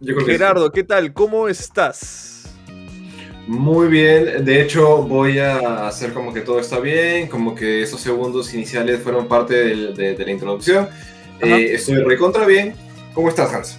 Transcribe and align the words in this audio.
Gerardo, 0.00 0.70
¿qué 0.72 0.84
tal? 0.84 1.12
¿Cómo 1.12 1.48
estás? 1.48 2.50
Muy 3.46 3.88
bien, 3.88 4.44
de 4.44 4.60
hecho 4.60 5.02
voy 5.02 5.38
a 5.38 5.86
hacer 5.86 6.12
como 6.12 6.34
que 6.34 6.40
todo 6.40 6.58
está 6.58 6.80
bien, 6.80 7.28
como 7.28 7.54
que 7.54 7.82
esos 7.82 8.00
segundos 8.00 8.52
iniciales 8.52 9.00
fueron 9.00 9.28
parte 9.28 9.54
de, 9.54 10.16
la 10.18 10.30
introducción. 10.30 10.88
Eh, 11.40 11.70
estoy 11.74 12.02
recontra 12.02 12.44
bien. 12.44 12.74
¿Cómo 13.14 13.28
estás, 13.28 13.54
Hans? 13.54 13.78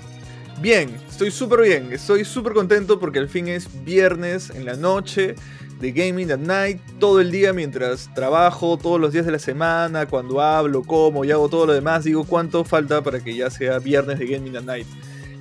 Bien, 0.59 0.89
estoy 1.07 1.29
súper 1.29 1.61
bien, 1.61 1.93
estoy 1.93 2.25
súper 2.25 2.54
contento 2.54 2.99
porque 2.99 3.20
al 3.20 3.29
fin 3.29 3.47
es 3.47 3.68
viernes 3.84 4.49
en 4.49 4.65
la 4.65 4.75
noche 4.75 5.36
de 5.79 5.91
Gaming 5.91 6.31
at 6.31 6.39
Night 6.39 6.81
todo 6.97 7.21
el 7.21 7.29
día 7.29 7.54
mientras 7.54 8.11
trabajo, 8.15 8.77
todos 8.77 8.99
los 8.99 9.13
días 9.13 9.27
de 9.27 9.34
la 9.34 9.39
semana, 9.39 10.07
cuando 10.07 10.41
hablo, 10.41 10.81
como 10.81 11.23
y 11.25 11.31
hago 11.31 11.49
todo 11.49 11.68
lo 11.68 11.73
demás, 11.73 12.05
digo 12.05 12.23
cuánto 12.23 12.63
falta 12.63 13.04
para 13.04 13.20
que 13.20 13.36
ya 13.36 13.52
sea 13.52 13.77
viernes 13.77 14.18
de 14.18 14.25
Gaming 14.25 14.57
at 14.57 14.63
Night. 14.63 14.88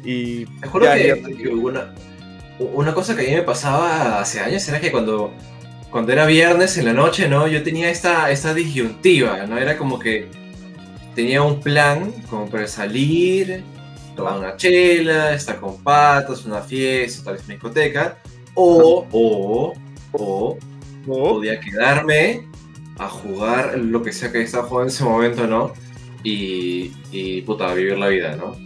Y 0.06 0.46
Mejor 0.60 0.82
que, 0.82 1.48
una, 1.48 1.94
una, 2.58 2.94
cosa 2.94 3.16
que 3.16 3.26
a 3.26 3.28
mí 3.28 3.34
me 3.34 3.42
pasaba 3.42 4.20
hace 4.20 4.40
años 4.40 4.66
era 4.68 4.80
que 4.80 4.92
cuando, 4.92 5.32
cuando 5.90 6.12
era 6.12 6.26
viernes 6.26 6.78
en 6.78 6.84
la 6.84 6.92
noche, 6.92 7.28
¿no? 7.28 7.48
Yo 7.48 7.62
tenía 7.62 7.90
esta, 7.90 8.30
esta 8.30 8.54
disyuntiva, 8.54 9.46
¿no? 9.46 9.58
Era 9.58 9.76
como 9.76 9.98
que 9.98 10.28
tenía 11.14 11.42
un 11.42 11.60
plan 11.60 12.12
como 12.30 12.48
para 12.48 12.68
salir, 12.68 13.64
tomar 14.14 14.38
una 14.38 14.56
chela, 14.56 15.34
estar 15.34 15.58
con 15.58 15.82
patas, 15.82 16.44
una 16.44 16.62
fiesta, 16.62 17.24
tal 17.24 17.34
vez 17.34 17.44
una 17.44 17.54
discoteca, 17.54 18.18
o, 18.54 19.06
o 19.10 19.74
o 20.18 20.58
podía 21.06 21.60
quedarme 21.60 22.46
a 22.98 23.08
jugar 23.08 23.78
lo 23.78 24.02
que 24.02 24.12
sea 24.12 24.32
que 24.32 24.42
estaba 24.42 24.66
jugando 24.66 24.90
en 24.90 24.94
ese 24.94 25.04
momento, 25.04 25.46
¿no? 25.46 25.72
Y, 26.24 26.92
y 27.12 27.42
puta, 27.42 27.72
vivir 27.74 27.98
la 27.98 28.08
vida, 28.08 28.36
¿no? 28.36 28.56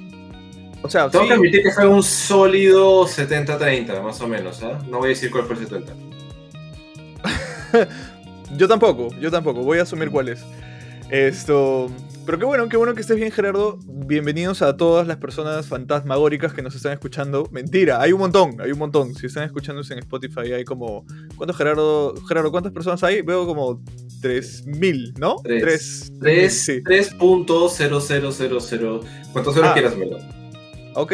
O 0.82 0.88
sea, 0.88 1.10
Tengo 1.10 1.26
que 1.26 1.34
admitir 1.34 1.62
que 1.62 1.70
fue 1.72 1.86
un 1.86 2.02
sólido 2.02 3.06
70-30, 3.06 4.02
más 4.02 4.20
o 4.20 4.28
menos, 4.28 4.62
¿eh? 4.62 4.72
No 4.88 4.98
voy 4.98 5.06
a 5.06 5.08
decir 5.10 5.30
cuál 5.30 5.44
fue 5.44 5.56
el 5.56 5.66
70. 5.66 5.92
yo 8.56 8.66
tampoco, 8.66 9.08
yo 9.20 9.30
tampoco, 9.30 9.60
voy 9.62 9.78
a 9.78 9.82
asumir 9.82 10.10
cuál 10.10 10.28
es. 10.28 10.42
Esto. 11.10 11.90
Pero 12.24 12.38
qué 12.38 12.44
bueno, 12.44 12.68
qué 12.68 12.76
bueno 12.76 12.94
que 12.94 13.00
estés 13.00 13.16
bien, 13.16 13.30
Gerardo. 13.30 13.78
Bienvenidos 13.84 14.62
a 14.62 14.76
todas 14.76 15.06
las 15.06 15.16
personas 15.16 15.66
fantasmagóricas 15.66 16.52
que 16.54 16.62
nos 16.62 16.74
están 16.74 16.92
escuchando. 16.92 17.48
Mentira, 17.50 18.00
hay 18.00 18.12
un 18.12 18.20
montón, 18.20 18.60
hay 18.60 18.72
un 18.72 18.78
montón. 18.78 19.14
Si 19.14 19.26
están 19.26 19.44
escuchándose 19.44 19.92
en 19.92 19.98
Spotify, 19.98 20.52
hay 20.52 20.64
como. 20.64 21.04
¿Cuántos, 21.36 21.56
Gerardo? 21.56 22.14
Gerardo, 22.26 22.50
¿cuántas 22.52 22.72
personas 22.72 23.02
hay? 23.02 23.22
Veo 23.22 23.46
como 23.46 23.82
3.000, 24.22 25.18
¿no? 25.18 25.36
3. 25.42 26.12
3.0000. 26.20 26.82
¿Cuántos 29.32 29.54
ceros 29.54 29.70
ah. 29.70 29.74
quieras, 29.74 29.98
verdad? 29.98 30.39
Ok, 30.94 31.12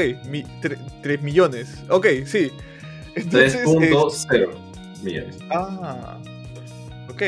3 1.03 1.23
millones. 1.23 1.83
Ok, 1.89 2.07
sí. 2.25 2.51
3.0 3.15 4.49
millones. 5.03 5.39
Ah, 5.51 6.19
ok, 7.09 7.23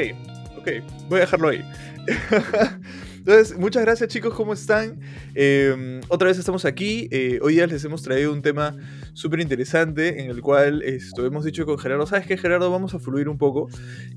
ok. 0.58 0.68
Voy 1.08 1.18
a 1.18 1.20
dejarlo 1.20 1.48
ahí. 1.48 1.64
Entonces, 3.28 3.58
muchas 3.58 3.82
gracias 3.82 4.08
chicos, 4.08 4.32
¿cómo 4.32 4.54
están? 4.54 4.98
Em, 5.34 6.00
otra 6.08 6.28
vez 6.28 6.38
estamos 6.38 6.64
aquí. 6.64 7.08
Eh, 7.10 7.38
hoy 7.42 7.54
día 7.54 7.66
les 7.66 7.84
hemos 7.84 8.02
traído 8.02 8.32
un 8.32 8.40
tema 8.40 8.74
súper 9.12 9.40
interesante 9.40 10.22
en 10.22 10.30
el 10.30 10.40
cual 10.40 10.80
esto, 10.82 11.26
hemos 11.26 11.44
dicho 11.44 11.66
con 11.66 11.78
Gerardo, 11.78 12.06
¿sabes 12.06 12.26
qué 12.26 12.38
Gerardo? 12.38 12.70
Vamos 12.70 12.94
a 12.94 12.98
fluir 12.98 13.28
un 13.28 13.36
poco. 13.36 13.68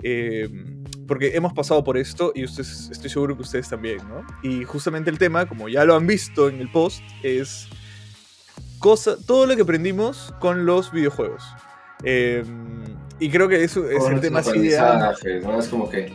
Em, 0.01 0.81
porque 1.07 1.35
hemos 1.35 1.51
pasado 1.51 1.83
por 1.83 1.97
esto 1.97 2.31
y 2.33 2.45
ustedes, 2.45 2.89
estoy 2.89 3.09
seguro 3.09 3.35
que 3.35 3.41
ustedes 3.41 3.67
también, 3.67 3.97
¿no? 4.07 4.25
Y 4.43 4.63
justamente 4.63 5.09
el 5.09 5.17
tema, 5.17 5.45
como 5.45 5.67
ya 5.67 5.83
lo 5.83 5.95
han 5.95 6.07
visto 6.07 6.47
en 6.47 6.61
el 6.61 6.71
post, 6.71 7.03
es 7.21 7.67
cosa, 8.81 9.15
todo 9.25 9.45
lo 9.45 9.55
que 9.55 9.61
aprendimos 9.61 10.33
con 10.39 10.65
los 10.65 10.91
videojuegos. 10.91 11.43
Em, 12.03 12.83
y 13.19 13.29
creo 13.29 13.47
que 13.47 13.63
eso 13.63 13.89
es 13.89 14.03
el 14.05 14.19
tema 14.19 14.41
¿no? 14.41 15.59
Es 15.59 15.67
como 15.67 15.87
que 15.87 16.11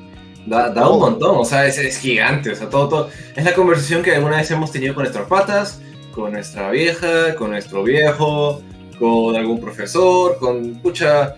Da, 0.47 0.88
un 0.88 1.00
montón, 1.00 1.38
o 1.38 1.44
sea, 1.44 1.66
es, 1.66 1.99
gigante, 1.99 2.50
o 2.50 2.54
sea, 2.54 2.71
todo, 2.71 2.88
todo. 2.88 3.10
Es 3.34 3.44
la 3.44 3.53
conversación 3.53 4.03
que 4.03 4.15
alguna 4.15 4.37
vez 4.37 4.50
hemos 4.53 4.71
tenido 4.71 4.94
con 4.94 5.03
nuestras 5.03 5.27
patas, 5.27 5.81
con 6.12 6.32
nuestra 6.32 6.71
vieja, 6.71 7.34
con 7.34 7.50
nuestro 7.50 7.82
viejo, 7.82 8.62
con 8.98 9.34
algún 9.34 9.60
profesor, 9.60 10.38
con 10.38 10.81
mucha 10.83 11.34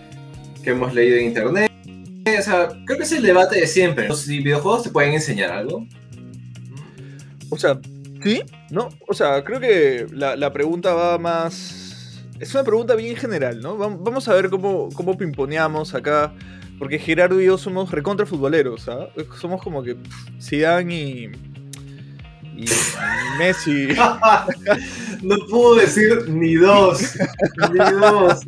que 0.63 0.69
hemos 0.71 0.93
leído 0.93 1.17
en 1.17 1.25
internet. 1.25 1.71
O 2.37 2.41
sea, 2.43 2.69
creo 2.85 2.97
que 2.97 3.03
es 3.03 3.11
el 3.11 3.23
debate 3.23 3.59
de 3.59 3.65
siempre. 3.65 4.07
¿Los 4.07 4.27
videojuegos 4.27 4.83
te 4.83 4.89
pueden 4.91 5.13
enseñar 5.13 5.51
algo? 5.51 5.87
O 7.49 7.57
sea, 7.57 7.79
sí, 8.23 8.43
¿no? 8.69 8.89
O 9.07 9.13
sea, 9.13 9.43
creo 9.43 9.59
que 9.59 10.07
la, 10.11 10.35
la 10.35 10.51
pregunta 10.51 10.93
va 10.93 11.17
más... 11.17 12.21
Es 12.39 12.53
una 12.53 12.63
pregunta 12.63 12.95
bien 12.95 13.17
general, 13.17 13.59
¿no? 13.61 13.77
Vamos 13.77 14.27
a 14.29 14.33
ver 14.33 14.49
cómo, 14.49 14.89
cómo 14.95 15.17
pimponeamos 15.17 15.93
acá 15.93 16.33
porque 16.79 16.97
Gerardo 16.97 17.41
y 17.41 17.45
yo 17.45 17.57
somos 17.57 17.91
recontra 17.91 18.25
futboleros, 18.25 18.87
¿ah? 18.87 19.09
Somos 19.39 19.61
como 19.61 19.83
que 19.83 19.97
Zidane 20.41 20.95
y, 20.95 21.31
y 22.55 22.65
Messi. 23.37 23.89
no 25.21 25.35
puedo 25.49 25.75
decir 25.75 26.29
ni 26.29 26.55
dos. 26.55 27.17
ni 27.73 27.77
dos. 27.77 28.45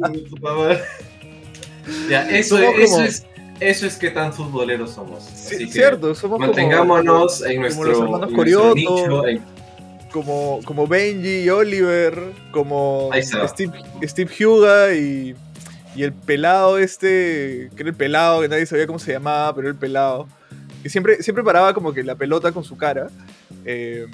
ya, 2.10 2.30
eso, 2.30 2.58
eso 2.58 3.02
es 3.02 3.26
eso 3.60 3.86
es 3.86 3.96
que 3.98 4.10
tan 4.10 4.34
futboleros 4.34 4.92
somos. 4.92 5.24
Sí, 5.24 5.68
cierto, 5.68 6.16
somos 6.16 6.40
mantengámonos 6.40 7.44
en 7.44 7.62
nuestro, 7.62 7.84
como 7.84 7.92
los 7.92 8.02
hermanos 8.02 8.34
Corioto, 8.34 9.24
como, 10.12 10.60
como 10.66 10.88
Benji 10.88 11.44
y 11.44 11.50
Oliver, 11.50 12.20
como 12.52 13.10
Steve, 13.22 13.74
Steve 14.04 14.46
Huga 14.46 14.94
y 14.94 15.36
y 15.96 16.04
el 16.04 16.14
pelado 16.14 16.78
este, 16.78 17.70
que 17.76 17.84
era 17.84 17.90
el 17.90 17.96
pelado, 17.96 18.42
que 18.42 18.48
nadie 18.48 18.66
sabía 18.66 18.88
cómo 18.88 19.00
se 19.00 19.12
llamaba, 19.12 19.54
pero 19.54 19.68
era 19.68 19.74
el 19.74 19.80
pelado, 19.80 20.28
que 20.82 20.90
siempre, 20.90 21.22
siempre 21.22 21.44
paraba 21.44 21.74
como 21.74 21.94
que 21.94 22.04
la 22.04 22.16
pelota 22.16 22.52
con 22.52 22.64
su 22.64 22.78
cara. 22.78 23.10
Eh, 23.66 24.08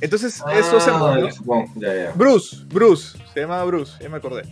entonces, 0.00 0.42
eso 0.54 0.80
se 0.80 0.90
ah, 0.90 2.12
Bruce, 2.14 2.56
Bruce, 2.68 3.18
se 3.32 3.40
llamaba 3.40 3.64
Bruce, 3.64 3.92
ya 4.00 4.08
me 4.08 4.16
acordé. 4.16 4.42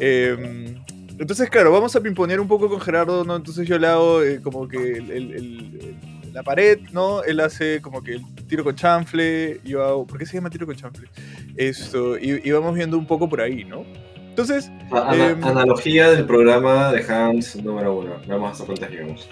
Eh, 0.00 0.74
entonces, 1.18 1.50
claro, 1.50 1.70
vamos 1.70 1.94
a 1.94 2.00
pimponear 2.00 2.40
un 2.40 2.48
poco 2.48 2.68
con 2.68 2.80
Gerardo, 2.80 3.24
¿no? 3.24 3.36
Entonces 3.36 3.68
yo 3.68 3.78
le 3.78 3.86
hago 3.86 4.22
eh, 4.22 4.40
como 4.42 4.66
que 4.66 5.94
la 6.32 6.42
pared, 6.42 6.78
¿no? 6.92 7.22
Él 7.22 7.40
hace 7.40 7.80
como 7.80 8.02
que 8.02 8.14
el 8.14 8.24
tiro 8.48 8.64
con 8.64 8.74
chanfle, 8.74 9.60
yo 9.64 9.84
hago... 9.84 10.06
¿Por 10.06 10.18
qué 10.18 10.26
se 10.26 10.34
llama 10.34 10.50
tiro 10.50 10.66
con 10.66 10.76
chanfle? 10.76 11.08
Esto, 11.56 12.18
y, 12.18 12.46
y 12.46 12.50
vamos 12.52 12.74
viendo 12.74 12.96
un 12.98 13.06
poco 13.06 13.28
por 13.28 13.40
ahí, 13.40 13.64
¿no? 13.64 13.84
Entonces. 14.30 14.70
Em, 15.12 15.44
analogía 15.44 16.10
del 16.10 16.24
programa 16.24 16.92
de 16.92 17.04
Hans 17.12 17.56
número 17.56 17.98
uno. 17.98 18.16
Vamos 18.26 18.60
a 18.60 18.64
cuántas 18.64 18.90
llegamos. 18.90 19.28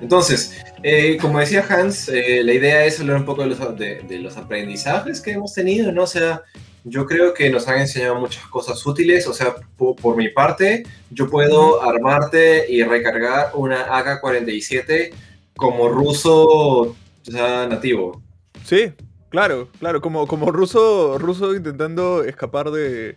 Entonces, 0.00 0.56
eh, 0.82 1.18
como 1.20 1.38
decía 1.38 1.64
Hans, 1.68 2.08
eh, 2.08 2.42
la 2.42 2.52
idea 2.52 2.84
es 2.84 3.00
hablar 3.00 3.16
un 3.16 3.24
poco 3.24 3.42
de 3.42 3.48
los, 3.48 3.76
de, 3.76 4.18
los, 4.20 4.36
aprendizajes 4.36 5.20
que 5.20 5.32
hemos 5.32 5.52
tenido, 5.54 5.90
¿no? 5.90 6.04
O 6.04 6.06
sea, 6.06 6.42
yo 6.84 7.06
creo 7.06 7.34
que 7.34 7.50
nos 7.50 7.66
han 7.66 7.80
enseñado 7.80 8.14
muchas 8.14 8.46
cosas 8.46 8.84
útiles. 8.86 9.26
O 9.26 9.34
sea, 9.34 9.54
por, 9.76 10.16
mi 10.16 10.28
parte, 10.28 10.84
yo 11.10 11.28
puedo 11.28 11.82
armarte 11.82 12.70
y 12.70 12.82
recargar 12.84 13.50
una 13.54 13.86
AK-47 13.98 15.10
como 15.56 15.88
ruso 15.88 16.96
nativo. 17.28 18.22
Sí, 18.64 18.92
claro, 19.30 19.68
claro, 19.78 20.00
como, 20.00 20.26
como 20.26 20.52
ruso, 20.52 21.18
ruso 21.18 21.54
intentando 21.54 22.24
escapar 22.24 22.70
de, 22.70 23.14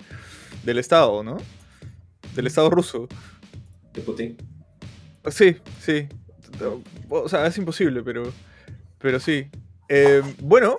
del 0.63 0.79
Estado, 0.79 1.23
¿no? 1.23 1.37
Del 2.35 2.47
Estado 2.47 2.69
ruso. 2.69 3.07
¿De 3.93 4.01
Putin? 4.01 4.37
Sí, 5.29 5.57
sí. 5.79 6.07
O 7.09 7.29
sea, 7.29 7.45
es 7.47 7.57
imposible, 7.57 8.01
pero, 8.03 8.23
pero 8.99 9.19
sí. 9.19 9.47
Eh, 9.87 10.21
bueno, 10.39 10.77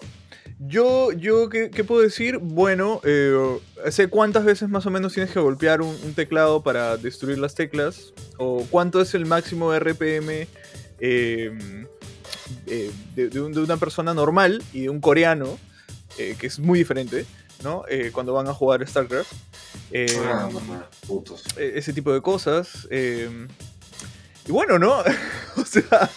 yo, 0.59 1.10
yo 1.12 1.49
¿qué, 1.49 1.84
puedo 1.84 2.03
decir? 2.03 2.38
Bueno, 2.38 3.00
eh, 3.04 3.59
sé 3.91 4.09
cuántas 4.09 4.44
veces 4.44 4.69
más 4.69 4.87
o 4.87 4.90
menos 4.90 5.14
tienes 5.14 5.32
que 5.32 5.40
golpear 5.40 5.81
un, 5.81 5.96
teclado 6.14 6.62
para 6.62 6.96
destruir 6.96 7.38
las 7.38 7.55
teclas, 7.55 8.12
o 8.37 8.67
cuánto 8.70 9.00
es 9.00 9.14
el 9.14 9.26
máximo 9.26 9.73
RPM 9.75 10.46
em, 11.00 11.87
eh, 12.67 12.91
de, 13.14 13.41
una 13.41 13.76
persona 13.76 14.14
normal 14.14 14.62
y 14.73 14.82
de 14.82 14.91
un 14.91 15.00
coreano, 15.00 15.58
que 16.17 16.47
es 16.47 16.58
muy 16.58 16.79
diferente. 16.79 17.25
¿no? 17.62 17.85
Eh, 17.88 18.11
cuando 18.12 18.32
van 18.32 18.49
a 18.49 18.55
jugar 18.55 18.87
StarCraft. 18.87 19.32
Eh, 19.93 20.06
ah, 20.25 20.49
e-, 21.56 21.73
ese 21.76 21.93
tipo 21.93 22.12
de 22.12 22.20
cosas. 22.20 22.87
Eh, 22.91 23.47
y 24.47 24.52
bueno, 24.52 24.79
¿no? 24.79 24.99
o 25.56 25.64
sea, 25.64 26.11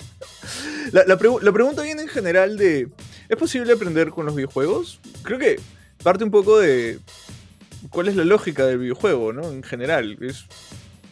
la, 0.91 1.17
pregunta 1.17 1.83
viene 1.83 2.03
en 2.03 2.07
general 2.07 2.57
de, 2.57 2.89
¿es 3.29 3.37
posible 3.37 3.73
aprender 3.73 4.09
con 4.09 4.25
los 4.25 4.35
videojuegos? 4.35 4.99
Creo 5.23 5.39
que 5.39 5.59
parte 6.01 6.23
un 6.23 6.31
poco 6.31 6.59
de 6.59 6.99
cuál 7.89 8.07
es 8.07 8.15
la 8.15 8.25
lógica 8.25 8.65
del 8.65 8.79
videojuego, 8.79 9.33
¿no? 9.33 9.49
En 9.49 9.63
general, 9.63 10.17
es 10.21 10.45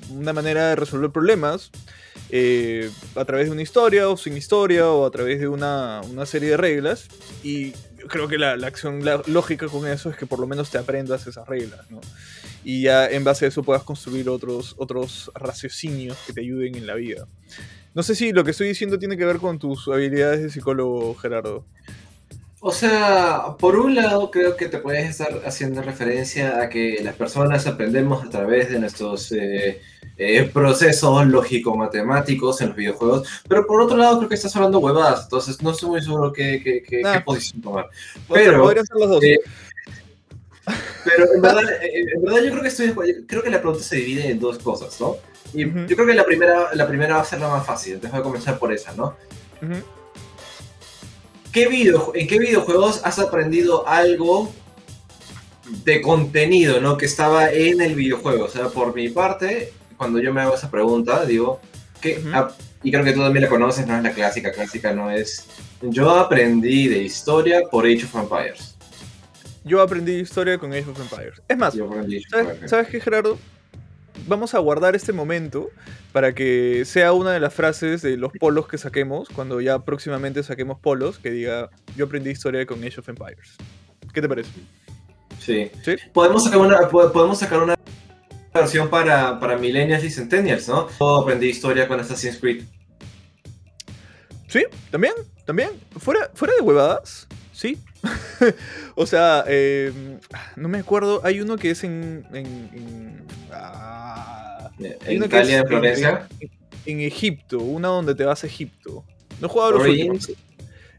una 0.10 0.34
manera 0.34 0.70
de 0.70 0.76
resolver 0.76 1.12
problemas. 1.12 1.72
Eh, 2.30 2.90
a 3.16 3.26
través 3.26 3.48
de 3.48 3.52
una 3.52 3.62
historia 3.62 4.10
o 4.10 4.18
sin 4.18 4.38
historia 4.38 4.90
o 4.90 5.06
a 5.06 5.12
través 5.12 5.40
de 5.40 5.48
una, 5.48 6.02
una 6.10 6.26
serie 6.26 6.52
de 6.52 6.58
reglas. 6.58 7.08
Y 7.44 7.72
creo 8.08 8.28
que 8.28 8.38
la, 8.38 8.58
la 8.58 8.68
acción 8.68 9.02
lógica 9.28 9.68
con 9.68 9.88
eso 9.88 10.10
es 10.10 10.18
que 10.18 10.26
por 10.26 10.40
lo 10.40 10.48
menos 10.48 10.70
te 10.70 10.78
aprendas 10.78 11.28
esas 11.28 11.48
reglas, 11.48 11.90
¿no? 11.90 12.02
Y 12.64 12.84
ya 12.84 13.10
en 13.10 13.24
base 13.24 13.46
a 13.46 13.48
eso 13.48 13.64
puedas 13.64 13.84
construir 13.84 14.30
otros, 14.30 14.76
otros 14.78 15.32
raciocinios 15.34 16.18
que 16.26 16.34
te 16.34 16.42
ayuden 16.42 16.76
en 16.76 16.86
la 16.86 16.96
vida. 16.96 17.28
No 17.94 18.04
sé 18.04 18.16
si 18.16 18.32
lo 18.32 18.44
que 18.44 18.52
estoy 18.52 18.68
diciendo 18.68 19.00
tiene 19.00 19.18
que 19.18 19.26
ver 19.26 19.38
con 19.38 19.60
tus 19.60 19.88
habilidades 19.88 20.42
de 20.42 20.50
psicólogo, 20.50 21.16
Gerardo. 21.16 21.66
O 22.64 22.72
sea, 22.72 23.58
por 23.58 23.76
un 23.76 23.96
lado 23.96 24.30
creo 24.30 24.56
que 24.56 24.68
te 24.68 24.78
puedes 24.78 25.10
estar 25.10 25.42
haciendo 25.46 25.82
referencia 25.82 26.62
a 26.62 26.70
que 26.70 27.00
las 27.04 27.16
personas 27.16 27.66
aprendemos 27.66 28.24
a 28.24 28.30
través 28.30 28.70
de 28.70 28.80
nuestros 28.80 29.32
eh, 29.32 29.82
eh, 30.24 30.44
procesos 30.44 31.26
lógico-matemáticos 31.26 32.62
en 32.62 32.68
los 32.68 32.78
videojuegos, 32.78 33.28
pero 33.48 33.66
por 33.66 33.82
otro 33.82 33.98
lado 33.98 34.18
creo 34.18 34.30
que 34.30 34.36
estás 34.36 34.56
hablando 34.56 34.78
huevadas, 34.78 35.24
entonces 35.24 35.60
no 35.64 35.72
estoy 35.72 35.90
muy 35.90 36.02
seguro 36.02 36.32
qué, 36.32 36.62
qué, 36.64 36.84
qué, 36.84 37.02
qué 37.02 37.22
posición 37.22 37.62
tomar. 37.62 37.90
Pero, 38.32 38.70
ser 38.70 38.84
los 38.96 39.10
dos. 39.10 39.24
eh, 39.24 39.40
pero 41.04 41.34
en 41.34 41.42
verdad, 41.42 41.64
eh, 41.82 42.06
en 42.16 42.22
verdad 42.22 42.44
yo 42.44 42.52
creo 42.52 42.62
que 42.62 42.68
estoy, 42.68 42.94
creo 43.26 43.42
que 43.42 43.50
la 43.50 43.62
pregunta 43.62 43.84
se 43.84 43.96
divide 43.96 44.30
en 44.30 44.40
dos 44.40 44.60
cosas, 44.60 45.02
¿no? 45.02 45.18
Y 45.56 45.66
yo 45.66 45.96
creo 45.96 46.06
que 46.06 46.14
la 46.14 46.24
primera, 46.24 46.70
la 46.76 46.88
primera 46.88 47.16
va 47.16 47.22
a 47.22 47.26
ser 47.26 47.40
la 47.40 47.48
más 47.48 47.66
fácil, 47.66 47.94
entonces 47.94 48.12
voy 48.12 48.20
a 48.20 48.24
comenzar 48.24 48.60
por 48.60 48.72
esa, 48.72 48.94
¿no? 48.94 49.16
¿Qué 51.52 51.68
video, 51.68 52.12
¿En 52.14 52.28
qué 52.28 52.38
videojuegos 52.38 53.02
has 53.04 53.18
aprendido 53.18 53.88
algo 53.88 54.54
de 55.84 56.02
contenido, 56.02 56.80
¿no? 56.80 56.98
Que 56.98 57.06
estaba 57.06 57.52
en 57.52 57.82
el 57.82 57.96
videojuego. 57.96 58.46
O 58.46 58.50
sea, 58.50 58.70
por 58.70 58.94
mi 58.96 59.10
parte, 59.10 59.74
cuando 60.02 60.20
yo 60.20 60.34
me 60.34 60.42
hago 60.42 60.56
esa 60.56 60.72
pregunta, 60.72 61.24
digo, 61.26 61.62
que, 62.02 62.18
Ujú. 62.18 62.30
ah, 62.34 62.52
y 62.82 62.90
creo 62.92 63.04
que 63.04 63.14
tú 63.14 63.20
también 63.20 63.44
la 63.44 63.50
conoces, 63.50 63.86
no 63.86 63.96
es 63.96 64.02
la 64.02 64.10
clásica, 64.14 64.52
clásica 64.52 64.92
no 64.94 65.12
es. 65.12 65.46
Yo 65.84 66.10
aprendí 66.10 66.88
de 66.88 67.04
historia 67.04 67.62
por 67.70 67.86
Age 67.86 68.06
of 68.06 68.16
Empires. 68.16 68.76
Yo 69.64 69.80
aprendí 69.80 70.14
historia 70.14 70.58
con 70.58 70.74
Age 70.74 70.90
of 70.90 71.00
Empires. 71.00 71.40
Es 71.48 71.56
más, 71.56 71.76
Yo 71.76 71.86
aprendí 71.86 72.20
¿sabes. 72.24 72.68
¿sabes 72.68 72.88
qué, 72.88 73.00
Gerardo? 73.00 73.38
Vamos 74.28 74.56
a 74.56 74.58
guardar 74.58 74.96
este 74.96 75.14
momento 75.14 75.70
para 76.12 76.34
que 76.34 76.82
sea 76.86 77.14
una 77.14 77.32
de 77.32 77.40
las 77.40 77.54
frases 77.54 78.02
de 78.02 78.18
los 78.18 78.32
polos 78.40 78.68
que 78.68 78.80
saquemos, 78.80 79.30
cuando 79.30 79.62
ya 79.62 79.78
próximamente 79.86 80.42
saquemos 80.42 80.80
polos, 80.80 81.20
que 81.20 81.30
diga, 81.30 81.70
yo 81.96 82.06
aprendí 82.06 82.32
historia 82.32 82.66
con 82.66 82.84
Age 82.84 83.02
of 83.02 83.08
Empires. 83.10 83.56
¿Qué 84.12 84.20
te 84.20 84.28
parece? 84.28 84.50
Sí. 85.40 85.70
¿Sí? 85.86 85.96
Podemos 86.12 86.44
sacar 86.44 86.58
una, 86.58 86.80
po- 86.90 87.12
podemos 87.12 87.38
sacar 87.38 87.62
una 87.62 87.76
versión 88.54 88.90
para, 88.90 89.40
para 89.40 89.58
millennials 89.58 90.04
y 90.04 90.10
centennials, 90.10 90.68
¿no? 90.68 90.88
Yo 91.00 91.18
aprendí 91.22 91.48
historia 91.48 91.88
con 91.88 92.00
Assassin's 92.00 92.38
Creed. 92.38 92.64
Sí, 94.48 94.64
también, 94.90 95.14
también. 95.46 95.70
Fuera, 95.98 96.30
fuera 96.34 96.54
de 96.56 96.62
huevadas, 96.62 97.28
sí. 97.54 97.78
o 98.96 99.06
sea, 99.06 99.46
eh, 99.48 99.94
no 100.56 100.68
me 100.68 100.80
acuerdo, 100.80 101.22
hay 101.24 101.40
uno 101.40 101.56
que 101.58 101.72
es 101.72 101.84
en... 101.84 102.26
en, 102.34 102.46
en- 102.74 103.26
ah, 103.52 104.70
hay 105.06 105.20
que 105.20 105.26
Italia, 105.26 105.58
es 105.58 105.62
en 105.62 105.68
Florencia. 105.68 106.28
En, 106.40 106.52
en 106.86 107.00
Egipto, 107.02 107.60
una 107.60 107.88
donde 107.90 108.16
te 108.16 108.26
vas 108.26 108.44
a 108.44 108.48
Egipto. 108.48 109.06
No 109.40 109.48
he 109.48 109.50
jugado 109.50 109.72
los 109.74 109.88
últimos. 109.88 110.32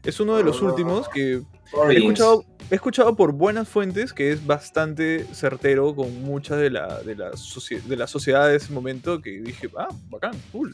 Es 0.03 0.19
uno 0.19 0.37
de 0.37 0.43
los 0.43 0.61
Ah. 0.61 0.65
últimos 0.65 1.07
que 1.09 1.41
he 1.89 1.97
escuchado, 1.97 2.45
he 2.69 2.75
escuchado 2.75 3.15
por 3.15 3.31
buenas 3.33 3.67
fuentes 3.67 4.13
que 4.13 4.31
es 4.31 4.45
bastante 4.45 5.25
certero 5.33 5.95
con 5.95 6.23
muchas 6.23 6.59
de 6.59 6.69
la, 6.69 7.01
de 7.01 7.15
la, 7.15 7.31
de 7.31 7.95
la 7.95 8.07
sociedad 8.07 8.47
de 8.47 8.55
ese 8.55 8.71
momento 8.71 9.21
que 9.21 9.41
dije, 9.41 9.69
ah, 9.77 9.89
bacán, 10.09 10.33
cool. 10.51 10.73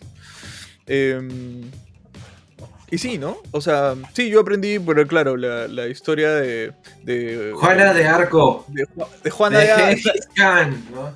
Em, 0.88 1.62
y 2.92 2.98
sí, 2.98 3.18
¿no? 3.20 3.38
O 3.52 3.62
sea, 3.62 3.96
sí, 4.14 4.30
yo 4.30 4.40
aprendí, 4.40 4.80
pero 4.80 5.06
claro, 5.08 5.38
la, 5.38 5.68
la 5.68 5.88
historia 5.88 6.32
de, 6.32 6.74
de, 7.04 7.54
Juana 7.56 7.94
de 7.94 8.08
Arco. 8.08 8.66
de, 8.70 8.88
de 9.24 9.30
Juana 9.30 9.60
de 9.60 9.66
de 9.66 9.72
Arco. 9.72 10.10
¿no? 10.94 11.14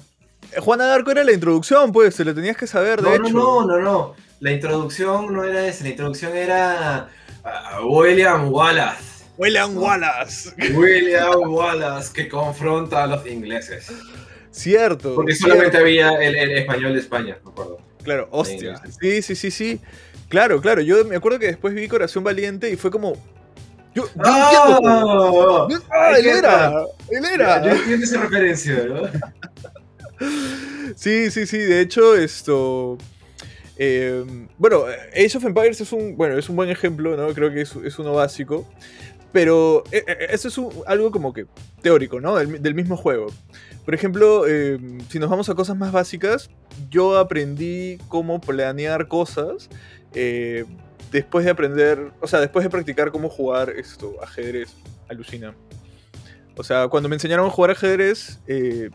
Juana 0.62 0.86
de 0.86 0.94
Arco 0.94 1.12
era 1.12 1.24
la 1.24 1.32
introducción, 1.32 1.92
pues, 1.92 2.16
te 2.16 2.24
lo 2.24 2.36
tenías 2.36 2.58
que 2.58 2.68
saber, 2.68 3.02
de 3.02 3.10
No, 3.10 3.18
no, 3.18 3.28
hecho. 3.28 3.34
no, 3.34 3.66
no, 3.66 3.80
no. 3.80 4.16
La 4.40 4.52
introducción 4.52 5.34
no 5.34 5.44
era 5.44 5.66
esa, 5.66 5.84
la 5.84 5.90
introducción 5.92 6.36
era 6.36 7.10
ah, 7.44 7.80
William 7.84 8.52
Wallace. 8.52 9.13
William 9.44 9.78
Wallace. 9.78 10.52
William 10.74 11.42
Wallace 11.54 12.12
que 12.14 12.28
confronta 12.30 13.04
a 13.04 13.08
los 13.08 13.26
ingleses. 13.28 13.88
Cierto. 14.52 15.16
Porque 15.16 15.34
cierto. 15.36 15.54
solamente 15.56 15.78
había 15.78 16.12
el, 16.22 16.36
el 16.36 16.52
español 16.58 16.94
de 16.94 17.00
España, 17.00 17.38
me 17.44 17.52
acuerdo. 17.52 17.80
Claro, 18.04 18.28
hostia. 18.32 18.82
Sí, 19.02 19.22
Sí, 19.22 19.36
sí, 19.36 19.52
sí. 19.52 19.80
Claro, 20.30 20.62
claro. 20.62 20.82
Yo 20.82 21.04
me 21.06 21.16
acuerdo 21.16 21.40
que 21.40 21.48
después 21.48 21.74
vi 21.74 21.88
Corazón 21.88 22.24
Valiente 22.24 22.70
y 22.70 22.76
fue 22.76 22.92
como. 22.92 23.14
Yo, 23.96 24.06
yo 24.08 24.12
¡Ah! 24.24 24.78
entiendo. 24.78 25.70
Yo- 25.70 25.80
¡Ah, 25.92 26.18
él 26.18 26.26
era! 26.26 26.74
¡Él 27.12 27.22
Yo 27.24 27.30
era! 27.30 27.72
entiendo 27.72 28.04
esa 28.06 28.22
referencia, 28.22 28.84
¿no? 28.88 29.04
Sí, 30.96 31.30
sí, 31.32 31.46
sí. 31.46 31.58
De 31.58 31.82
hecho, 31.82 32.16
esto. 32.16 32.98
eh, 33.78 34.24
bueno, 34.58 34.86
Age 35.16 35.38
of 35.38 35.46
Empires 35.46 35.82
es 35.82 35.92
un, 35.92 36.16
bueno, 36.16 36.38
es 36.38 36.50
un 36.50 36.56
buen 36.56 36.70
ejemplo, 36.70 37.16
¿no? 37.18 37.34
Creo 37.34 37.52
que 37.52 37.62
es, 37.62 37.76
es 37.76 38.00
uno 38.00 38.14
básico. 38.14 38.68
Pero 39.34 39.84
eh, 39.92 40.06
eh, 40.08 40.28
eso 40.30 40.48
es 40.48 40.58
un- 40.58 40.72
algo 40.88 41.12
como 41.12 41.34
que 41.34 41.48
teórico, 41.82 42.22
¿no? 42.22 42.36
Del, 42.36 42.76
mismo 42.76 42.96
juego. 42.96 43.28
Por 43.84 43.94
ejemplo, 43.94 44.46
eh, 44.48 44.80
si 45.10 45.20
nos 45.20 45.30
vamos 45.30 45.50
a 45.50 45.56
cosas 45.56 45.76
más 45.76 45.92
básicas, 45.92 46.50
yo 46.90 47.18
aprendí 47.18 47.98
cómo 48.08 48.40
planear 48.40 49.08
cosas 49.08 49.70
eh, 50.14 50.64
después 51.12 51.44
de 51.44 51.52
aprender, 51.52 52.12
o 52.22 52.28
sea, 52.28 52.40
después 52.40 52.64
de 52.64 52.70
practicar 52.70 53.12
cómo 53.12 53.28
jugar 53.28 53.72
esto, 53.72 54.16
ajedrez. 54.22 54.70
Alucina. 55.10 55.54
O 56.56 56.64
sea, 56.64 56.88
cuando 56.88 57.10
me 57.10 57.16
enseñaron 57.16 57.48
a 57.48 57.50
jugar 57.50 57.72
ajedrez, 57.72 58.40
eh, 58.48 58.92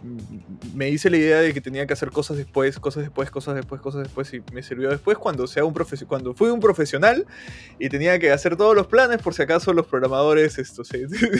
me 0.74 0.90
hice 0.90 1.10
la 1.10 1.16
idea 1.16 1.40
de 1.40 1.52
que 1.52 1.60
tenía 1.60 1.86
que 1.88 1.92
hacer 1.92 2.10
cosas 2.10 2.36
después, 2.36 2.78
cosas 2.78 3.02
después, 3.02 3.32
cosas 3.32 3.56
después, 3.56 3.80
cosas 3.80 4.04
después, 4.04 4.32
y 4.32 4.42
me 4.52 4.62
sirvió 4.62 4.90
después 4.90 5.18
cuando, 5.18 5.44
sea 5.48 5.64
un 5.64 5.74
cuando 6.06 6.34
fui 6.34 6.50
un 6.50 6.60
profesional 6.60 7.26
y 7.80 7.88
tenía 7.88 8.16
que 8.20 8.30
hacer 8.30 8.56
todos 8.56 8.76
los 8.76 8.86
planes 8.86 9.20
por 9.20 9.34
si 9.34 9.42
acaso 9.42 9.72
los 9.72 9.86
programadores 9.86 10.56
esto, 10.58 10.82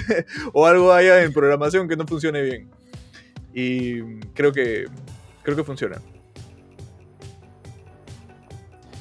o 0.53 0.67
algo 0.67 0.93
haya 0.93 1.23
en 1.23 1.33
programación 1.33 1.87
que 1.89 1.97
no 1.97 2.05
funcione 2.05 2.43
bien. 2.43 2.69
Y 3.55 4.19
creo 4.35 4.53
que, 4.53 4.87
creo 5.45 5.57
que 5.57 5.65
funciona. 5.65 5.99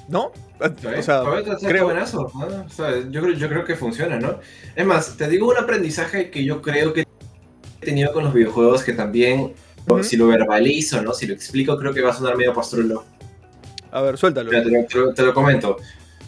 ¿No? 0.07 0.31
O 0.59 1.01
sea, 1.03 1.23
creo- 1.61 1.85
buenazo, 1.85 2.31
¿no? 2.33 2.65
O 2.65 2.69
sea, 2.69 2.97
yo, 3.09 3.21
creo, 3.21 3.35
yo 3.35 3.49
creo 3.49 3.65
que 3.65 3.75
funciona, 3.75 4.19
¿no? 4.19 4.39
Es 4.75 4.85
más, 4.85 5.17
te 5.17 5.27
digo 5.27 5.49
un 5.49 5.57
aprendizaje 5.57 6.31
que 6.31 6.43
yo 6.43 6.61
creo 6.61 6.93
que 6.93 7.06
tenido 7.87 8.13
con 8.13 8.23
los 8.25 8.33
videojuegos 8.33 8.83
que 8.83 8.93
también, 8.93 9.53
Ujú. 9.87 10.03
si 10.03 10.17
lo 10.17 10.27
verbalizo, 10.27 11.01
¿no? 11.01 11.13
Si 11.13 11.25
lo 11.27 11.33
explico, 11.33 11.77
creo 11.77 11.93
que 11.93 12.01
va 12.01 12.11
a 12.11 12.13
sonar 12.13 12.35
medio 12.37 12.53
pastrulo. 12.53 13.03
a 13.91 14.01
ver, 14.01 14.17
suéltalo. 14.17 14.49
Te, 14.51 14.57
lo, 14.63 14.85
te 14.85 14.97
lo- 14.97 15.13
te 15.13 15.23
lo 15.23 15.33
comento. 15.33 15.77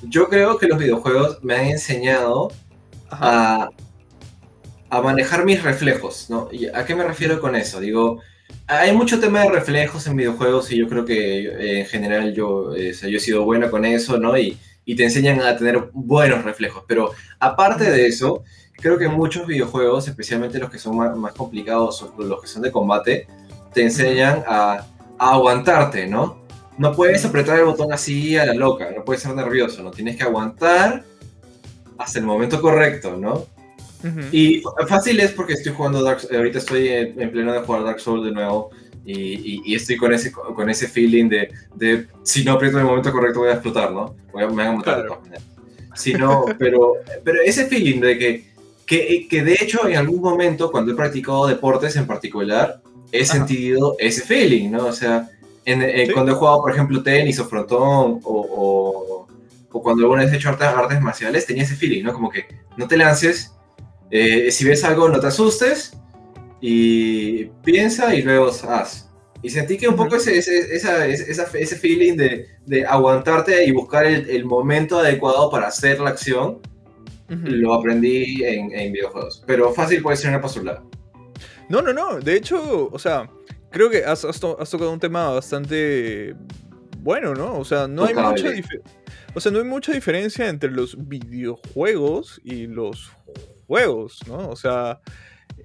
Yo 0.04 0.30
creo 0.30 0.58
que 0.58 0.68
los 0.68 0.78
videojuegos 0.80 1.44
me 1.44 1.56
han 1.56 1.66
enseñado 1.66 2.48
a, 3.12 3.70
a 4.90 5.02
manejar 5.02 5.46
mis 5.46 5.62
reflejos, 5.62 6.30
¿no? 6.30 6.48
¿Y 6.52 6.68
¿A 6.68 6.86
qué 6.86 6.96
me 6.96 7.04
refiero 7.04 7.40
con 7.40 7.56
eso? 7.56 7.80
Digo, 7.80 8.22
hay 8.66 8.92
mucho 8.94 9.20
tema 9.20 9.42
de 9.44 9.50
reflejos 9.52 10.08
en 10.08 10.16
videojuegos 10.16 10.72
y 10.72 10.78
yo 10.78 10.88
creo 10.88 11.06
que 11.06 11.42
eh, 11.48 11.80
en 11.82 11.86
general 11.86 12.34
yo, 12.34 12.74
eh, 12.76 12.92
o 12.92 12.94
sea, 12.94 13.10
yo 13.10 13.18
he 13.18 13.22
sido 13.22 13.44
bueno 13.44 13.70
con 13.70 13.84
eso, 13.86 14.18
¿no? 14.18 14.38
Y, 14.38 14.58
y 14.86 14.96
te 14.96 15.04
enseñan 15.04 15.42
a 15.42 15.56
tener 15.58 15.90
buenos 15.94 16.44
reflejos. 16.44 16.84
Pero 16.88 17.12
aparte 17.40 17.92
de 17.92 18.08
eso, 18.08 18.44
creo 18.80 18.98
que 18.98 19.08
muchos 19.08 19.46
videojuegos, 19.48 20.08
especialmente 20.08 20.60
los 20.60 20.70
que 20.70 20.78
son 20.80 20.98
más, 20.98 21.16
más 21.18 21.34
complicados 21.34 22.02
o 22.02 22.14
los 22.24 22.42
que 22.42 22.48
son 22.48 22.62
de 22.62 22.72
combate, 22.72 23.28
te 23.74 23.82
enseñan 23.84 24.44
a, 24.48 24.86
a 25.18 25.32
aguantarte, 25.34 26.08
¿no? 26.08 26.40
No 26.78 26.94
puedes 26.94 27.24
apretar 27.26 27.60
el 27.60 27.66
botón 27.66 27.92
así 27.92 28.38
a 28.38 28.46
la 28.46 28.54
loca, 28.54 28.90
no 28.96 29.04
puedes 29.04 29.22
ser 29.22 29.36
nervioso, 29.36 29.84
no 29.84 29.92
tienes 29.92 30.16
que 30.16 30.24
aguantar 30.24 31.04
hasta 31.98 32.20
el 32.20 32.26
momento 32.26 32.62
correcto, 32.62 33.18
¿no? 33.18 33.46
Ujú. 34.02 34.22
Y 34.32 34.64
fácil 34.88 35.20
es 35.20 35.32
porque 35.34 35.54
estoy 35.54 35.74
jugando 35.74 36.02
Dark 36.02 36.20
ahorita 36.34 36.60
estoy 36.60 36.88
en, 36.88 37.22
en 37.22 37.32
pleno 37.32 37.52
de 37.52 37.60
jugar 37.60 37.84
Dark 37.84 38.00
Souls 38.00 38.24
de 38.24 38.32
nuevo 38.32 38.70
y, 39.06 39.14
y- 39.14 39.62
y 39.66 39.76
estoy 39.76 39.98
con 39.98 40.14
ese, 40.14 40.32
con 40.32 40.70
ese 40.70 40.88
feeling 40.88 41.28
de, 41.28 41.50
de 41.76 42.08
si 42.24 42.46
no 42.46 42.54
aprieto 42.54 42.78
en 42.78 42.84
el 42.84 42.90
momento 42.90 43.12
correcto 43.12 43.40
voy 43.42 43.50
a 43.50 43.54
explotar, 43.54 43.92
¿no? 43.92 44.16
Voy 44.32 44.44
a, 44.44 44.48
me 44.48 44.56
van 44.56 44.68
a 44.68 44.72
matar 44.78 44.96
de 44.98 45.02
Claro. 45.02 45.08
todas 45.16 45.22
maneras. 45.24 45.44
Si 45.96 46.14
no, 46.14 46.46
pero, 46.58 46.94
pero 47.26 47.42
ese 47.42 47.66
feeling 47.66 48.00
de 48.00 48.18
que, 48.18 48.50
que, 48.90 49.28
que 49.30 49.44
de 49.44 49.54
hecho 49.54 49.88
en 49.88 49.98
algún 49.98 50.20
momento 50.20 50.72
cuando 50.72 50.92
he 50.92 50.96
practicado 50.96 51.46
deportes 51.46 51.96
en 51.96 52.08
particular 52.08 52.82
he 53.12 53.22
Ajá. 53.24 53.34
sentido 53.34 53.96
ese 54.00 54.22
feeling, 54.22 54.72
¿no? 54.72 54.88
O 54.88 54.94
sea, 54.94 55.30
en, 55.64 55.84
en- 55.84 56.08
Sí. 56.08 56.14
cuando 56.14 56.32
he 56.32 56.36
jugado 56.36 56.60
por 56.62 56.72
ejemplo 56.72 57.04
tenis 57.04 57.40
o 57.40 57.46
frontón 57.46 58.20
o, 58.24 58.48
o, 58.64 59.28
o 59.72 59.84
cuando 59.84 60.02
alguna 60.04 60.24
vez 60.24 60.34
he 60.34 60.38
hecho 60.38 60.50
artes, 60.50 60.68
artes 60.68 61.00
marciales 61.02 61.46
tenía 61.46 61.64
ese 61.64 61.76
feeling, 61.76 62.04
¿no? 62.04 62.14
Como 62.14 62.32
que 62.32 62.46
no 62.78 62.88
te 62.88 62.98
lances, 62.98 63.54
eh, 64.10 64.50
si 64.52 64.66
ves 64.66 64.84
algo, 64.84 65.08
no 65.08 65.20
te 65.20 65.28
asustes 65.28 65.94
y 66.60 67.46
piensa 67.64 68.16
y 68.16 68.24
luego 68.24 68.52
haz. 68.68 69.08
Y 69.44 69.52
sentí 69.52 69.78
que 69.78 69.88
un 69.88 69.96
poco 69.96 70.16
ese, 70.16 70.36
ese, 70.38 70.76
esa, 70.76 71.06
ese 71.06 71.76
feeling 71.78 72.18
de, 72.18 72.48
de, 72.66 72.86
aguantarte 72.86 73.64
y 73.66 73.72
buscar 73.72 74.06
el, 74.06 74.30
el, 74.30 74.44
momento 74.46 74.98
adecuado 75.00 75.50
para 75.52 75.68
hacer 75.68 76.00
la 76.02 76.10
acción, 76.10 76.60
lo 77.30 77.74
aprendí 77.74 78.44
en, 78.44 78.72
en, 78.72 78.92
videojuegos. 78.92 79.44
Pero 79.46 79.74
fácil 79.74 80.02
puede 80.02 80.18
ser 80.18 80.30
una 80.32 80.42
pasolada. 80.42 80.84
No, 81.70 81.82
no, 81.82 81.94
no. 81.94 82.20
De 82.20 82.36
hecho, 82.36 82.90
o 82.92 83.00
sea, 83.00 83.30
creo 83.70 83.90
que 83.90 84.04
has, 84.04 84.26
has, 84.26 84.40
tocado 84.40 84.92
un 84.92 85.00
tema 85.00 85.30
bastante 85.30 86.36
bueno, 87.00 87.34
¿no? 87.34 87.58
O 87.58 87.66
sea, 87.66 87.88
no 87.88 88.06
hay 88.06 88.14
mucha 88.14 88.50
o 89.36 89.40
sea, 89.40 89.52
no 89.52 89.60
hay 89.60 89.66
mucha 89.66 89.92
diferencia 89.92 90.50
entre 90.50 90.72
los 90.72 91.08
videojuegos 91.08 92.42
y 92.44 92.68
los 92.68 93.12
juegos, 93.68 94.20
¿no? 94.28 94.50
O 94.50 94.56
sea, 94.56 95.00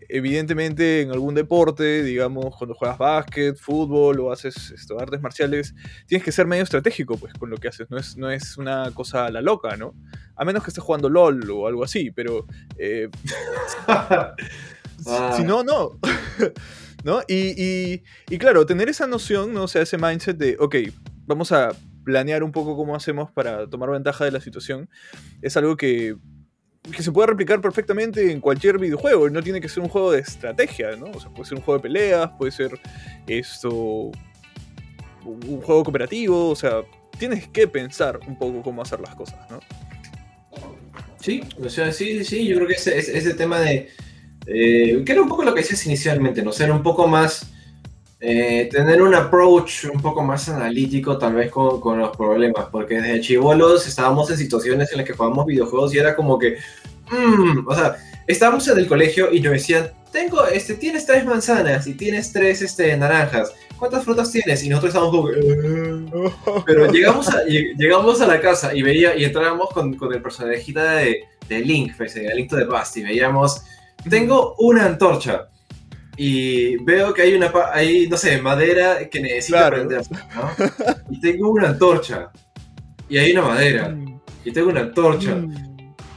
evidentemente 0.09 1.03
en 1.03 1.11
algún 1.11 1.35
deporte, 1.35 2.03
digamos, 2.03 2.57
cuando 2.57 2.75
juegas 2.75 2.99
básquet, 2.99 3.57
fútbol 3.57 4.21
o 4.21 4.33
haces 4.33 4.71
esto, 4.71 4.99
artes 4.99 5.21
marciales, 5.21 5.75
tienes 6.07 6.25
que 6.25 6.33
ser 6.33 6.47
medio 6.47 6.63
estratégico 6.63 7.17
pues 7.17 7.35
con 7.35 7.51
lo 7.51 7.57
que 7.57 7.69
haces, 7.69 7.91
no 7.91 7.99
es, 7.99 8.17
no 8.17 8.31
es 8.31 8.57
una 8.57 8.91
cosa 8.93 9.27
a 9.27 9.31
la 9.31 9.41
loca, 9.41 9.77
¿no? 9.77 9.95
A 10.37 10.45
menos 10.45 10.63
que 10.63 10.71
estés 10.71 10.83
jugando 10.85 11.09
LOL 11.09 11.51
o 11.51 11.67
algo 11.67 11.85
así, 11.85 12.11
pero... 12.11 12.47
Eh, 12.77 13.09
si 15.37 15.45
no, 15.45 15.63
no. 15.63 15.99
¿No? 17.05 17.21
Y, 17.29 18.03
y, 18.31 18.39
claro, 18.39 18.65
tener 18.65 18.89
esa 18.89 19.07
noción, 19.07 19.53
¿no? 19.53 19.65
o 19.65 19.69
sea, 19.69 19.83
ese 19.83 19.99
mindset 19.99 20.39
de, 20.39 20.57
ok, 20.59 20.77
vamos 21.27 21.53
a 21.53 21.71
planear 22.05 22.43
un 22.43 22.53
poco 22.53 22.77
cómo 22.77 22.97
hacemos 22.97 23.31
para 23.31 23.69
tomar 23.69 23.91
ventaja 23.91 24.25
de 24.25 24.31
la 24.31 24.41
situación, 24.41 24.89
es 25.43 25.57
algo 25.57 25.77
que 25.77 26.17
que 26.93 27.03
se 27.03 27.13
puede 27.13 27.29
replicar 27.29 27.61
perfectamente 27.61 28.31
en 28.31 28.41
cualquier 28.41 28.79
videojuego. 28.79 29.31
No 29.31 29.43
tiene 29.43 29.61
que 29.61 29.69
ser 29.69 29.83
un 29.83 29.89
juego 29.89 30.13
de 30.13 30.21
estrategia, 30.21 30.97
¿no? 30.97 31.07
O 31.07 31.21
sea, 31.21 31.31
puede 31.31 31.49
ser 31.49 31.59
un 31.59 31.65
juego 31.65 31.79
de 31.79 31.83
peleas, 31.83 32.31
puede 32.39 32.53
ser 32.53 32.79
esto. 33.27 34.11
un 35.25 35.61
juego 35.63 35.85
cooperativo. 35.85 36.51
O 36.51 36.57
sea, 36.57 36.83
tienes 37.19 37.49
que 37.49 37.67
pensar 37.67 38.21
un 38.27 38.39
poco 38.39 38.63
cómo 38.63 38.83
hacer 38.83 39.01
las 39.01 39.15
cosas, 39.15 39.39
¿no? 39.51 39.61
Sí, 41.21 41.43
o 41.63 41.71
sea, 41.71 41.91
sí, 41.91 42.23
sí, 42.23 42.47
yo 42.47 42.57
creo 42.57 42.69
que 42.69 42.75
ese, 42.75 42.99
ese 42.99 43.35
tema 43.35 43.61
de. 43.61 43.89
Eh, 44.47 45.03
que 45.07 45.13
era 45.13 45.23
un 45.23 45.29
poco 45.29 45.43
lo 45.43 45.55
que 45.55 45.63
decías 45.63 45.87
inicialmente, 45.87 46.43
¿no? 46.43 46.53
Ser 46.53 46.71
un 46.71 46.83
poco 46.83 47.09
más 47.09 47.54
eh, 48.27 48.71
tener 48.73 49.03
un 49.03 49.15
approach 49.15 49.85
un 49.85 50.01
poco 50.01 50.23
más 50.23 50.49
analítico 50.49 51.19
tal 51.19 51.35
vez 51.35 51.51
con, 51.51 51.79
con, 51.79 51.99
los 51.99 52.17
problemas, 52.17 52.69
porque 52.73 52.95
desde 52.95 53.21
chivolos 53.21 53.87
estábamos 53.87 54.31
en 54.31 54.39
situaciones 54.39 54.91
en 54.91 54.97
las 54.97 55.07
que 55.07 55.13
jugábamos 55.13 55.45
videojuegos 55.45 55.95
y 55.95 55.99
era 55.99 56.17
como 56.17 56.39
que, 56.39 56.57
mmm, 57.11 57.69
o 57.69 57.75
sea, 57.75 57.97
estábamos 58.27 58.67
en 58.69 58.79
el 58.79 58.87
colegio 58.87 59.31
y 59.31 59.41
nos 59.41 59.53
decían, 59.53 59.91
tengo, 60.11 60.47
este, 60.47 60.73
tienes 60.73 61.05
tres 61.05 61.27
manzanas 61.27 61.87
y 61.87 61.93
tienes 61.93 62.33
tres 62.33 62.63
este, 62.63 62.97
naranjas, 62.97 63.53
¿cuántas 63.79 64.03
frutas 64.03 64.33
tienes? 64.33 64.65
Y 64.65 64.71
nosotros 64.71 64.95
estábamos 64.95 65.15
como 65.15 65.29
que, 65.29 66.65
pero 66.65 66.91
llegamos 66.91 67.29
a, 67.29 67.45
llegamos 67.45 68.23
a 68.23 68.27
la 68.27 68.41
casa 68.41 68.75
y 68.75 68.81
veía, 68.81 69.15
y 69.17 69.25
entrábamos 69.25 69.69
con, 69.69 69.93
con 69.99 70.15
el 70.15 70.23
personajito 70.23 70.81
de, 70.81 71.25
de 71.47 71.61
Link, 71.61 71.93
pues, 71.99 72.17
el 72.17 72.35
Link 72.35 72.51
Past, 72.71 72.97
y 72.97 73.03
veíamos, 73.03 73.65
tengo 74.09 74.55
una 74.61 74.87
antorcha 74.87 75.51
y 76.17 76.77
veo 76.77 77.13
que 77.13 77.23
hay 77.23 77.35
una, 77.35 77.53
hay, 77.73 78.09
no 78.09 78.17
sé, 78.17 78.41
madera 78.41 79.09
que 79.09 79.21
necesita 79.21 79.69
prender, 79.69 80.03
¿no? 80.11 80.67
Y 81.11 81.21
tengo 81.21 81.51
una 81.51 81.69
antorcha. 81.69 82.31
Y 83.09 83.19
hay 83.19 83.33
una 83.33 83.43
madera. 83.43 83.89
Mm. 83.89 84.21
Y 84.45 84.53
tengo 84.53 84.71
una 84.71 84.81
antorcha. 84.81 85.37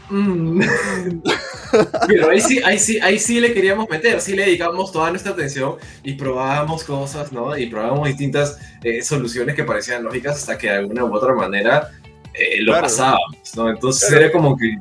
Mm. 0.09 0.61
Pero 2.07 2.29
ahí 2.29 2.39
sí, 2.39 2.61
ahí 2.63 2.79
sí, 2.79 2.99
ahí 3.01 3.19
sí 3.19 3.39
le 3.39 3.53
queríamos 3.53 3.89
meter, 3.89 4.21
sí 4.21 4.35
le 4.35 4.45
dedicamos 4.45 4.91
toda 4.91 5.09
nuestra 5.09 5.33
atención 5.33 5.75
y 6.03 6.13
probábamos 6.13 6.83
cosas, 6.83 7.31
¿no? 7.31 7.57
Y 7.57 7.65
probábamos 7.65 8.07
distintas 8.07 8.59
eh, 8.83 9.01
soluciones 9.01 9.55
que 9.55 9.63
parecían 9.63 10.03
lógicas 10.03 10.37
hasta 10.37 10.57
que 10.57 10.67
de 10.67 10.73
alguna 10.73 11.03
u 11.03 11.13
otra 11.13 11.33
manera 11.33 11.89
eh, 12.33 12.61
lo 12.61 12.73
pasábamos, 12.73 13.55
¿no? 13.55 13.69
Entonces 13.69 14.11
era 14.11 14.31
como 14.31 14.55
que... 14.55 14.77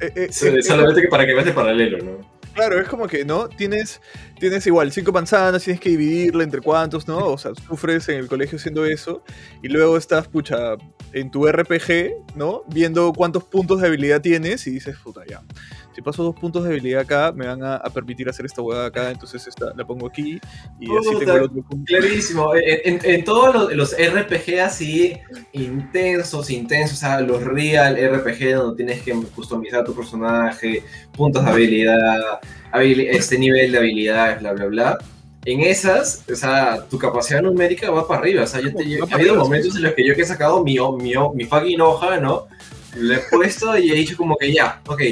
Eh, 0.00 0.28
solamente 0.30 1.02
que 1.02 1.08
para 1.08 1.26
que 1.26 1.32
veas 1.32 1.46
el 1.46 1.54
paralelo, 1.54 1.98
¿no? 1.98 2.37
Claro, 2.58 2.80
es 2.80 2.88
como 2.88 3.06
que, 3.06 3.24
¿no? 3.24 3.48
Tienes, 3.48 4.00
tienes 4.40 4.66
igual 4.66 4.90
cinco 4.90 5.12
manzanas, 5.12 5.62
tienes 5.62 5.80
que 5.80 5.90
dividirla 5.90 6.42
entre 6.42 6.60
cuántos, 6.60 7.06
¿no? 7.06 7.18
O 7.18 7.38
sea, 7.38 7.52
sufres 7.54 8.08
en 8.08 8.16
el 8.16 8.26
colegio 8.26 8.58
haciendo 8.58 8.84
eso 8.84 9.22
y 9.62 9.68
luego 9.68 9.96
estás, 9.96 10.26
pucha, 10.26 10.74
en 11.12 11.30
tu 11.30 11.46
RPG, 11.46 12.36
¿no? 12.36 12.62
Viendo 12.68 13.12
cuántos 13.12 13.44
puntos 13.44 13.80
de 13.80 13.88
habilidad 13.88 14.20
tienes 14.20 14.66
y 14.66 14.72
dices, 14.72 14.96
puta, 15.02 15.22
ya 15.28 15.42
si 15.98 16.02
paso 16.02 16.22
dos 16.22 16.36
puntos 16.36 16.62
de 16.62 16.70
habilidad 16.70 17.00
acá, 17.00 17.32
me 17.32 17.44
van 17.44 17.60
a, 17.64 17.82
permitir 17.92 18.28
hacer 18.28 18.46
esta 18.46 18.62
hueá 18.62 18.86
acá, 18.86 19.10
entonces 19.10 19.44
esta, 19.48 19.72
la 19.74 19.84
pongo 19.84 20.06
aquí 20.06 20.38
y 20.78 20.96
así 20.96 21.18
tengo 21.18 21.32
el 21.32 21.42
otro 21.42 21.62
punto. 21.62 21.84
Clarísimo, 21.86 22.52
en, 22.54 23.24
todos 23.24 23.74
los, 23.74 23.96
RPG 23.98 24.60
así 24.60 25.16
intensos, 25.52 26.50
intensos, 26.50 26.98
o 26.98 27.00
sea, 27.00 27.20
los 27.20 27.42
real 27.42 27.96
RPG 27.96 28.54
donde 28.54 28.76
tienes 28.76 29.02
que 29.02 29.12
customizar 29.34 29.84
tu 29.84 29.92
personaje, 29.92 30.84
puntos 31.16 31.44
de 31.44 31.50
habilidad, 31.50 32.38
este 32.74 33.36
nivel 33.36 33.72
de 33.72 33.78
habilidad, 33.78 34.38
bla, 34.38 34.52
bla, 34.52 34.66
bla. 34.66 34.98
En 35.50 35.62
esas, 35.62 36.24
o 36.30 36.36
sea, 36.36 36.84
tu 36.90 36.98
capacidad 36.98 37.40
numérica 37.40 37.90
va 37.90 38.06
para 38.06 38.20
arriba. 38.20 38.42
O 38.42 38.46
sea, 38.46 38.60
yo 38.60 38.70
te, 38.74 38.82
he 38.82 39.14
habido 39.14 39.34
momentos 39.34 39.74
en 39.76 39.82
los 39.82 39.94
que 39.94 40.06
yo 40.06 40.14
que 40.14 40.20
he 40.20 40.26
sacado 40.26 40.62
mi, 40.62 40.76
mi, 41.00 41.14
mi 41.34 41.44
fucking 41.44 41.80
hoja, 41.80 42.20
¿no? 42.20 42.48
le 42.96 43.14
he 43.14 43.18
puesto 43.30 43.76
y 43.78 43.90
he 43.90 43.94
dicho 43.94 44.16
como 44.16 44.36
que 44.36 44.52
ya, 44.52 44.80
ok, 44.86 45.02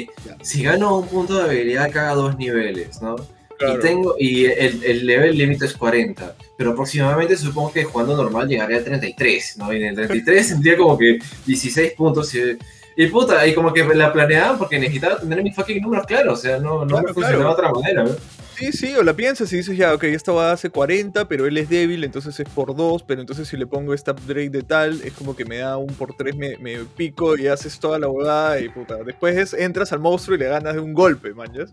si 0.41 0.63
gano 0.63 0.97
un 0.97 1.07
punto 1.07 1.37
de 1.37 1.43
habilidad 1.43 1.91
cada 1.91 2.13
dos 2.13 2.37
niveles, 2.37 3.01
¿no? 3.01 3.15
Y, 3.59 3.79
tengo, 3.79 4.15
y 4.19 4.45
el, 4.45 4.83
el 4.83 5.05
level 5.07 5.35
límite 5.35 5.65
es 5.65 5.73
40, 5.73 6.35
pero 6.55 6.71
aproximadamente 6.71 7.35
supongo 7.35 7.71
que 7.71 7.85
jugando 7.85 8.15
normal 8.15 8.47
llegaría 8.47 8.77
a 8.77 8.83
33, 8.83 9.57
¿no? 9.57 9.73
Y 9.73 9.77
en 9.77 9.85
el 9.85 9.95
33 9.95 10.49
tendría 10.49 10.77
como 10.77 10.97
que 10.97 11.17
16 11.47 11.93
puntos 11.93 12.35
y, 12.35 12.57
y 12.95 13.07
puta, 13.07 13.47
y 13.47 13.55
como 13.55 13.73
que 13.73 13.83
la 13.83 14.13
planeaban 14.13 14.59
porque 14.59 14.77
necesitaba 14.77 15.19
tener 15.19 15.41
mis 15.41 15.55
fucking 15.55 15.81
números 15.81 16.05
claros, 16.05 16.39
o 16.39 16.41
sea, 16.41 16.59
no, 16.59 16.85
no 16.85 17.01
me 17.01 17.13
funcionaba 17.13 17.45
de 17.45 17.49
otra 17.49 17.71
manera, 17.71 18.03
¿no? 18.03 18.11
Sí, 18.57 18.71
sí, 18.71 18.95
o 18.95 19.03
la 19.03 19.15
piensas 19.15 19.53
y 19.53 19.57
dices, 19.57 19.77
ya, 19.77 19.93
ok, 19.93 20.05
esta 20.05 20.31
va 20.31 20.49
a 20.49 20.53
hacer 20.53 20.71
40, 20.71 21.27
pero 21.27 21.45
él 21.45 21.57
es 21.57 21.69
débil, 21.69 22.03
entonces 22.03 22.39
es 22.39 22.49
por 22.49 22.75
2, 22.75 23.03
pero 23.03 23.21
entonces 23.21 23.47
si 23.47 23.55
le 23.55 23.67
pongo 23.67 23.93
esta 23.93 24.13
upgrade 24.13 24.49
de 24.49 24.63
tal, 24.63 24.99
es 25.03 25.13
como 25.13 25.35
que 25.35 25.45
me 25.45 25.57
da 25.57 25.77
un 25.77 25.93
por 25.93 26.15
3, 26.15 26.35
me, 26.35 26.57
me 26.57 26.79
pico 26.79 27.37
y 27.37 27.45
haces 27.45 27.79
toda 27.79 27.99
la 27.99 28.09
huevada 28.09 28.59
y 28.59 28.69
puta. 28.69 28.95
Después 29.03 29.53
entras 29.53 29.93
al 29.93 29.99
monstruo 29.99 30.35
y 30.35 30.39
le 30.39 30.47
ganas 30.47 30.73
de 30.73 30.79
un 30.79 30.95
golpe, 30.95 31.35
manjas. 31.35 31.71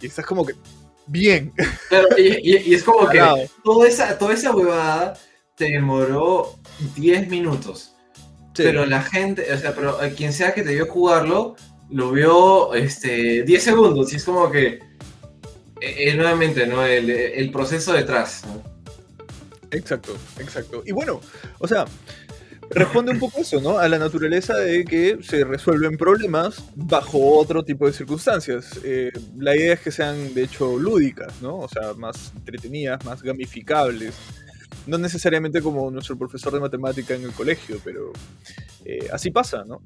Y 0.00 0.06
estás 0.06 0.26
como 0.26 0.44
que, 0.44 0.54
bien. 1.06 1.52
Claro, 1.88 2.08
y, 2.18 2.74
es 2.74 2.82
como 2.82 3.08
que 3.08 3.20
toda 3.62 3.86
esa, 3.86 4.18
toda 4.18 4.34
esa 4.34 4.50
huevada 4.50 5.14
te 5.54 5.66
demoró 5.66 6.58
10 6.96 7.28
minutos. 7.28 7.94
Pero 8.56 8.84
la 8.84 9.02
gente, 9.02 9.52
o 9.52 9.58
sea, 9.58 9.76
pero 9.76 9.96
quien 10.16 10.32
sea 10.32 10.52
que 10.54 10.62
te 10.62 10.74
vio 10.74 10.86
jugarlo, 10.86 11.54
lo 11.88 12.10
vio 12.10 12.74
este, 12.74 13.44
10 13.44 13.62
segundos 13.62 14.12
y 14.12 14.16
es 14.16 14.24
como 14.24 14.50
que 14.50 14.80
es 14.95 14.95
eh, 15.80 16.14
nuevamente, 16.14 16.66
¿no? 16.66 16.84
El, 16.84 17.50
proceso 17.50 17.92
detrás. 17.92 18.44
Exacto, 19.70 20.16
exacto. 20.38 20.82
Y 20.86 20.92
bueno, 20.92 21.20
o 21.58 21.68
sea, 21.68 21.84
responde 22.70 23.12
un 23.12 23.18
poco 23.18 23.40
eso, 23.40 23.60
¿no? 23.60 23.78
A 23.78 23.88
la 23.88 23.98
naturaleza 23.98 24.56
de 24.56 24.84
que 24.84 25.18
se 25.22 25.44
resuelven 25.44 25.98
problemas 25.98 26.64
bajo 26.74 27.36
otro 27.38 27.64
tipo 27.64 27.86
de 27.86 27.92
circunstancias. 27.92 28.80
Eh, 28.84 29.12
la 29.36 29.54
idea 29.54 29.74
es 29.74 29.80
que 29.80 29.90
sean, 29.90 30.32
de 30.34 30.44
hecho, 30.44 30.78
lúdicas, 30.78 31.42
¿no? 31.42 31.58
O 31.58 31.68
sea, 31.68 31.92
más 31.94 32.32
entretenidas, 32.36 33.04
más 33.04 33.22
gamificables. 33.22 34.14
No 34.86 34.98
necesariamente 34.98 35.60
como 35.60 35.90
nuestro 35.90 36.16
profesor 36.16 36.52
de 36.52 36.60
matemática 36.60 37.14
en 37.14 37.24
el 37.24 37.32
colegio, 37.32 37.80
pero 37.84 38.12
eh, 38.84 39.08
así 39.12 39.30
pasa, 39.30 39.64
¿no? 39.64 39.82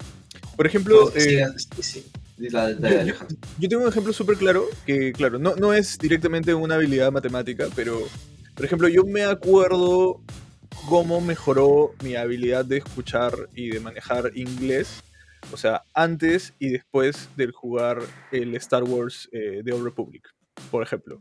Por 0.56 0.66
ejemplo... 0.66 1.11
sí, 1.16 1.38
sí 1.80 2.04
yo, 2.49 3.68
tengo 3.68 3.82
un 3.82 3.88
ejemplo 3.88 4.12
súper 4.12 4.37
claro, 4.37 4.64
que 4.87 5.12
claro, 5.12 5.38
no, 5.38 5.54
no 5.56 5.75
es 5.75 5.99
directamente 5.99 6.54
una 6.54 6.76
habilidad 6.76 7.12
matemática, 7.12 7.66
pero, 7.76 8.00
por 8.54 8.64
ejemplo, 8.64 8.88
yo 8.88 9.04
me 9.04 9.25
acuerdo 9.25 10.23
cómo 10.88 11.20
mejoró 11.20 11.94
mi 12.02 12.16
habilidad 12.16 12.64
de 12.64 12.78
escuchar 12.78 13.49
y 13.54 13.70
de 13.70 13.80
manejar 13.80 14.30
inglés. 14.35 15.02
O 15.52 15.56
sea, 15.56 15.82
antes 15.94 16.54
y 16.59 16.68
después 16.70 17.28
del 17.37 17.52
jugar 17.52 17.99
el 18.30 18.54
Star 18.56 18.85
Wars 18.85 19.28
eh, 19.32 19.62
The 19.64 19.73
Old 19.73 19.85
Republic, 19.85 20.28
por 20.70 20.82
ejemplo. 20.82 21.20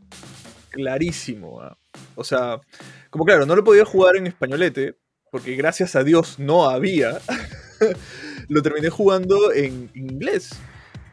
Clarísimo. 0.70 1.60
¿ah? 1.60 1.76
O 2.14 2.24
sea, 2.24 2.60
como 3.10 3.24
claro, 3.24 3.46
no 3.46 3.56
lo 3.56 3.64
podía 3.64 3.84
jugar 3.84 4.16
en 4.16 4.26
españolete, 4.26 4.96
porque 5.30 5.56
gracias 5.56 5.96
a 5.96 6.04
Dios 6.04 6.38
no 6.38 6.68
había. 6.68 7.20
lo 8.48 8.62
terminé 8.62 8.90
jugando 8.90 9.52
en 9.52 9.90
inglés. 9.94 10.50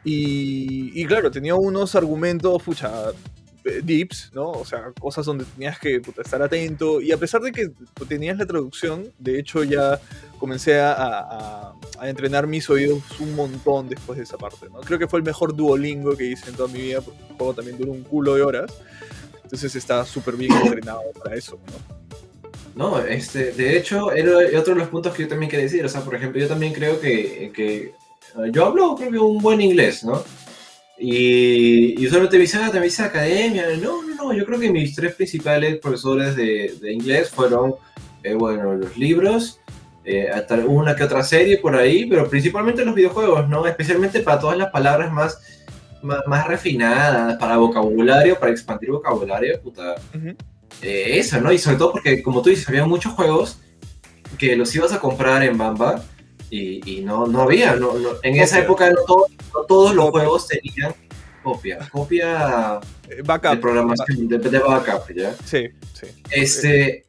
Y, 0.04 1.04
claro, 1.06 1.30
tenía 1.30 1.54
unos 1.54 1.94
argumentos, 1.94 2.62
fucha, 2.62 3.10
eh, 3.64 3.80
deeps, 3.82 4.30
¿no? 4.32 4.50
O 4.50 4.64
sea, 4.64 4.92
cosas 4.98 5.26
donde 5.26 5.44
tenías 5.44 5.78
que 5.78 6.00
estar 6.22 6.40
atento. 6.40 7.00
Y 7.00 7.12
a 7.12 7.16
pesar 7.16 7.40
de 7.42 7.52
que 7.52 7.70
tenías 8.08 8.38
la 8.38 8.46
traducción, 8.46 9.12
de 9.18 9.38
hecho 9.38 9.64
ya 9.64 10.00
comencé 10.38 10.80
a, 10.80 11.74
entrenar 12.02 12.46
mis 12.46 12.70
oídos 12.70 13.02
un 13.18 13.34
montón 13.34 13.88
después 13.88 14.16
de 14.18 14.22
esa 14.22 14.38
parte, 14.38 14.68
¿no? 14.72 14.80
Creo 14.80 15.00
que 15.00 15.08
fue 15.08 15.18
el 15.18 15.24
mejor 15.24 15.54
Duolingo 15.54 16.16
que 16.16 16.26
hice 16.26 16.50
en 16.50 16.56
toda 16.56 16.68
mi 16.72 16.80
vida, 16.80 17.00
porque 17.00 17.20
el 17.28 17.36
juego 17.36 17.54
también 17.54 17.76
duró 17.76 17.92
un 17.92 18.04
culo 18.04 18.36
de 18.36 18.42
horas. 18.42 18.72
Entonces 19.42 19.74
estaba 19.74 20.04
súper 20.04 20.36
bien 20.36 20.52
entrenado 20.52 21.02
para 21.22 21.34
eso, 21.34 21.58
¿no? 21.66 21.98
No, 22.76 23.00
este, 23.00 23.50
de 23.50 23.76
hecho, 23.76 24.12
era 24.12 24.38
otro 24.60 24.74
de 24.74 24.80
los 24.80 24.88
puntos 24.88 25.12
que 25.12 25.24
yo 25.24 25.28
también 25.28 25.50
quería 25.50 25.64
decir. 25.64 25.84
O 25.84 25.88
sea, 25.88 26.02
por 26.02 26.14
ejemplo, 26.14 26.40
yo 26.40 26.46
también 26.46 26.72
creo 26.72 27.00
que 27.00 27.92
yo 28.52 28.66
hablo, 28.66 28.94
creo 28.94 29.10
que 29.10 29.18
un 29.18 29.38
buen 29.38 29.60
inglés, 29.60 30.04
¿no? 30.04 30.22
Y, 30.98 32.00
y 32.00 32.06
usualmente 32.06 32.36
me 32.36 32.42
dicen, 32.42 32.60
ah, 32.64 32.70
te 32.72 32.80
me 32.80 32.86
academia. 32.86 33.66
No, 33.80 34.02
no, 34.02 34.14
no, 34.14 34.32
yo 34.32 34.44
creo 34.44 34.58
que 34.58 34.70
mis 34.70 34.94
tres 34.94 35.14
principales 35.14 35.78
profesores 35.78 36.34
de, 36.34 36.74
de 36.80 36.92
inglés 36.92 37.30
fueron, 37.30 37.74
eh, 38.22 38.34
bueno, 38.34 38.74
los 38.74 38.96
libros, 38.96 39.60
eh, 40.04 40.28
hasta 40.28 40.56
una 40.56 40.96
que 40.96 41.04
otra 41.04 41.22
serie 41.22 41.58
por 41.58 41.76
ahí, 41.76 42.06
pero 42.06 42.28
principalmente 42.28 42.84
los 42.84 42.94
videojuegos, 42.94 43.48
¿no? 43.48 43.66
Especialmente 43.66 44.20
para 44.20 44.40
todas 44.40 44.58
las 44.58 44.70
palabras 44.70 45.12
más, 45.12 45.38
más, 46.02 46.46
refinadas, 46.48 47.36
para 47.36 47.58
vocabulario, 47.58 48.38
para 48.38 48.50
expandir 48.50 48.90
vocabulario, 48.90 49.60
puta. 49.60 49.94
Eh, 50.82 51.18
eso, 51.18 51.40
¿no? 51.40 51.52
Y 51.52 51.58
sobre 51.58 51.76
todo 51.76 51.92
porque, 51.92 52.22
como 52.22 52.42
tú 52.42 52.50
dices, 52.50 52.68
había 52.68 52.86
muchos 52.86 53.12
juegos 53.12 53.60
que 54.36 54.56
los 54.56 54.74
ibas 54.74 54.92
a 54.92 54.98
comprar 54.98 55.42
en 55.42 55.56
Bamba 55.56 56.02
y, 56.50 57.02
no, 57.04 57.26
no 57.26 57.42
había, 57.42 57.76
no, 57.76 57.92
en 58.22 58.36
esa 58.36 58.60
época 58.60 58.90
no, 58.90 59.64
todos 59.66 59.94
los 59.94 60.10
juegos 60.10 60.48
tenían 60.48 60.94
copia, 61.42 61.78
copia 61.90 62.80
eh, 63.08 63.22
backup, 63.24 63.52
de 63.52 63.56
programación, 63.58 64.28
de, 64.28 64.38
de, 64.38 64.58
backup, 64.58 65.14
¿ya? 65.14 65.34
Sí, 65.44 65.68
sí. 65.92 66.06
Este, 66.30 67.06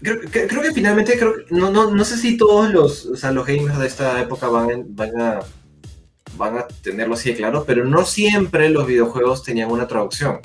creo, 0.00 0.20
creo 0.20 0.62
que 0.62 0.72
finalmente, 0.72 1.18
creo, 1.18 1.34
no, 1.50 1.70
no, 1.70 1.90
no 1.90 2.04
sé 2.04 2.16
si 2.16 2.36
todos 2.36 2.70
los, 2.70 3.06
o 3.06 3.16
sea, 3.16 3.32
los 3.32 3.46
gamers 3.46 3.78
de 3.78 3.86
esta 3.86 4.20
época 4.20 4.48
van, 4.48 4.84
van 4.94 5.20
a 5.20 5.40
van 6.36 6.58
a 6.58 6.66
tenerlo 6.66 7.14
así 7.14 7.30
de 7.30 7.36
claro, 7.36 7.64
pero 7.66 7.84
no 7.84 8.04
siempre 8.04 8.70
los 8.70 8.86
videojuegos 8.86 9.42
tenían 9.42 9.70
una 9.70 9.86
traducción. 9.86 10.40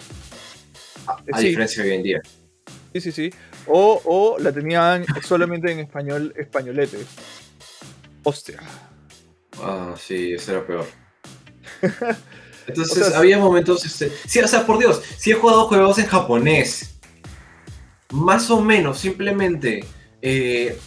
A, 1.05 1.39
diferencia 1.39 1.83
de 1.83 1.89
hoy 1.89 1.95
en 1.97 2.03
día. 2.03 2.21
Sí, 2.93 3.01
sí, 3.01 3.11
sí. 3.11 3.33
O, 3.67 4.01
o 4.05 4.39
la 4.39 4.51
tenían 4.51 5.05
solamente 5.23 5.71
en 5.71 5.79
español, 5.79 6.33
españolete. 6.37 6.99
Hostia. 8.23 8.59
Ah, 9.61 9.93
sí, 9.97 10.33
eso 10.33 10.51
era 10.51 10.65
peor. 10.65 10.85
Entonces, 12.67 13.13
había 13.13 13.37
momentos. 13.37 13.85
Este... 13.85 14.11
Sí, 14.25 14.39
o 14.39 14.47
sea, 14.47 14.65
por 14.65 14.79
Dios, 14.79 15.01
si 15.17 15.31
he 15.31 15.35
jugado 15.35 15.67
juegos 15.67 15.99
en 15.99 16.07
japonés, 16.07 16.95
más 18.11 18.49
o 18.49 18.61
menos, 18.61 18.99
simplemente 18.99 19.85
eh, 20.21 20.77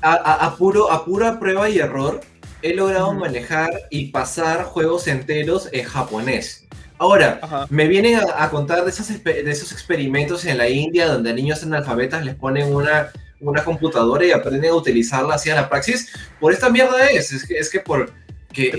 a, 0.00 0.54
puro, 0.56 0.90
a 0.90 1.04
pura 1.04 1.38
prueba 1.38 1.68
y 1.68 1.78
error, 1.78 2.20
he 2.62 2.74
logrado 2.74 3.12
manejar 3.12 3.70
y 3.90 4.06
pasar 4.06 4.64
juegos 4.64 5.06
enteros 5.08 5.68
en 5.72 5.84
japonés. 5.84 6.66
Ahora, 6.98 7.66
me 7.68 7.88
vienen 7.88 8.18
a, 8.36 8.48
contar 8.48 8.84
de, 8.84 8.90
esos 8.90 9.08
de 9.22 9.50
esos 9.50 9.72
experimentos 9.72 10.46
en 10.46 10.56
la 10.56 10.68
India 10.68 11.08
donde 11.08 11.30
a 11.30 11.34
niños 11.34 11.62
analfabetas 11.62 12.24
les 12.24 12.34
ponen 12.36 12.74
una, 12.74 13.10
una 13.40 13.64
computadora 13.64 14.24
y 14.24 14.32
aprenden 14.32 14.70
a 14.70 14.74
utilizarla 14.74 15.34
hacia 15.34 15.54
la 15.54 15.68
praxis. 15.68 16.12
Por 16.40 16.52
esta 16.52 16.70
mierda 16.70 17.06
es, 17.08 17.32
es 17.32 17.46
que, 17.46 17.58
es 17.58 17.70
que 17.70 17.80
por, 17.80 18.12
que, 18.52 18.70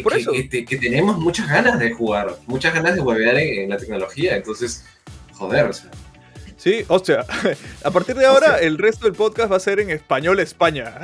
que, 0.66 0.78
tenemos 0.78 1.18
muchas 1.18 1.48
ganas 1.48 1.80
de 1.80 1.92
jugar, 1.92 2.38
muchas 2.48 2.74
ganas 2.74 2.96
de 2.96 3.02
volver 3.02 3.38
en, 3.38 3.70
la 3.70 3.78
tecnología. 3.78 4.36
Entonces, 4.36 4.86
joder, 5.34 5.66
o 5.66 5.74
sea. 5.74 5.92
Sí, 6.58 6.84
hostia. 6.88 7.26
A 7.84 7.92
partir 7.92 8.16
de 8.16 8.26
ahora, 8.26 8.60
el 8.60 8.78
resto 8.78 9.06
del 9.06 9.14
podcast 9.14 9.52
va 9.52 9.58
a 9.58 9.60
ser 9.60 9.80
en 9.80 9.92
español 9.92 10.40
España. 10.40 10.96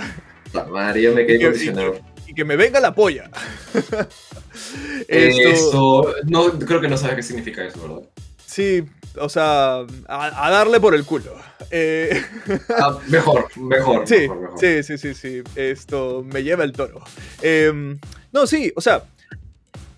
Mario, 0.69 1.13
me 1.13 1.25
quedé 1.25 1.43
condicionado 1.43 2.13
que 2.33 2.45
me 2.45 2.55
venga 2.55 2.79
la 2.79 2.93
polla. 2.93 3.29
Esto... 5.07 6.15
no, 6.25 6.59
creo 6.59 6.81
que 6.81 6.87
no 6.87 6.97
sabes 6.97 7.15
qué 7.17 7.23
significa 7.23 7.65
eso, 7.65 7.81
¿verdad? 7.81 8.09
Sí, 8.45 8.83
o 9.19 9.29
sea, 9.29 9.85
a, 10.07 10.51
darle 10.51 10.79
por 10.79 10.95
el 10.95 11.05
culo. 11.05 11.35
Eh, 11.71 12.21
ah, 12.69 12.97
mejor, 13.07 13.45
mejor, 13.57 14.07
sí, 14.07 14.27
mejor, 14.27 14.53
Sí, 14.59 14.83
sí, 14.83 14.97
sí, 14.97 15.13
sí. 15.13 15.43
Esto 15.55 16.23
me 16.23 16.43
lleva 16.43 16.63
el 16.63 16.71
toro. 16.71 17.01
Em, 17.41 17.99
no, 18.31 18.47
sí, 18.47 18.71
o 18.75 18.81
sea, 18.81 19.03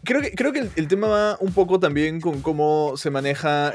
creo 0.03 0.21
que, 0.21 0.31
creo 0.31 0.53
que 0.53 0.69
el, 0.75 0.87
tema 0.87 1.07
va 1.07 1.37
un 1.39 1.53
poco 1.53 1.79
también 1.79 2.21
con 2.21 2.41
cómo 2.41 2.93
se 2.97 3.09
maneja 3.09 3.73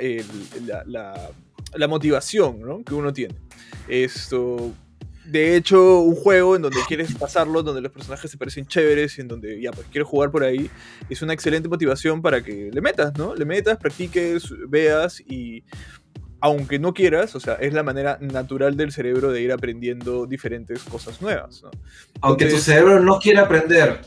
la, 0.87 1.31
la, 1.75 1.89
motivación 1.89 2.61
¿no? 2.61 2.83
que 2.85 2.95
uno 2.95 3.13
tiene. 3.13 3.35
Esto, 3.89 4.73
de 5.31 5.57
hecho, 5.57 6.01
un 6.01 6.17
juego 6.17 6.57
en 6.57 6.63
donde 6.63 6.81
quieres 6.89 7.15
pasarlo, 7.15 7.63
donde 7.63 7.81
los 7.81 7.93
personajes 7.93 8.31
se 8.31 8.37
parecen 8.37 8.67
chéveres 8.67 9.17
y 9.19 9.21
en 9.21 9.29
donde 9.29 9.61
ya, 9.61 9.71
pues 9.71 9.87
quieres 9.91 10.09
jugar 10.09 10.31
por 10.31 10.43
ahí, 10.43 10.69
es 11.09 11.23
una 11.23 11.33
excelente 11.33 11.69
motivación 11.69 12.21
para 12.21 12.43
que 12.43 12.71
le 12.73 12.81
metas, 12.81 13.17
¿no? 13.17 13.35
Le 13.35 13.45
metas, 13.45 13.79
practiques, 13.79 14.53
veas 14.69 15.21
y 15.21 15.63
aunque 16.41 16.79
no 16.79 16.95
quieras, 16.95 17.35
o 17.37 17.41
sea, 17.41 17.55
es 17.55 17.75
la 17.75 17.83
manera 17.83 18.19
natural 18.21 18.77
del 18.77 18.93
cerebro 18.93 19.31
de 19.31 19.43
ir 19.43 19.53
aprendiendo 19.53 20.27
diferentes 20.27 20.83
cosas 20.85 21.21
nuevas, 21.21 21.63
¿no? 21.63 21.71
Aunque 22.23 22.47
tu 22.47 22.57
cerebro 22.57 23.01
no 23.01 23.19
quiera 23.19 23.43
aprender, 23.43 24.01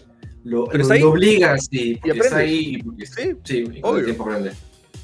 lo, 0.44 0.66
obligas 0.66 1.68
y, 1.72 2.00
y 2.04 2.10
está 2.10 2.38
ahí. 2.38 2.84
sí, 3.00 3.32
sí, 3.44 3.58
el 3.60 4.06
tiempo 4.06 4.24
aprende. 4.24 4.52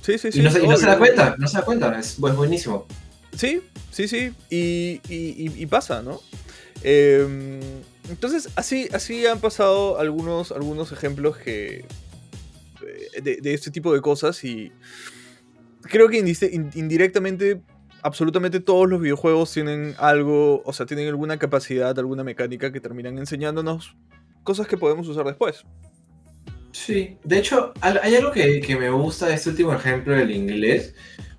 Sí, 0.02 0.18
sí, 0.18 0.32
sí. 0.32 0.40
Y 0.40 0.44
no, 0.44 0.52
se, 0.52 0.64
y 0.64 0.68
no 0.68 0.76
se 0.76 0.86
da 0.86 0.98
cuenta, 0.98 1.36
no 1.38 1.48
se 1.48 1.58
da 1.58 1.64
cuenta, 1.64 2.00
es, 2.00 2.14
es 2.14 2.20
buenísimo. 2.20 2.88
Sí, 3.36 3.62
sí, 3.92 4.08
sí, 4.08 4.34
y, 4.50 5.66
pasa, 5.68 6.02
¿no? 6.02 6.20
Em, 6.84 7.60
entonces, 8.10 8.50
así, 8.56 8.90
así 8.94 9.26
han 9.28 9.40
pasado 9.40 10.00
algunos, 10.00 10.52
algunos 10.52 10.92
ejemplos 10.92 11.38
que, 11.38 11.86
eh, 13.14 13.40
de, 13.42 13.54
este 13.54 13.72
tipo 13.72 13.94
de 13.94 14.02
cosas 14.02 14.44
y 14.44 14.72
creo 15.82 16.10
que 16.10 16.18
indirectamente 16.18 17.62
absolutamente 18.02 18.60
todos 18.60 18.90
los 18.90 19.02
videojuegos 19.02 19.52
tienen 19.52 19.96
algo, 19.98 20.62
o 20.66 20.74
sea, 20.74 20.86
tienen 20.86 21.08
alguna 21.08 21.38
capacidad, 21.38 21.98
alguna 21.98 22.24
mecánica 22.24 22.72
que 22.72 22.80
terminan 22.80 23.18
enseñándonos 23.18 23.96
cosas 24.44 24.68
que 24.68 24.78
podemos 24.78 25.08
usar 25.08 25.26
después. 25.26 25.66
Sí, 26.72 27.18
de 27.24 27.40
hecho, 27.40 27.74
hay 27.82 28.16
algo 28.16 28.32
que, 28.32 28.62
que 28.62 28.76
me 28.76 28.90
gusta 28.90 29.28
de 29.28 29.36
este 29.36 29.50
último 29.50 29.74
ejemplo 29.74 30.16
del 30.16 30.32
inglés, 30.32 30.94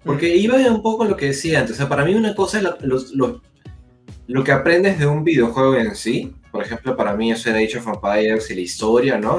porque 0.05 0.35
iba 0.37 0.57
un 0.57 0.83
poco 0.83 1.05
lo 1.05 1.17
que 1.17 1.27
decía 1.27 1.61
antes. 1.61 1.77
O 1.77 1.79
sea, 1.79 1.89
para 1.89 2.05
mí 2.05 2.15
una 2.15 2.35
cosa 2.35 2.59
es 2.59 2.65
lo, 3.13 4.45
que 4.45 4.53
aprendes 4.53 4.99
de 4.99 5.07
un 5.07 5.25
videojuego 5.25 5.77
en 5.77 5.95
sí. 5.95 6.35
Por 6.51 6.65
ejemplo, 6.65 6.97
para 6.97 7.15
mí 7.15 7.31
eso 7.31 7.51
era 7.51 7.59
Age 7.59 7.79
of 7.79 7.87
Empires 7.87 8.51
y 8.51 8.55
la 8.55 8.61
historia, 8.61 9.19
¿no? 9.19 9.39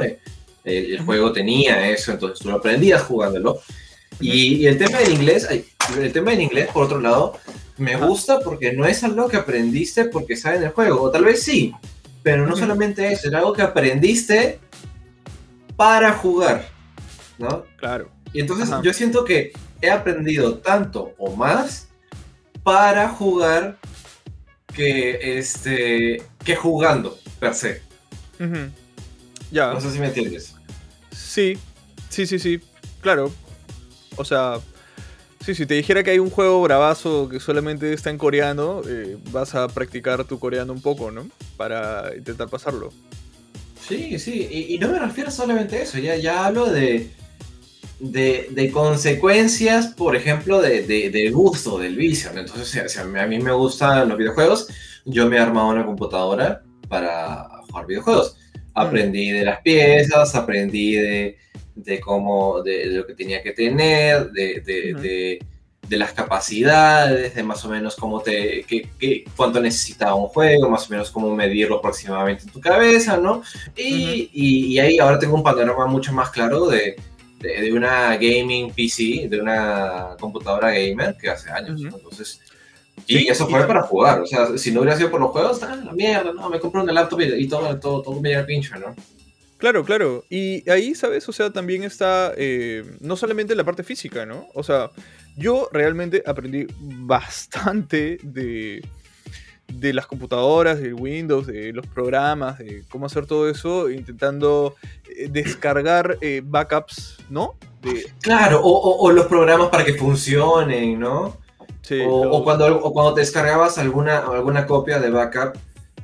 El, 0.64 1.00
juego 1.00 1.34
tenía 1.34 1.90
eso, 1.90 2.12
entonces 2.12 2.40
tú 2.40 2.50
lo 2.50 2.58
aprendías 2.58 3.02
jugándolo. 3.02 3.60
Y, 4.20 4.66
el 4.68 4.78
tema 4.78 5.00
del 5.00 5.14
inglés, 5.14 5.48
el 5.50 6.14
tema 6.14 6.32
del 6.32 6.42
inglés, 6.42 6.70
por 6.72 6.84
otro 6.86 7.02
lado, 7.02 7.38
me 7.78 7.96
gusta 7.96 8.40
porque 8.40 8.74
no 8.74 8.86
es 8.86 9.04
algo 9.04 9.28
que 9.28 9.38
aprendiste 9.38 10.06
porque 10.06 10.36
sabes 10.36 10.60
en 10.60 10.68
el 10.68 10.72
juego. 10.72 11.02
O 11.02 11.12
tal 11.12 11.26
vez 11.26 11.42
sí, 11.42 11.74
pero 12.22 12.46
no 12.46 12.56
solamente 12.56 13.12
eso, 13.12 13.28
era 13.28 13.40
algo 13.40 13.54
que 13.54 13.64
aprendiste 13.64 14.60
para 15.76 16.14
jugar, 16.14 16.68
¿no? 17.38 17.66
Claro. 17.78 18.10
Y 18.34 18.40
entonces 18.40 18.70
yo 18.84 18.94
siento 18.94 19.26
que 19.26 19.52
he 19.82 19.90
aprendido 19.90 20.60
tanto 20.60 21.14
o 21.18 21.36
más 21.36 21.90
para 22.64 23.10
jugar 23.10 23.78
que, 24.74 25.38
este, 25.38 26.24
que 26.44 26.56
jugando, 26.56 27.18
per 27.40 27.54
se. 27.56 27.82
Ya. 29.52 29.74
No 29.74 29.82
sé 29.82 29.92
si 29.92 30.00
me 30.00 30.08
entiendes. 30.08 30.56
Sí, 31.12 31.58
sí, 32.10 32.26
sí, 32.26 32.40
sí. 32.40 32.62
Claro. 33.02 33.32
O 34.16 34.26
sea, 34.26 34.60
sí, 35.44 35.56
si 35.56 35.66
te 35.66 35.74
dijera 35.74 36.04
que 36.04 36.12
hay 36.12 36.20
un 36.20 36.30
juego 36.30 36.62
bravazo 36.62 37.28
que 37.30 37.40
solamente 37.40 37.94
está 37.94 38.10
en 38.10 38.18
coreano, 38.18 38.82
eh, 38.88 39.18
vas 39.32 39.56
a 39.56 39.68
practicar 39.68 40.24
tu 40.26 40.40
coreano 40.40 40.74
un 40.74 40.82
poco, 40.82 41.12
¿no? 41.12 41.28
Para 41.58 42.16
intentar 42.16 42.48
pasarlo. 42.48 42.92
Sí, 43.88 44.20
sí, 44.20 44.68
y, 44.70 44.78
no 44.80 44.90
me 44.90 45.00
refiero 45.00 45.32
solamente 45.32 45.78
a 45.78 45.82
eso, 45.82 45.98
ya, 45.98 46.16
ya 46.16 46.46
hablo 46.46 46.66
de, 46.72 47.10
de, 48.00 48.72
consecuencias, 48.72 49.88
por 49.88 50.16
ejemplo, 50.16 50.62
de, 50.62 50.84
de, 50.84 51.30
gusto, 51.32 51.78
del 51.78 51.96
vicio. 51.96 52.32
Entonces, 52.36 52.92
si 52.92 53.00
a, 53.00 53.28
mí 53.28 53.40
me 53.40 53.52
gustan 53.52 54.10
los 54.10 54.18
videojuegos, 54.18 54.68
yo 55.06 55.28
me 55.28 55.38
he 55.38 55.40
armado 55.40 55.70
una 55.70 55.86
computadora 55.86 56.64
para 56.88 57.48
jugar 57.70 57.88
videojuegos. 57.88 58.38
Aprendí 58.74 59.32
de 59.32 59.44
las 59.44 59.62
piezas, 59.62 60.34
aprendí 60.36 60.96
de, 60.96 61.38
de 61.76 62.00
cómo, 62.00 62.62
de, 62.62 62.86
lo 62.86 63.06
que 63.06 63.16
tenía 63.16 63.42
que 63.42 63.52
tener, 63.52 64.32
de, 64.32 64.62
de, 64.62 64.94
de, 64.94 65.40
las 65.98 66.14
capacidades, 66.14 67.36
de 67.36 67.44
más 67.44 67.64
o 67.66 67.70
menos 67.70 67.96
cómo 67.96 68.22
te, 68.22 68.66
qué, 68.68 69.26
cuánto 69.36 69.60
necesitaba 69.60 70.16
un 70.16 70.28
juego, 70.28 70.70
más 70.70 70.88
o 70.88 70.92
menos 70.92 71.12
cómo 71.12 71.36
medirlo 71.36 71.78
aproximadamente 71.78 72.44
en 72.44 72.50
tu 72.50 72.60
cabeza, 72.60 73.18
¿no? 73.18 73.44
Y, 73.76 74.30
y 74.34 74.80
ahí 74.80 75.00
ahora 75.00 75.20
tengo 75.20 75.36
un 75.36 75.44
panorama 75.44 75.88
mucho 75.88 76.14
más 76.14 76.30
claro 76.30 76.68
de, 76.68 76.96
de, 77.42 77.74
una 77.74 78.16
gaming 78.18 78.72
PC, 78.72 79.28
de 79.30 79.40
una 79.42 80.16
computadora 80.20 80.72
gamer 80.72 81.16
que 81.18 81.30
hace 81.30 81.50
años. 81.50 81.82
Entonces, 81.82 82.40
y 83.08 83.28
eso 83.28 83.48
fue 83.48 83.66
para 83.66 83.82
jugar. 83.82 84.22
O 84.22 84.26
sea, 84.26 84.58
si 84.58 84.72
no 84.72 84.82
hubiera 84.82 84.98
sido 84.98 85.12
por 85.12 85.20
los 85.20 85.32
juegos, 85.32 85.64
ah, 85.64 85.76
la 85.84 85.92
mierda, 85.92 86.32
no, 86.34 86.50
me 86.50 86.60
compré 86.60 86.82
un 86.82 86.94
laptop 86.94 87.22
y, 87.22 87.48
todo, 87.48 87.80
todo, 87.80 88.02
todo 88.02 88.22
me 88.22 88.30
llega 88.30 88.46
pincho, 88.46 88.78
¿no? 88.78 88.96
Claro, 89.58 89.84
claro. 89.86 90.24
Y 90.30 90.68
ahí, 90.70 90.96
¿sabes? 90.96 91.28
O 91.30 91.32
sea, 91.32 91.52
también 91.52 91.84
está 91.84 92.34
eh, 92.36 92.84
no 93.00 93.16
solamente 93.16 93.56
la 93.56 93.64
parte 93.64 93.84
física, 93.84 94.26
¿no? 94.26 94.48
O 94.54 94.64
sea, 94.64 94.90
yo 95.38 95.70
realmente 95.72 96.24
aprendí 96.26 96.68
bastante 96.80 98.20
de 98.24 98.82
de 99.74 99.94
las 99.94 100.08
computadoras, 100.08 100.80
de 100.80 100.94
Windows, 100.94 101.48
de 101.48 101.72
los 101.74 101.86
programas, 101.88 102.58
de 102.60 102.84
cómo 102.90 103.06
hacer 103.06 103.26
todo 103.26 103.50
eso, 103.50 103.90
intentando 103.90 104.76
eh, 105.10 105.28
descargar 105.30 106.18
eh, 106.22 106.42
backups, 106.44 107.18
¿no? 107.30 107.56
Claro, 108.22 108.62
o, 108.64 109.12
los 109.12 109.26
programas 109.26 109.70
para 109.70 109.84
que 109.84 109.96
funcionen, 109.96 111.00
¿no? 111.00 111.38
Sí, 111.82 112.00
o, 112.08 112.44
cuando, 112.44 112.80
cuando 112.80 113.16
te 113.16 113.22
descargabas 113.22 113.80
alguna, 113.80 114.20
alguna 114.20 114.68
copia 114.68 115.00
de 115.00 115.10
backup 115.10 115.58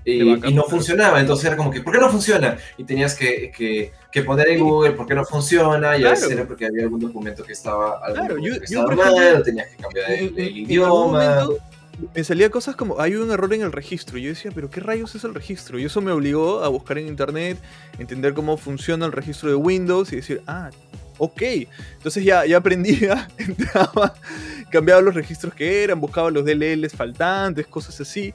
y, 0.08 0.54
no 0.54 0.64
funcionaba. 0.64 1.20
Entonces 1.20 1.46
era 1.46 1.58
como 1.58 1.72
que, 1.72 1.82
¿por 1.82 1.94
qué 1.94 2.00
no 2.00 2.10
funciona? 2.10 2.58
Y 2.78 2.84
tenías 2.84 3.16
que, 3.16 3.52
que, 3.56 3.92
que 4.12 4.22
poner 4.24 4.50
en 4.50 4.60
Google 4.60 4.92
por 4.94 5.06
qué 5.06 5.16
no 5.16 5.26
funciona. 5.26 5.98
Y 5.98 6.06
a 6.06 6.12
veces 6.12 6.32
era 6.32 6.46
porque 6.46 6.66
había 6.66 6.84
algún 6.84 7.00
documento 7.00 7.44
que 7.44 7.54
estaba, 7.54 8.02
claro, 8.14 8.38
yo, 8.38 8.54
estaba 8.54 8.96
mal, 8.96 9.44
tenías 9.44 9.68
que 9.68 9.78
cambiar 9.78 10.12
el, 10.12 10.40
idioma. 10.40 11.48
Me 12.14 12.24
salía 12.24 12.52
cosas 12.52 12.76
como, 12.76 13.02
hay 13.02 13.16
un 13.16 13.32
error 13.32 13.52
en 13.54 13.62
el 13.62 13.72
registro. 13.72 14.18
Y 14.18 14.24
yo 14.24 14.30
decía, 14.30 14.52
¿pero 14.54 14.70
qué 14.70 14.80
rayos 14.80 15.16
es 15.16 15.24
el 15.24 15.34
registro? 15.34 15.80
Y 15.80 15.86
eso 15.86 16.00
me 16.00 16.12
obligó 16.12 16.64
a 16.64 16.68
buscar 16.68 16.98
en 17.00 17.08
internet, 17.08 17.58
entender 17.98 18.34
cómo 18.34 18.56
funciona 18.58 19.06
el 19.06 19.12
registro 19.12 19.50
de 19.50 19.56
Windows 19.56 20.14
y 20.14 20.18
decir, 20.18 20.42
ah, 20.48 20.70
ok. 21.18 21.42
Entonces 21.98 22.24
ya, 22.24 22.46
ya 22.46 22.58
aprendía, 22.58 23.28
entraba, 23.38 24.14
cambiaba 24.70 25.02
los 25.02 25.16
registros 25.16 25.54
que 25.54 25.84
eran, 25.84 26.00
buscaba 26.00 26.30
los 26.30 26.46
DLLs 26.46 26.94
faltantes, 26.94 27.68
cosas 27.68 28.00
así. 28.00 28.34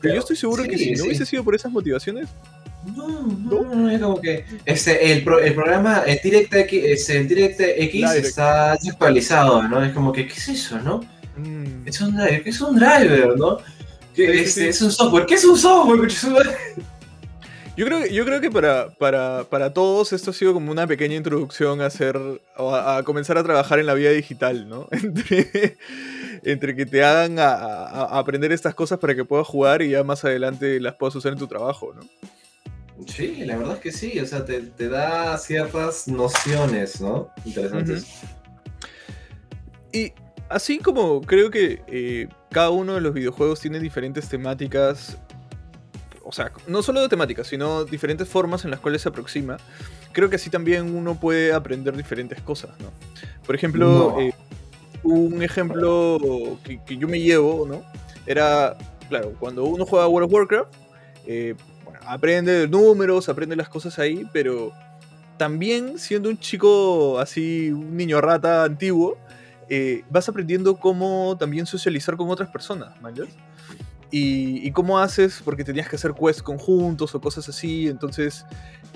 Pero 0.00 0.14
yo 0.14 0.20
estoy 0.20 0.36
seguro 0.36 0.64
que 0.64 0.78
si 0.78 0.92
no 0.92 1.04
hubiese 1.04 1.26
sido 1.26 1.44
por 1.44 1.54
esas 1.54 1.72
motivaciones. 1.72 2.28
No, 2.96 3.08
no, 3.08 3.74
no, 3.74 3.90
es 3.90 4.00
como 4.00 4.20
que 4.20 4.44
este, 4.64 5.12
el, 5.12 5.18
el 5.42 5.54
programa, 5.54 6.04
el 6.06 6.20
DirectX, 6.22 7.10
el 7.10 7.28
DirectX 7.28 8.14
está 8.14 8.74
desactualizado, 8.74 9.62
¿no? 9.64 9.82
Es 9.84 9.92
como 9.92 10.12
que, 10.12 10.26
¿qué 10.26 10.34
es 10.34 10.48
eso, 10.48 10.78
no? 10.80 11.00
Mm. 11.36 11.86
Es 11.86 12.00
un 12.00 12.16
driver, 12.16 12.42
¿qué 12.42 12.50
es 12.50 12.60
un 12.60 12.76
driver, 12.76 13.36
no? 13.36 13.58
¿Qué, 14.14 14.42
este, 14.42 14.68
Es 14.68 14.80
un 14.80 14.90
software, 14.90 15.26
¿qué 15.26 15.34
es 15.34 15.44
un 15.44 15.56
software? 15.56 16.08
Yo 17.76 17.86
creo, 17.86 18.06
yo 18.06 18.24
creo 18.24 18.40
que 18.40 18.50
para, 18.50 18.90
para, 18.90 19.44
para, 19.44 19.72
todos 19.72 20.12
esto 20.12 20.32
ha 20.32 20.34
sido 20.34 20.52
como 20.52 20.72
una 20.72 20.88
pequeña 20.88 21.14
introducción 21.14 21.80
a 21.80 21.86
hacer, 21.86 22.18
a, 22.56 23.02
comenzar 23.04 23.38
a 23.38 23.44
trabajar 23.44 23.78
en 23.78 23.86
la 23.86 23.94
vida 23.94 24.10
digital, 24.10 24.68
¿no? 24.68 24.88
Entre, 24.90 25.76
entre 26.42 26.74
que 26.74 26.86
te 26.86 27.02
hagan 27.04 27.38
a, 27.38 28.18
aprender 28.18 28.52
estas 28.52 28.74
cosas 28.74 28.98
para 28.98 29.14
que 29.14 29.24
puedas 29.24 29.46
jugar 29.46 29.82
y 29.82 29.90
ya 29.90 30.04
más 30.04 30.24
adelante 30.24 30.80
las 30.80 30.94
puedas 30.94 31.14
usar 31.16 31.32
en 31.32 31.38
tu 31.38 31.46
trabajo, 31.46 31.92
¿no? 31.94 32.02
Sí, 33.06 33.44
la 33.44 33.56
verdad 33.56 33.74
es 33.74 33.80
que 33.80 33.92
sí, 33.92 34.18
o 34.18 34.26
sea, 34.26 34.44
te, 34.44 34.60
te 34.60 34.88
da 34.88 35.38
ciertas 35.38 36.08
nociones, 36.08 37.00
¿no? 37.00 37.30
Interesantes. 37.44 38.06
Y 39.92 40.12
así 40.48 40.78
como 40.78 41.20
creo 41.20 41.50
que 41.50 41.82
eh, 41.86 42.28
cada 42.50 42.70
uno 42.70 42.94
de 42.94 43.00
los 43.00 43.14
videojuegos 43.14 43.60
tiene 43.60 43.78
diferentes 43.78 44.28
temáticas, 44.28 45.16
o 46.24 46.32
sea, 46.32 46.52
no 46.66 46.82
solo 46.82 47.00
de 47.00 47.08
temáticas, 47.08 47.46
sino 47.46 47.84
diferentes 47.84 48.28
formas 48.28 48.64
en 48.64 48.70
las 48.70 48.80
cuales 48.80 49.02
se 49.02 49.08
aproxima, 49.08 49.58
creo 50.12 50.28
que 50.28 50.36
así 50.36 50.50
también 50.50 50.94
uno 50.94 51.18
puede 51.18 51.52
aprender 51.52 51.96
diferentes 51.96 52.40
cosas, 52.42 52.70
¿no? 52.80 52.90
Por 53.46 53.54
ejemplo, 53.54 54.20
eh, 54.20 54.34
un 55.02 55.42
ejemplo 55.42 56.58
que, 56.64 56.96
yo 56.96 57.08
me 57.08 57.20
llevo, 57.20 57.66
¿no? 57.66 57.82
Era, 58.26 58.76
claro, 59.08 59.34
cuando 59.38 59.64
uno 59.64 59.86
juega 59.86 60.08
World 60.08 60.26
of 60.26 60.34
Warcraft, 60.34 60.74
eh, 61.26 61.54
bueno, 61.84 62.00
aprende 62.06 62.68
números, 62.68 63.28
aprende 63.28 63.56
las 63.56 63.68
cosas 63.68 63.98
ahí, 63.98 64.26
pero 64.32 64.72
también 65.36 65.98
siendo 65.98 66.28
un 66.28 66.38
chico 66.38 67.18
así, 67.18 67.70
un 67.70 67.96
niño 67.96 68.20
rata 68.20 68.64
antiguo, 68.64 69.16
eh, 69.70 70.02
vas 70.10 70.28
aprendiendo 70.28 70.76
cómo 70.76 71.36
también 71.38 71.66
socializar 71.66 72.16
con 72.16 72.28
otras 72.30 72.50
personas. 72.50 72.94
Y, 74.10 74.66
y, 74.66 74.72
cómo 74.72 74.98
haces, 74.98 75.42
porque 75.44 75.64
tenías 75.64 75.86
que 75.86 75.96
hacer 75.96 76.14
quests 76.14 76.42
conjuntos 76.42 77.14
o 77.14 77.20
cosas 77.20 77.46
así. 77.48 77.88
Entonces, 77.88 78.46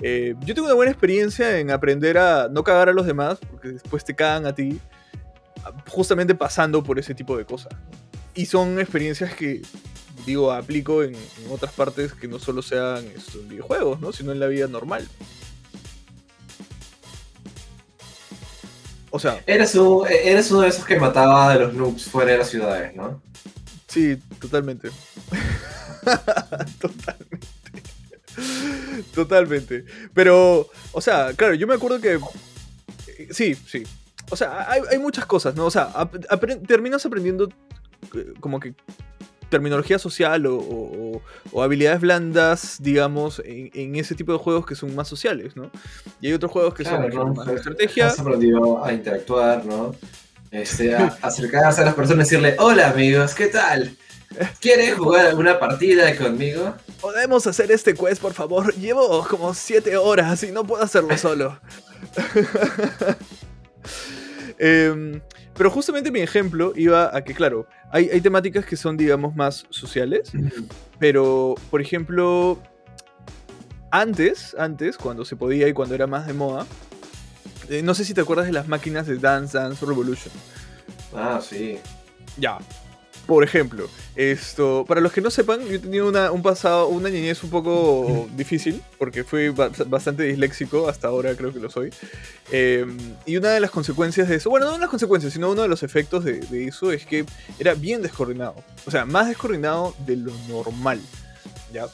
eh, 0.01 0.35
yo 0.41 0.55
tengo 0.55 0.65
una 0.65 0.75
buena 0.75 0.91
experiencia 0.91 1.59
en 1.59 1.69
aprender 1.69 2.17
a 2.17 2.47
no 2.49 2.63
cagar 2.63 2.89
a 2.89 2.93
los 2.93 3.05
demás, 3.05 3.39
porque 3.51 3.69
después 3.69 4.03
te 4.03 4.15
cagan 4.15 4.47
a 4.47 4.55
ti 4.55 4.79
justamente 5.87 6.35
pasando 6.35 6.83
por 6.83 6.99
ese 6.99 7.13
tipo 7.15 7.37
de 7.37 7.45
cosas. 7.45 7.73
Y 8.35 8.45
son 8.45 8.79
experiencias 8.79 9.33
que, 9.33 9.61
digo, 10.25 10.51
aplico 10.51 11.03
en, 11.03 11.15
otras 11.49 11.73
partes 11.73 12.13
que 12.13 12.27
no 12.27 12.39
solo 12.39 12.61
sean 12.61 13.05
en 13.05 13.49
videojuegos, 13.49 13.99
¿no? 13.99 14.11
sino 14.11 14.31
en 14.31 14.39
la 14.39 14.47
vida 14.47 14.67
normal. 14.67 15.07
O 19.11 19.19
sea... 19.19 19.43
Eres, 19.45 19.75
eres 20.09 20.51
uno 20.51 20.61
de 20.61 20.69
esos 20.69 20.85
que 20.85 20.99
mataba 20.99 21.51
a 21.51 21.55
los 21.55 21.73
noobs 21.73 22.05
fuera 22.05 22.31
de 22.31 22.39
las 22.39 22.49
ciudades, 22.49 22.95
¿no? 22.95 23.21
Sí, 23.87 24.17
totalmente. 24.39 24.89
totalmente. 26.81 27.47
Totalmente. 29.13 29.85
Pero, 30.15 30.67
o 30.91 31.01
sea, 31.01 31.33
claro, 31.35 31.53
yo 31.53 31.67
me 31.67 31.75
acuerdo 31.75 32.01
que... 32.01 32.19
Sí, 33.31 33.55
sí, 33.67 33.83
o 34.29 34.35
sea, 34.35 34.67
hay, 34.69 34.99
muchas 34.99 35.25
cosas, 35.25 35.55
¿no? 35.55 35.65
O 35.65 35.71
sea, 35.71 35.89
terminas 36.67 37.05
aprendiendo 37.05 37.49
eh, 38.15 38.33
como 38.39 38.59
que 38.59 38.73
terminología 39.49 39.99
social 39.99 40.45
o, 40.47 41.21
habilidades 41.61 42.01
blandas, 42.01 42.77
digamos, 42.79 43.41
en, 43.45 43.95
ese 43.95 44.15
tipo 44.15 44.31
de 44.31 44.39
juegos 44.39 44.65
que 44.65 44.73
son 44.73 44.95
más 44.95 45.07
sociales, 45.07 45.55
¿no? 45.55 45.69
Y 46.21 46.27
hay 46.27 46.33
otros 46.33 46.51
juegos 46.51 46.73
que 46.73 46.83
son 46.83 47.35
más 47.35 47.45
de 47.45 47.55
estrategia. 47.55 48.07
Has 48.07 48.19
aprendido 48.19 48.83
a 48.83 48.91
interactuar, 48.91 49.63
¿no? 49.65 49.95
Este, 50.49 50.95
a 50.95 51.05
acercarse 51.21 51.81
a 51.81 51.85
las 51.85 51.93
personas 51.93 52.31
y 52.31 52.35
decirle, 52.35 52.55
hola 52.59 52.89
amigos, 52.89 53.35
¿qué 53.35 53.47
tal? 53.47 53.95
¿Quieres 54.59 54.95
jugar 54.95 55.27
alguna 55.27 55.59
partida 55.59 56.15
conmigo? 56.15 56.73
Podemos 56.99 57.45
hacer 57.45 57.71
este 57.71 57.93
quest, 57.93 58.21
por 58.21 58.33
favor. 58.33 58.73
Llevo 58.75 59.25
como 59.27 59.53
7 59.53 59.97
horas 59.97 60.41
y 60.43 60.51
no 60.51 60.65
puedo 60.65 60.81
hacerlo 60.81 61.15
solo. 61.17 61.59
Em, 64.59 65.21
pero 65.55 65.69
justamente 65.69 66.11
mi 66.11 66.19
ejemplo 66.19 66.73
iba 66.75 67.15
a 67.15 67.23
que, 67.23 67.33
claro, 67.33 67.67
hay, 67.91 68.09
hay 68.09 68.21
temáticas 68.21 68.65
que 68.65 68.75
son, 68.75 68.97
digamos, 68.97 69.35
más 69.35 69.65
sociales, 69.69 70.31
pero, 70.99 71.55
por 71.69 71.81
ejemplo, 71.81 72.59
antes, 73.91 74.55
antes, 74.57 74.97
cuando 74.97 75.25
se 75.25 75.35
podía 75.35 75.67
y 75.67 75.73
cuando 75.73 75.95
era 75.95 76.07
más 76.07 76.25
de 76.27 76.33
moda, 76.33 76.65
eh, 77.69 77.81
no 77.81 77.93
sé 77.93 78.05
si 78.05 78.13
te 78.13 78.21
acuerdas 78.21 78.47
de 78.47 78.51
las 78.51 78.67
máquinas 78.67 79.07
de 79.07 79.17
Dance 79.17 79.57
Dance 79.57 79.85
Revolution. 79.85 80.33
Ah, 81.15 81.39
sí. 81.41 81.79
Ya, 82.37 82.57
por 83.25 83.43
ejemplo, 83.43 83.89
esto, 84.15 84.83
para 84.87 84.99
los 84.99 85.13
que 85.13 85.21
no 85.21 85.31
sepan, 85.31 85.61
yo 85.65 85.75
he 85.75 85.79
tenido 85.79 86.09
una, 86.09 86.31
un 86.31 86.41
pasado, 86.41 86.87
una 86.87 87.09
niñez 87.09 87.43
un 87.43 87.49
poco 87.49 88.27
difícil, 88.35 88.81
porque 88.97 89.23
fui 89.23 89.49
bastante 89.49 90.23
disléxico, 90.23 90.89
hasta 90.89 91.07
ahora 91.07 91.33
creo 91.35 91.53
que 91.53 91.59
lo 91.59 91.69
soy. 91.69 91.91
Em, 92.51 92.97
y 93.25 93.37
una 93.37 93.51
de 93.51 93.59
las 93.61 93.71
consecuencias 93.71 94.27
de 94.27 94.35
eso, 94.35 94.49
bueno, 94.49 94.69
no 94.69 94.77
las 94.77 94.89
consecuencias, 94.89 95.31
sino 95.33 95.51
uno 95.51 95.61
de 95.61 95.67
los 95.69 95.83
efectos 95.83 96.25
de, 96.25 96.43
eso 96.67 96.91
es 96.91 97.05
que 97.05 97.25
era 97.59 97.73
bien 97.75 98.01
descoordinado. 98.01 98.55
O 98.85 98.91
sea, 98.91 99.05
más 99.05 99.27
descoordinado 99.27 99.95
de 100.05 100.17
lo 100.17 100.33
normal. 100.49 100.99
¿Ya? 101.71 101.87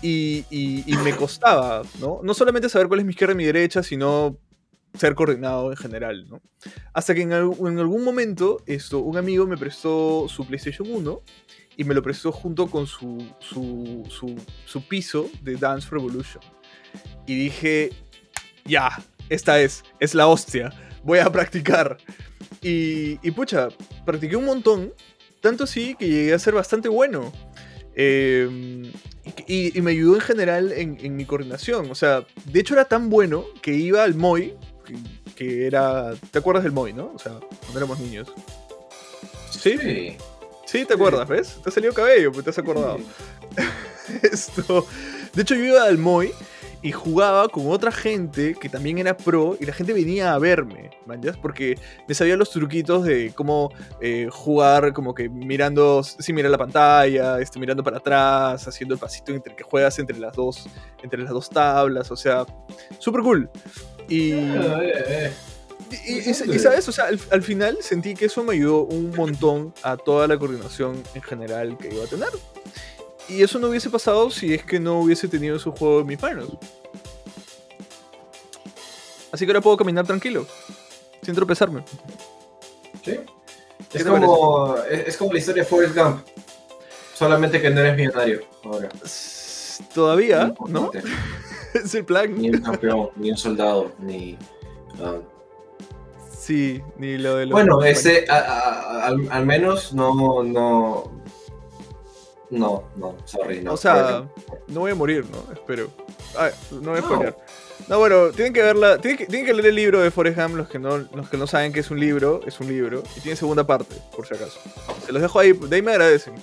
Y, 0.00 0.44
y 0.50 0.96
me 1.04 1.14
costaba, 1.14 1.82
¿no? 2.00 2.20
No 2.24 2.34
solamente 2.34 2.68
saber 2.68 2.88
cuál 2.88 3.00
es 3.00 3.06
mi 3.06 3.10
izquierda 3.10 3.34
y 3.34 3.36
mi 3.36 3.44
derecha, 3.44 3.84
sino 3.84 4.36
ser 4.94 5.14
coordinado 5.14 5.70
en 5.70 5.76
general, 5.76 6.28
¿no? 6.28 6.40
Hasta 6.92 7.14
que 7.14 7.22
en, 7.22 7.32
algún 7.32 8.04
momento 8.04 8.62
esto, 8.66 8.98
un 8.98 9.16
amigo 9.16 9.46
me 9.46 9.56
prestó 9.56 10.26
su 10.28 10.46
PlayStation 10.46 10.88
1 10.90 11.22
y 11.76 11.84
me 11.84 11.94
lo 11.94 12.02
prestó 12.02 12.30
junto 12.32 12.68
con 12.68 12.86
su, 12.86 13.26
su, 13.40 14.82
piso 14.88 15.30
de 15.42 15.56
Dance 15.56 15.88
Revolution. 15.90 16.42
Y 17.26 17.34
dije, 17.34 17.90
ya, 18.64 18.90
esta 19.28 19.60
es, 19.60 19.82
es 19.98 20.14
la 20.14 20.26
hostia, 20.26 20.70
voy 21.02 21.18
a 21.18 21.30
practicar. 21.32 21.96
Y, 22.60 23.18
y 23.26 23.30
pucha, 23.30 23.68
practiqué 24.04 24.36
un 24.36 24.44
montón, 24.44 24.92
tanto 25.40 25.64
así 25.64 25.94
que 25.98 26.08
llegué 26.08 26.34
a 26.34 26.38
ser 26.38 26.54
bastante 26.54 26.88
bueno. 26.88 27.32
Em, 27.94 28.90
y, 29.46 29.80
me 29.80 29.90
ayudó 29.90 30.14
en 30.14 30.20
general 30.20 30.72
en, 30.72 30.98
en, 31.00 31.16
mi 31.16 31.24
coordinación. 31.24 31.90
O 31.90 31.94
sea, 31.94 32.26
de 32.44 32.60
hecho 32.60 32.74
era 32.74 32.86
tan 32.86 33.10
bueno 33.10 33.44
que 33.60 33.74
iba 33.74 34.02
al 34.02 34.14
MOI 34.14 34.54
que, 34.82 35.66
era. 35.66 36.12
¿Te 36.30 36.38
acuerdas 36.38 36.64
del 36.64 36.72
Moy, 36.72 36.92
no? 36.92 37.12
O 37.14 37.18
sea, 37.18 37.32
cuando 37.32 37.78
éramos 37.78 37.98
niños. 37.98 38.28
¿Sí? 39.50 40.16
Sí, 40.66 40.84
te 40.86 40.94
acuerdas, 40.94 41.28
¿ves? 41.28 41.60
Te 41.62 41.68
ha 41.68 41.72
salido 41.72 41.92
cabello, 41.92 42.32
pues 42.32 42.44
te 42.44 42.50
has 42.50 42.58
acordado. 42.58 42.98
Esto. 44.22 44.86
De 45.34 45.42
hecho, 45.42 45.54
yo 45.54 45.64
iba 45.64 45.84
al 45.84 45.98
Moy 45.98 46.32
y 46.82 46.90
jugaba 46.90 47.48
con 47.48 47.68
otra 47.68 47.92
gente 47.92 48.54
que 48.54 48.68
también 48.68 48.98
era 48.98 49.16
pro 49.16 49.56
y 49.60 49.64
la 49.64 49.72
gente 49.72 49.92
venía 49.92 50.34
a 50.34 50.38
verme, 50.38 50.90
¿manjas? 51.06 51.36
Porque 51.36 51.78
me 52.08 52.14
sabía 52.14 52.36
los 52.36 52.50
truquitos 52.50 53.04
de 53.04 53.32
cómo 53.34 53.70
eh, 54.00 54.28
jugar 54.30 54.92
como 54.92 55.14
que 55.14 55.28
mirando, 55.28 56.02
sin 56.02 56.34
mirar 56.34 56.50
la 56.50 56.58
pantalla, 56.58 57.38
este, 57.38 57.60
mirando 57.60 57.84
para 57.84 57.98
atrás, 57.98 58.66
haciendo 58.66 58.94
el 58.94 59.00
pasito 59.00 59.32
entre 59.32 59.54
que 59.54 59.62
juegas 59.62 59.98
entre 60.00 60.18
las 60.18 60.34
dos, 60.34 60.68
entre 61.02 61.22
las 61.22 61.30
dos 61.30 61.48
tablas, 61.48 62.10
o 62.10 62.16
sea, 62.16 62.44
súper 62.98 63.22
cool. 63.22 63.48
Y, 64.12 64.34
y, 66.06 66.58
sabes, 66.58 66.86
o 66.86 66.92
sea, 66.92 67.06
al, 67.06 67.42
final 67.42 67.78
sentí 67.80 68.14
que 68.14 68.26
eso 68.26 68.44
me 68.44 68.52
ayudó 68.52 68.82
un 68.82 69.10
montón 69.16 69.72
a 69.82 69.96
toda 69.96 70.28
la 70.28 70.38
coordinación 70.38 71.02
en 71.14 71.22
general 71.22 71.78
que 71.78 71.88
iba 71.88 72.04
a 72.04 72.06
tener. 72.06 72.28
Y 73.26 73.42
eso 73.42 73.58
no 73.58 73.68
hubiese 73.68 73.88
pasado 73.88 74.30
si 74.30 74.52
es 74.52 74.64
que 74.64 74.78
no 74.78 75.00
hubiese 75.00 75.28
tenido 75.28 75.58
su 75.58 75.72
juego 75.72 76.00
en 76.00 76.06
mis 76.08 76.20
manos. 76.20 76.50
Así 79.32 79.46
que 79.46 79.52
ahora 79.52 79.62
puedo 79.62 79.78
caminar 79.78 80.06
tranquilo, 80.06 80.46
sin 81.22 81.34
tropezarme. 81.34 81.82
¿Sí? 83.02 83.18
Es 83.94 84.04
como, 84.04 84.76
es, 84.90 85.08
es 85.08 85.16
como 85.16 85.32
la 85.32 85.38
historia 85.38 85.62
de 85.62 85.68
Forrest 85.70 85.96
Gump. 85.96 86.20
Solamente 87.14 87.62
que 87.62 87.70
no 87.70 87.80
eres 87.80 87.96
millonario 87.96 88.42
ahora. 88.62 88.90
Todavía, 89.94 90.52
¿no? 90.68 90.90
importante, 91.74 91.78
Es 91.86 91.94
el 91.94 92.04
plan. 92.04 92.34
Ni 92.36 92.50
un 92.50 92.60
campeón, 92.60 93.10
ni 93.16 93.30
un 93.30 93.36
soldado, 93.36 93.92
ni. 93.98 94.38
ah, 95.02 95.16
Sí, 96.38 96.82
ni 96.98 97.18
lo 97.18 97.36
de 97.36 97.46
los. 97.46 97.52
Bueno, 97.52 97.82
este, 97.84 98.26
a- 98.28 99.06
al, 99.06 99.28
al 99.30 99.46
menos 99.46 99.92
no, 99.94 100.42
no. 100.42 101.22
No, 102.50 102.84
no, 102.96 103.16
sorry, 103.24 103.62
no. 103.62 103.72
O 103.72 103.76
sea, 103.78 104.28
no 104.66 104.80
voy 104.80 104.90
a 104.90 104.94
morir, 104.94 105.24
¿no? 105.30 105.52
Espero. 105.54 105.88
Ah, 106.36 106.50
no 106.70 106.90
voy 106.90 106.98
a 106.98 107.02
spoiler. 107.02 107.36
No, 107.88 107.98
bueno, 107.98 108.28
tienen 108.30 108.52
que 108.52 108.60
verla. 108.60 108.98
Tienen 108.98 109.16
que, 109.18 109.26
tienen 109.26 109.46
que 109.46 109.54
leer 109.54 109.66
el 109.68 109.74
libro 109.74 110.00
de 110.02 110.10
Forrest 110.10 110.38
Gump, 110.38 110.56
los 110.56 110.68
que, 110.68 110.78
no, 110.78 110.98
los 110.98 111.30
que 111.30 111.38
no 111.38 111.46
saben 111.46 111.72
que 111.72 111.80
es 111.80 111.90
un 111.90 111.98
libro, 111.98 112.40
es 112.46 112.60
un 112.60 112.68
libro. 112.68 113.02
Y 113.16 113.20
tiene 113.20 113.36
segunda 113.36 113.66
parte, 113.66 113.94
por 114.14 114.26
si 114.26 114.34
acaso. 114.34 114.58
Se 115.06 115.12
los 115.12 115.22
dejo 115.22 115.38
ahí, 115.38 115.52
de 115.52 115.76
ahí 115.76 115.80
me 115.82 115.92
agradecen. 115.92 116.34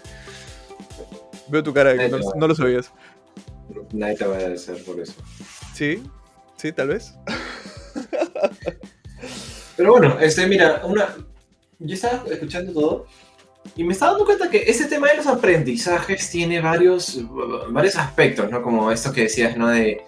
Veo 1.48 1.64
tu 1.64 1.74
cara 1.74 1.94
no, 2.10 2.18
no 2.36 2.48
lo 2.48 2.56
sabías. 2.56 2.92
Nadie 3.94 4.16
te 4.16 4.26
va 4.26 4.36
a 4.36 4.38
agradecer 4.38 4.84
por 4.84 5.00
eso. 5.00 5.14
Sí, 5.74 6.04
sí, 6.58 6.72
tal 6.72 6.90
vez. 6.90 7.14
Pero 9.78 9.92
bueno, 9.92 10.18
este, 10.20 10.46
mira, 10.48 10.82
una. 10.86 11.16
Yo 11.80 11.96
estaba 11.96 12.24
escuchando 12.30 12.74
todo 12.74 13.06
y 13.76 13.84
me 13.84 13.94
estaba 13.94 14.12
dando 14.12 14.26
cuenta 14.26 14.50
que 14.50 14.64
ese 14.64 14.86
tema 14.86 15.08
de 15.08 15.18
los 15.18 15.28
aprendizajes 15.28 16.30
tiene 16.30 16.60
varios, 16.60 17.22
varios 17.70 17.96
aspectos, 17.96 18.52
¿no? 18.52 18.62
Como 18.62 18.92
esto 18.92 19.14
que 19.14 19.22
decías, 19.24 19.56
¿no? 19.56 19.70
De 19.70 20.02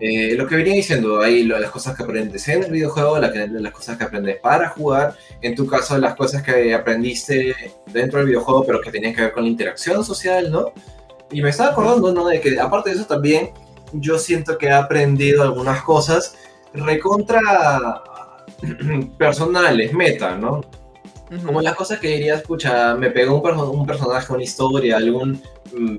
eh, 0.00 0.34
lo 0.36 0.46
que 0.48 0.56
venía 0.56 0.72
diciendo, 0.74 1.20
ahí 1.20 1.42
lo- 1.44 1.58
las 1.58 1.70
cosas 1.70 1.94
que 1.96 2.02
aprendes 2.02 2.48
en 2.48 2.64
el 2.64 2.72
videojuego, 2.72 3.18
la 3.18 3.28
las 3.30 3.72
cosas 3.72 3.98
que 3.98 4.04
aprendes 4.04 4.38
para 4.40 4.70
jugar, 4.70 5.14
en 5.42 5.54
tu 5.54 5.66
caso, 5.66 5.98
las 5.98 6.16
cosas 6.16 6.42
que 6.42 6.72
aprendiste 6.74 7.54
dentro 7.92 8.18
del 8.20 8.28
videojuego, 8.28 8.64
pero 8.66 8.80
que 8.80 8.90
tenían 8.90 9.14
que 9.14 9.20
ver 9.22 9.32
con 9.32 9.44
la 9.44 9.50
interacción 9.50 10.02
social, 10.04 10.50
¿no? 10.50 10.72
Y 11.30 11.42
me 11.42 11.50
estaba 11.50 11.70
acordando, 11.70 12.12
¿no? 12.12 12.26
De 12.26 12.40
que 12.40 12.58
aparte 12.58 12.90
de 12.90 12.96
eso 12.96 13.06
también, 13.06 13.50
yo 13.92 14.18
siento 14.18 14.58
que 14.58 14.66
he 14.66 14.72
aprendido 14.72 15.42
algunas 15.42 15.82
cosas 15.82 16.36
recontra 16.72 18.02
personales, 19.18 19.92
meta, 19.92 20.36
¿no? 20.36 20.62
Como 21.44 21.60
las 21.62 21.76
cosas 21.76 22.00
que 22.00 22.08
dirías, 22.08 22.40
escucha, 22.40 22.96
me 22.96 23.10
pegó 23.10 23.40
un, 23.40 23.58
un 23.78 23.86
personaje, 23.86 24.32
una 24.32 24.42
historia, 24.42 24.96
algún 24.96 25.40
mm, 25.72 25.96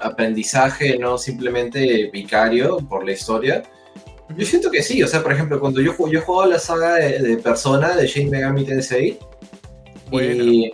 aprendizaje, 0.00 0.96
no 0.98 1.18
simplemente 1.18 2.08
vicario 2.12 2.78
por 2.88 3.04
la 3.04 3.12
historia. 3.12 3.64
Yo 4.36 4.46
siento 4.46 4.70
que 4.70 4.82
sí, 4.82 5.02
o 5.02 5.08
sea, 5.08 5.22
por 5.22 5.32
ejemplo, 5.32 5.58
cuando 5.58 5.80
yo, 5.80 5.94
yo 6.08 6.20
jugaba 6.22 6.46
la 6.46 6.58
saga 6.60 6.94
de, 6.94 7.18
de 7.18 7.36
Persona 7.38 7.96
de 7.96 8.06
Shin 8.06 8.30
Megami 8.30 8.64
Tensei, 8.64 9.18
y, 10.12 10.72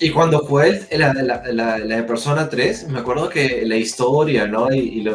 y 0.00 0.10
cuando 0.10 0.40
jugué 0.40 0.86
la, 0.92 1.12
la- 1.14 1.42
la- 1.52 1.78
de 1.78 2.02
Persona 2.02 2.48
3, 2.48 2.88
me 2.88 2.98
acuerdo 3.00 3.28
que 3.28 3.64
la 3.66 3.76
historia, 3.76 4.46
¿no? 4.46 4.72
Y, 4.72 4.78
y 5.00 5.08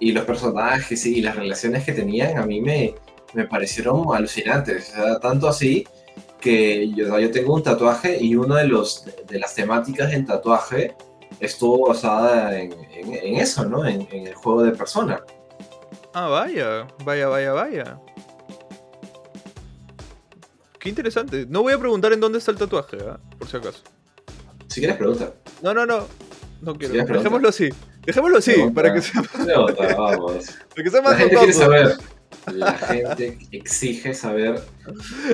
y 0.00 0.12
los 0.12 0.24
personajes 0.24 1.04
y 1.06 1.20
las 1.20 1.34
relaciones 1.34 1.84
que 1.84 1.92
tenían 1.92 2.38
a 2.38 2.46
mí 2.46 2.60
me, 2.60 2.94
me 3.34 3.46
parecieron 3.46 4.04
alucinantes. 4.14 4.90
O 4.90 4.92
sea, 4.92 5.18
tanto 5.18 5.48
así 5.48 5.86
que 6.40 6.88
yo, 6.94 7.18
yo 7.18 7.30
tengo 7.32 7.52
un 7.54 7.64
tatuaje 7.64 8.16
y 8.20 8.36
uno 8.36 8.54
de, 8.54 8.68
los, 8.68 9.04
de 9.26 9.38
las 9.40 9.56
temáticas 9.56 10.12
del 10.12 10.24
tatuaje 10.24 10.94
estuvo 11.40 11.88
basada 11.88 12.56
en, 12.60 12.72
en- 12.92 13.36
eso, 13.36 13.64
¿no? 13.64 13.84
En, 13.86 14.06
el 14.12 14.34
juego 14.34 14.62
de 14.62 14.70
Persona. 14.70 15.20
Ah, 16.14 16.28
vaya, 16.28 16.86
vaya, 17.04 17.26
vaya, 17.26 17.52
vaya. 17.52 17.98
Qué 20.78 20.88
interesante. 20.90 21.44
No 21.48 21.62
voy 21.62 21.72
a 21.72 21.78
preguntar 21.78 22.12
en 22.12 22.20
dónde 22.20 22.38
está 22.38 22.52
el 22.52 22.58
tatuaje, 22.58 22.98
¿ah? 23.04 23.18
por 23.36 23.48
si 23.48 23.56
acaso. 23.56 23.82
Si 24.68 24.80
quieres, 24.80 24.96
pregunta. 24.96 25.34
No, 25.62 25.74
no, 25.74 25.86
no. 25.86 26.06
No 26.60 26.74
quiero. 26.74 26.94
Dejémoslo 26.94 27.48
así. 27.48 27.68
Dejémoslo 28.04 28.38
así, 28.38 28.52
Pregunta. 28.52 28.74
para 28.74 28.94
que 28.94 29.02
sea, 29.02 29.22
Pregunta, 29.22 29.94
vamos. 29.96 30.46
para 30.70 30.82
que 30.82 30.90
sea 30.90 31.02
La 31.02 31.14
gente 31.16 31.36
quiere 31.36 31.52
saber. 31.52 31.96
La 32.52 32.72
gente 32.72 33.38
exige 33.52 34.14
saber. 34.14 34.62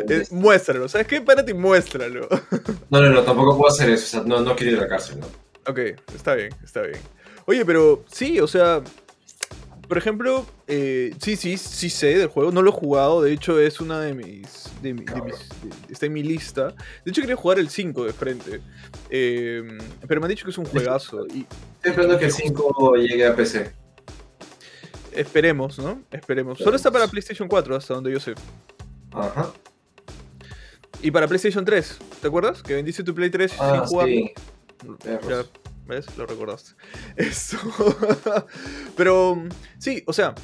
Eh, 0.09 0.25
muéstralo. 0.31 0.89
¿Sabes 0.89 1.07
qué? 1.07 1.21
Párate 1.21 1.53
y 1.53 1.55
muéstralo. 1.55 2.29
No, 2.91 3.01
no, 3.01 3.11
no, 3.11 3.23
tampoco 3.23 3.57
puedo 3.57 3.73
hacer 3.73 3.91
eso. 3.91 4.05
O 4.05 4.23
sea, 4.23 4.23
no, 4.29 4.41
no 4.41 4.55
quiero 4.55 4.73
ir 4.73 4.79
a 4.79 4.83
la 4.83 4.89
cárcel, 4.89 5.21
¿no? 5.21 5.27
ok, 5.67 5.79
está 6.15 6.35
bien, 6.35 6.51
está 6.63 6.83
bien. 6.83 6.99
Oye, 7.47 7.65
pero 7.65 8.05
sí, 8.11 8.39
o 8.41 8.47
sea. 8.47 8.83
Por 9.89 9.99
ejemplo, 9.99 10.47
eh, 10.67 11.15
sí, 11.21 11.37
sí, 11.37 11.57
sí 11.59 11.91
sé 11.91 12.17
del 12.19 12.29
juego. 12.29 12.51
No 12.53 12.63
lo 12.63 12.71
he 12.71 12.73
jugado. 12.73 13.21
De 13.23 13.33
hecho, 13.33 13.59
es 13.61 13.81
una 13.81 14.01
de 14.01 14.15
mis. 14.15 14.71
De, 14.83 14.95
mi- 14.95 15.05
de 15.05 15.23
mis- 15.23 15.49
de- 15.63 15.93
está 15.93 16.07
en 16.07 16.13
mi 16.15 16.23
lista. 16.23 16.69
De 17.05 17.11
hecho, 17.11 17.21
quería 17.21 17.37
jugar 17.37 17.59
el 17.59 17.69
5 17.69 18.05
de 18.05 18.13
frente. 18.13 18.61
Eh, 19.11 19.63
pero 20.09 20.21
me 20.21 20.27
han 20.27 20.31
dicho 20.31 20.45
que 20.45 20.51
es 20.51 20.59
un 20.59 20.65
juegazo. 20.65 21.27
Y 21.27 21.41
Estoy 21.77 21.91
esperando 21.91 22.19
que 22.19 22.25
el 22.27 22.33
5 22.33 22.97
llegue 22.97 23.27
a 23.27 23.37
PC. 23.37 23.73
esperemos, 25.13 25.79
¿no? 25.79 26.03
Esperemos. 26.11 26.59
Solo 26.59 26.77
está 26.77 26.91
para 26.91 27.07
PlayStation 27.07 27.47
4, 27.49 27.77
hasta 27.77 27.95
donde 27.95 28.11
yo 28.11 28.21
sé. 28.21 28.35
Ajá. 29.13 29.53
Y 31.03 31.11
para 31.11 31.29
PlayStation 31.29 31.65
3, 31.65 31.99
¿te 32.23 32.27
acuerdas? 32.29 32.63
Que 32.63 32.75
vendiste 32.75 33.03
tu 33.05 33.15
Play 33.15 33.29
3 33.31 33.51
sin 33.53 33.61
Ah, 33.61 33.85
jugar. 33.87 34.09
sí. 34.09 34.33
Ya. 35.05 35.19
¿Ves? 35.87 36.07
Lo 36.17 36.27
recordaste. 36.27 36.73
Eso. 37.17 37.59
Pero, 38.97 39.43
sí, 39.79 40.03
o 40.07 40.13
sea. 40.13 40.35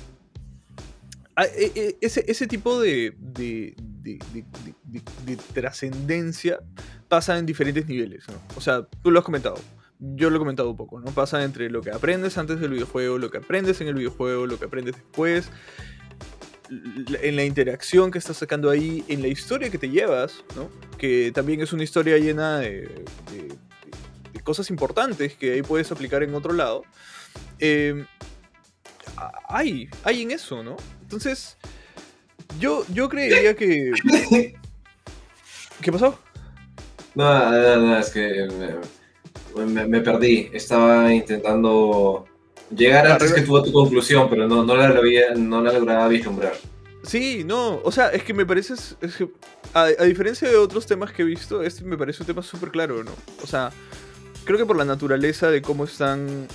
e- 1.57 1.73
e- 1.75 1.97
Ese, 2.01 2.25
ese 2.29 2.47
tipo 2.47 2.81
de, 2.81 3.15
de, 3.19 3.75
de- 3.79 4.19
de- 4.33 4.45
de- 4.65 4.75
de- 4.85 5.03
de 5.25 5.37
trascendencia 5.55 6.59
pasa 7.09 7.39
en 7.39 7.47
diferentes 7.47 7.87
niveles, 7.87 8.25
¿no? 8.29 8.35
O 8.57 8.61
sea, 8.61 8.83
tú 9.03 9.11
lo 9.11 9.19
has 9.19 9.25
comentado. 9.25 9.59
Yo 9.99 10.31
lo 10.31 10.37
he 10.37 10.39
comentado 10.39 10.71
un 10.71 10.77
poco, 10.77 11.01
¿no? 11.01 11.11
Pasa 11.11 11.43
entre 11.45 11.69
lo 11.71 11.83
que 11.83 11.91
aprendes 11.91 12.39
antes 12.39 12.61
del 12.61 12.71
videojuego, 12.71 13.19
lo 13.19 13.31
que 13.31 13.39
aprendes 13.39 13.81
en 13.81 13.89
el 13.89 13.95
videojuego, 13.95 14.47
lo 14.47 14.59
que 14.59 14.65
aprendes 14.67 14.95
después, 14.97 15.51
en 16.71 17.37
la 17.37 17.45
interacción 17.45 18.11
que 18.11 18.19
estás 18.19 18.37
sacando 18.39 18.71
ahí, 18.71 19.05
en 19.09 19.21
la 19.23 19.29
historia 19.29 19.71
que 19.71 19.77
te 19.79 19.91
llevas, 19.91 20.45
¿no? 20.57 20.71
Que 20.99 21.33
también 21.35 21.61
es 21.61 21.73
una 21.73 21.83
historia 21.83 22.17
llena 22.19 22.59
de 22.61 23.05
cosas 24.43 24.71
importantes 24.71 25.35
que 25.35 25.53
ahí 25.55 25.63
puedes 25.63 25.91
aplicar 25.93 26.23
en 26.23 26.35
otro 26.35 26.53
lado. 26.53 26.83
Eh, 27.59 28.05
a- 29.17 29.33
hay, 29.49 29.89
hay 30.05 30.23
en 30.23 30.31
eso, 30.31 30.63
¿no? 30.63 30.77
Entonces, 31.03 31.57
yo, 32.59 32.85
yo 32.93 33.09
creería 33.09 33.55
que... 33.55 33.93
¿Qué 35.81 35.93
pasó? 35.93 36.19
No, 37.15 37.51
no, 37.51 37.77
no, 37.77 37.99
es 37.99 38.11
que 38.11 38.47
me, 39.57 39.65
me- 39.67 39.87
me 39.87 40.01
perdí. 40.01 40.51
Estaba 40.53 41.13
intentando 41.13 42.27
llegar 42.75 43.07
Ah, 43.07 43.13
antes 43.15 43.33
que 43.33 43.41
a 43.41 43.45
tu 43.45 43.73
conclusión, 43.73 44.29
pero 44.31 44.47
no, 44.47 44.63
no, 44.65 44.77
la, 44.77 44.89
logré- 44.95 45.35
no 45.37 45.63
la 45.63 45.73
lograba 45.73 46.07
vislumbrar. 46.09 46.53
Sí, 47.03 47.45
no, 47.45 47.81
o 47.83 47.91
sea, 47.91 48.09
es 48.11 48.23
que 48.23 48.35
me 48.35 48.45
parece, 48.45 48.75
es 48.75 49.17
que, 49.17 49.29
a, 49.73 49.85
a 49.85 50.05
diferencia 50.05 50.49
de 50.49 50.57
otros 50.57 50.85
temas 50.87 51.13
que 51.13 51.23
he 51.23 51.25
visto, 51.25 51.63
este 51.63 51.83
me 51.83 51.97
parece 51.97 52.23
un 52.23 52.27
tema 52.27 52.43
súper 52.43 52.71
claro, 52.71 53.03
¿no? 53.03 53.13
O 53.43 53.47
sea, 53.47 53.73
creo 54.45 54.59
que 54.59 54.67
por 54.67 54.77
la 54.77 54.85
naturaleza 54.85 55.51
de 55.51 55.63
cómo 55.63 55.85
están 55.85 56.47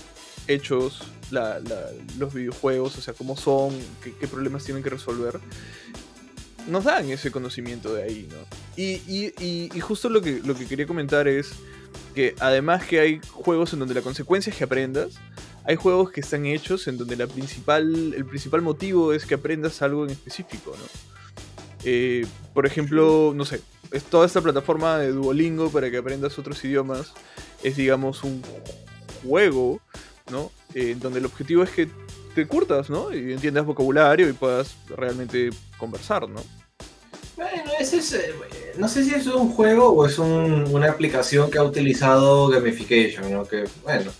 hechos 0.47 1.01
la- 1.31 1.59
la- 1.59 1.89
los 2.19 2.33
videojuegos, 2.33 2.97
o 2.97 3.01
sea, 3.01 3.13
cómo 3.13 3.35
son, 3.35 3.73
qué, 4.03 4.13
qué 4.19 4.27
problemas 4.27 4.63
tienen 4.63 4.83
que 4.83 4.89
resolver, 4.89 5.39
nos 6.67 6.83
dan 6.83 7.09
ese 7.09 7.31
conocimiento 7.31 7.93
de 7.93 8.03
ahí, 8.03 8.27
¿no? 8.29 8.37
Y, 8.75 9.01
y- 9.07 9.33
y- 9.39 9.69
y 9.73 9.79
justo 9.79 10.09
lo 10.09 10.21
que, 10.21 10.41
lo 10.43 10.55
que 10.55 10.65
quería 10.65 10.87
comentar 10.87 11.27
es 11.27 11.51
que 12.13 12.35
además 12.39 12.83
que 12.85 12.99
hay 12.99 13.21
juegos 13.31 13.73
en 13.73 13.79
donde 13.79 13.93
la 13.93 14.01
consecuencia 14.01 14.51
es 14.51 14.57
que 14.57 14.63
aprendas, 14.63 15.13
hay 15.63 15.75
juegos 15.75 16.11
que 16.11 16.21
están 16.21 16.45
hechos 16.45 16.87
en 16.87 16.97
donde 16.97 17.15
la 17.15 17.27
principal, 17.27 18.13
el 18.15 18.25
principal 18.25 18.61
motivo 18.61 19.13
es 19.13 19.25
que 19.25 19.35
aprendas 19.35 19.81
algo 19.81 20.05
en 20.05 20.11
específico, 20.11 20.75
¿no? 20.77 21.14
Eh, 21.85 22.25
por 22.53 22.65
ejemplo, 22.65 23.31
no 23.35 23.45
sé, 23.45 23.61
es 23.91 24.03
toda 24.03 24.25
esta 24.25 24.41
plataforma 24.41 24.97
de 24.97 25.11
Duolingo 25.11 25.69
para 25.69 25.89
que 25.91 25.97
aprendas 25.97 26.37
otros 26.39 26.63
idiomas 26.65 27.13
es, 27.63 27.75
digamos, 27.77 28.23
un 28.23 28.41
juego, 29.23 29.79
¿no? 30.31 30.51
Eh, 30.73 30.95
donde 30.99 31.19
el 31.19 31.25
objetivo 31.25 31.63
es 31.63 31.69
que 31.69 31.87
te 32.33 32.47
curtas, 32.47 32.89
¿no? 32.89 33.13
Y 33.13 33.31
entiendas 33.31 33.65
vocabulario 33.65 34.27
y 34.27 34.33
puedas 34.33 34.75
realmente 34.89 35.51
conversar, 35.77 36.27
¿no? 36.27 36.41
Bueno, 37.37 37.71
ese 37.79 37.97
es, 37.97 38.13
eh, 38.13 38.33
no 38.77 38.87
sé 38.87 39.03
si 39.03 39.13
es 39.13 39.27
un 39.27 39.51
juego 39.51 39.89
o 39.89 40.05
es 40.05 40.17
un- 40.19 40.65
una 40.73 40.89
aplicación 40.89 41.49
que 41.51 41.57
ha 41.57 41.63
utilizado 41.63 42.47
gamification, 42.47 43.31
¿no? 43.31 43.45
Que, 43.45 43.65
bueno, 43.83 44.11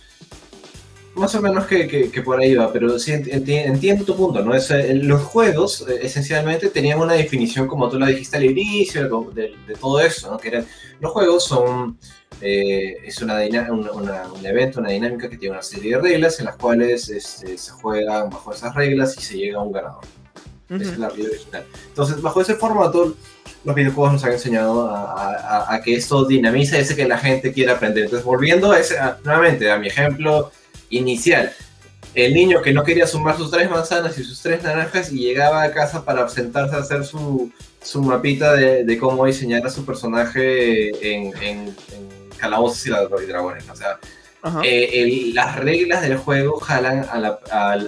más 1.15 1.33
o 1.35 1.41
menos 1.41 1.65
que, 1.65 2.21
por 2.23 2.39
ahí 2.39 2.55
va, 2.55 2.71
pero 2.71 2.99
sí 2.99 3.13
entiendo 3.13 4.05
tu 4.05 4.15
punto, 4.15 4.43
¿no? 4.43 4.53
Es, 4.53 4.69
eh, 4.71 4.93
los 4.95 5.21
juegos 5.21 5.85
eh, 5.87 5.99
esencialmente 6.01 6.69
tenían 6.69 6.99
una 6.99 7.13
definición, 7.13 7.67
como 7.67 7.89
tú 7.89 7.97
la 7.97 8.07
dijiste 8.07 8.37
al 8.37 8.45
inicio, 8.45 9.31
de, 9.33 9.53
todo 9.79 9.99
eso, 9.99 10.31
¿no? 10.31 10.37
Que 10.37 10.49
eran, 10.49 10.65
los 10.99 11.11
juegos 11.11 11.45
son, 11.45 11.97
eh, 12.41 12.97
es 13.03 13.21
una, 13.21 13.39
un 13.71 14.45
evento, 14.45 14.79
una 14.81 14.89
dinámica 14.89 15.29
que 15.29 15.37
tiene 15.37 15.53
una 15.53 15.63
serie 15.63 15.95
de 15.95 16.01
reglas 16.01 16.39
en 16.39 16.45
las 16.45 16.57
cuales 16.57 17.09
este, 17.09 17.57
se 17.57 17.71
juegan 17.71 18.29
bajo 18.29 18.53
esas 18.53 18.75
reglas 18.75 19.15
y 19.17 19.21
se 19.21 19.37
llega 19.37 19.59
a 19.59 19.63
un 19.63 19.71
ganador. 19.71 20.03
Esa 20.69 20.91
es 20.91 20.97
la 20.97 21.09
realidad 21.09 21.31
original. 21.31 21.65
Entonces, 21.89 22.21
bajo 22.21 22.41
ese 22.41 22.55
formato, 22.55 23.15
los 23.63 23.75
videojuegos 23.75 24.13
nos 24.13 24.23
han 24.25 24.33
enseñado 24.33 24.89
a, 24.89 25.79
que 25.83 25.95
esto 25.95 26.25
dinamiza 26.25 26.77
hace 26.77 26.95
que 26.95 27.07
la 27.07 27.17
gente 27.17 27.53
quiera 27.53 27.73
aprender. 27.73 28.05
Entonces, 28.05 28.25
volviendo 28.25 28.71
a 28.71 28.79
ese, 28.79 28.95
nuevamente 29.23 29.71
a 29.71 29.77
mi 29.77 29.87
ejemplo 29.87 30.51
inicial. 30.89 31.51
El 32.13 32.33
niño 32.33 32.61
que 32.61 32.71
no 32.71 32.83
quería 32.83 33.07
sumar 33.07 33.35
sus 33.35 33.51
tres 33.51 33.69
manzanas 33.69 34.17
y 34.17 34.23
sus 34.23 34.41
tres 34.41 34.63
naranjas 34.63 35.11
y 35.11 35.17
llegaba 35.17 35.63
a 35.63 35.71
casa 35.71 36.05
para 36.05 36.27
sentarse 36.29 36.75
a 36.75 36.79
hacer 36.79 37.03
su, 37.03 37.51
su 37.81 38.01
mapita 38.01 38.53
de, 38.53 38.97
cómo 38.97 39.25
diseñar 39.25 39.65
a 39.65 39.69
su 39.69 39.85
personaje 39.85 41.13
en, 41.13 41.33
en, 41.41 41.75
calabozos 42.37 42.85
y, 42.87 42.89
dragones. 43.27 43.69
O 43.69 43.75
sea, 43.75 43.99
eh, 44.63 45.31
las 45.33 45.57
reglas 45.57 46.03
del 46.03 46.17
juego 46.17 46.59
jalan 46.59 47.05
a 47.09 47.19
la, 47.19 47.39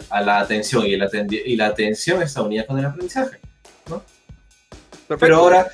a, 0.10 0.22
la 0.22 0.40
atención 0.40 0.86
y 0.86 0.98
la, 0.98 1.10
y 1.30 1.56
la 1.56 1.68
atención 1.68 2.22
está 2.22 2.42
unida 2.42 2.66
con 2.66 2.80
el 2.80 2.86
aprendizaje. 2.86 3.40
¿no? 3.90 4.04
Pero 5.18 5.38
ahora, 5.38 5.68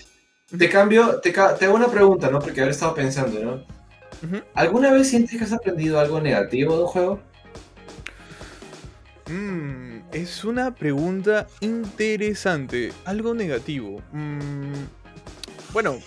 te 0.58 0.70
cambio, 0.70 1.20
te, 1.20 1.32
te, 1.32 1.66
hago 1.66 1.76
una 1.76 1.88
pregunta, 1.88 2.30
¿no? 2.30 2.40
Porque 2.40 2.60
ahora 2.60 2.72
he 2.72 2.76
estado 2.76 2.94
pensando, 2.94 3.40
¿no? 3.40 3.66
¿Alguna 4.54 4.92
vez 4.92 5.10
sientes 5.10 5.38
que 5.38 5.44
has 5.44 5.54
aprendido 5.54 6.00
algo 6.00 6.22
negativo 6.22 6.76
de 6.78 6.82
un 6.84 6.88
juego? 6.88 7.20
Mm, 9.30 10.00
es 10.12 10.44
una 10.44 10.74
pregunta 10.76 11.48
interesante. 11.62 12.94
Algo 13.06 13.34
negativo. 13.34 14.02
Mm, 14.12 14.86
bueno. 15.72 15.98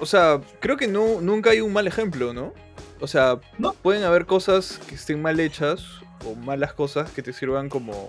O 0.00 0.06
sea, 0.06 0.40
creo 0.60 0.76
que 0.76 0.88
no, 0.88 1.20
nunca 1.20 1.50
hay 1.50 1.60
un 1.60 1.72
mal 1.72 1.86
ejemplo, 1.86 2.32
¿no? 2.32 2.54
O 3.00 3.06
sea, 3.06 3.38
pueden 3.82 4.04
haber 4.04 4.26
cosas 4.26 4.78
que 4.88 4.94
estén 4.94 5.20
mal 5.22 5.38
hechas 5.40 5.84
o 6.26 6.34
malas 6.34 6.72
cosas 6.72 7.10
que 7.10 7.22
te 7.22 7.32
sirvan 7.32 7.68
como, 7.68 8.08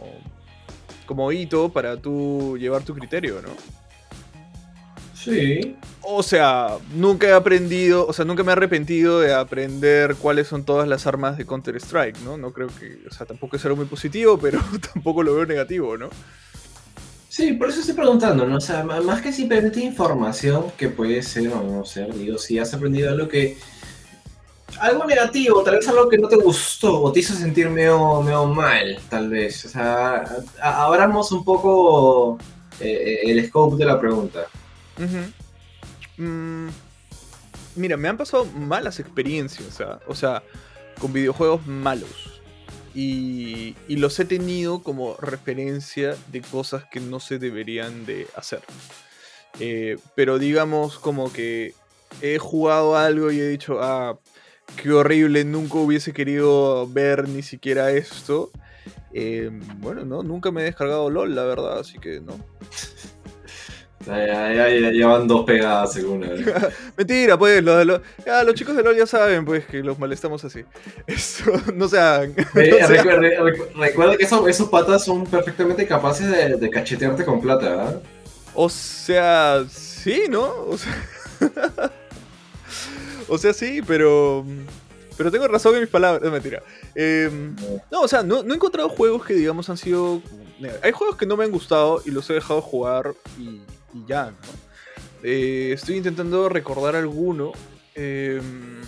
como 1.06 1.32
hito 1.32 1.70
para 1.70 1.98
tú 1.98 2.58
llevar 2.58 2.84
tu 2.84 2.94
criterio, 2.94 3.42
¿no? 3.42 3.50
Sí. 5.24 5.76
O 6.02 6.24
sea, 6.24 6.78
nunca 6.96 7.28
he 7.28 7.34
aprendido, 7.34 8.08
o 8.08 8.14
sea, 8.14 8.26
nunca 8.26 8.44
me 8.44 8.50
he 8.50 8.54
arrepentido 8.54 9.20
de 9.20 9.34
aprender 9.34 10.16
cuáles 10.16 10.48
son 10.48 10.64
todas 10.64 10.88
las 10.88 11.06
armas 11.06 11.38
de 11.38 11.46
Counter-Strike, 11.46 12.20
¿no? 12.22 12.38
No 12.38 12.52
creo 12.54 12.68
que, 12.68 13.04
o 13.08 13.14
sea, 13.14 13.28
tampoco 13.28 13.56
es 13.56 13.66
algo 13.66 13.78
muy 13.78 13.86
positivo, 13.86 14.40
pero 14.40 14.60
tampoco 14.94 15.22
lo 15.22 15.36
veo 15.36 15.46
negativo, 15.46 15.98
¿no? 15.98 16.10
Sí, 17.30 17.54
por 17.54 17.70
eso 17.70 17.82
estoy 17.82 17.96
preguntando, 17.96 18.46
¿no? 18.46 18.58
O 18.58 18.62
sea, 18.62 18.84
más 18.84 19.22
que 19.22 19.32
simplemente 19.32 19.80
información 19.80 20.66
que 20.76 20.90
puede 20.90 21.22
ser 21.22 21.50
o 21.50 21.64
no 21.64 21.86
ser, 21.86 22.14
digo, 22.14 22.38
si 22.38 22.58
has 22.58 22.74
aprendido 22.74 23.12
algo 23.12 23.28
que... 23.28 23.58
Algo 24.80 25.06
negativo, 25.06 25.62
tal 25.64 25.76
vez 25.76 25.88
algo 25.88 26.10
que 26.10 26.18
no 26.18 26.28
te 26.28 26.38
gustó 26.38 27.04
o 27.04 27.12
te 27.12 27.20
hizo 27.20 27.34
sentir 27.36 27.70
medio, 27.70 28.22
mal, 28.48 29.00
tal 29.10 29.30
vez. 29.30 29.66
O 29.66 29.70
sea, 29.70 30.24
abramos 30.62 31.32
un 31.32 31.44
poco 31.44 32.40
eh, 32.80 33.20
el 33.26 33.46
scope 33.48 33.76
de 33.76 33.86
la 33.86 34.00
pregunta. 34.00 34.48
Mm, 36.18 36.70
mira, 37.76 37.98
me 37.98 38.08
han 38.08 38.18
pasado 38.18 38.46
malas 38.46 39.00
experiencias, 39.00 39.82
o 40.08 40.16
sea, 40.16 40.44
con 41.00 41.14
videojuegos 41.14 41.66
malos. 41.68 42.42
Y, 42.94 43.76
los 43.88 44.20
he 44.20 44.26
tenido 44.26 44.84
como 44.84 45.16
referencia 45.18 46.16
de 46.32 46.42
cosas 46.42 46.84
que 46.92 47.00
no 47.00 47.20
se 47.20 47.40
deberían 47.40 48.06
de 48.06 48.28
hacer. 48.36 48.62
Eh, 49.60 49.98
pero 50.16 50.40
digamos 50.40 50.98
como 50.98 51.32
que 51.32 51.74
he 52.22 52.38
jugado 52.38 52.98
algo 52.98 53.32
y 53.32 53.40
he 53.40 53.48
dicho, 53.48 53.80
ah, 53.82 54.18
qué 54.82 54.92
horrible, 54.92 55.46
nunca 55.46 55.78
hubiese 55.78 56.14
querido 56.14 56.88
ver 56.88 57.28
ni 57.30 57.44
siquiera 57.44 57.92
esto. 57.92 58.52
Eh, 59.14 59.50
bueno, 59.80 60.06
no, 60.06 60.24
nunca 60.24 60.52
me 60.52 60.62
he 60.62 60.66
descargado 60.66 61.10
LOL, 61.10 61.36
la 61.36 61.44
verdad, 61.44 61.80
así 61.80 62.00
que 62.00 62.20
no. 62.22 62.34
Ya, 64.06 65.08
van 65.08 65.28
dos 65.28 65.46
pegadas 65.46 65.94
según 65.94 66.24
él. 66.24 66.52
Mentira, 66.98 67.38
pues, 67.38 67.64
los, 67.64 67.86
los, 67.86 68.02
los 68.46 68.56
chicos 68.56 68.76
de 68.76 68.84
LOL 68.84 68.98
ya 68.98 69.06
saben 69.06 69.46
pues 69.46 69.66
que 69.66 69.84
los 69.84 70.00
molestamos 70.00 70.44
así. 70.44 70.64
Eso, 71.08 71.52
no 71.74 71.88
sean. 71.88 72.34
Recuerda, 72.54 74.18
que 74.18 74.24
esos, 74.24 74.70
patas 74.70 75.06
son 75.06 75.26
perfectamente 75.26 75.86
capaces 75.86 76.60
de, 76.60 76.70
cachetearte 76.70 77.26
con 77.26 77.42
plata, 77.42 77.70
¿verdad? 77.70 78.02
O 78.54 78.70
sea, 78.70 79.64
sí, 79.70 80.24
¿no? 80.30 80.54
O 80.68 80.78
sea, 80.78 81.92
o 83.28 83.38
sea 83.38 83.54
sí, 83.54 83.82
pero. 83.86 84.46
Pero 85.18 85.30
tengo 85.30 85.48
razón 85.48 85.76
en 85.76 85.82
mis 85.82 85.90
palabras. 85.90 86.24
No, 86.24 86.32
mentira. 86.32 86.64
Em, 86.96 87.56
no, 87.92 88.02
o 88.02 88.08
sea, 88.08 88.24
no, 88.24 88.42
no 88.42 88.54
he 88.54 88.56
encontrado 88.56 88.90
juegos 88.90 89.26
que, 89.26 89.34
digamos, 89.34 89.70
han 89.70 89.78
sido. 89.78 90.22
Hay 90.82 90.92
juegos 90.92 91.18
que 91.18 91.26
no 91.26 91.38
me 91.38 91.44
han 91.44 91.52
gustado 91.52 92.02
y 92.06 92.12
los 92.12 92.30
he 92.30 92.34
dejado 92.34 92.62
jugar 92.62 93.14
y 93.40 93.62
y 93.94 94.06
ya, 94.08 94.32
¿no? 94.32 94.72
Eh, 95.24 95.72
estoy 95.74 95.98
intentando 95.98 96.50
recordar 96.50 96.96
alguno. 96.96 97.52
Em, 97.94 98.82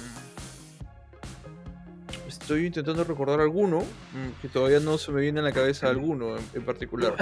estoy 2.27 2.65
intentando 2.65 3.03
recordar 3.03 3.39
alguno 3.39 3.79
mm, 3.79 4.41
que 4.41 4.49
todavía 4.49 4.79
no 4.79 4.97
se 4.97 5.11
me 5.11 5.21
viene 5.21 5.39
a 5.39 5.43
la 5.43 5.51
cabeza 5.51 5.87
alguno 5.87 6.35
en, 6.53 6.61
particular. 6.63 7.15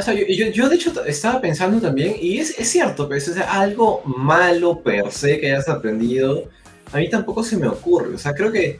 yo, 0.53 0.69
de 0.69 0.75
hecho 0.75 1.05
estaba 1.05 1.41
pensando 1.41 1.79
también, 1.79 2.15
y 2.19 2.39
es, 2.39 2.55
cierto, 2.55 3.07
pues, 3.07 3.27
o 3.27 3.33
sea, 3.33 3.61
algo 3.61 4.01
malo 4.05 4.81
per 4.81 5.11
se 5.11 5.39
que 5.39 5.51
hayas 5.51 5.69
aprendido, 5.69 6.49
a 6.91 6.97
mí 6.97 7.09
tampoco 7.09 7.43
se 7.43 7.57
me 7.57 7.67
ocurre. 7.67 8.15
O 8.15 8.17
sea, 8.17 8.33
creo 8.33 8.51
que 8.51 8.79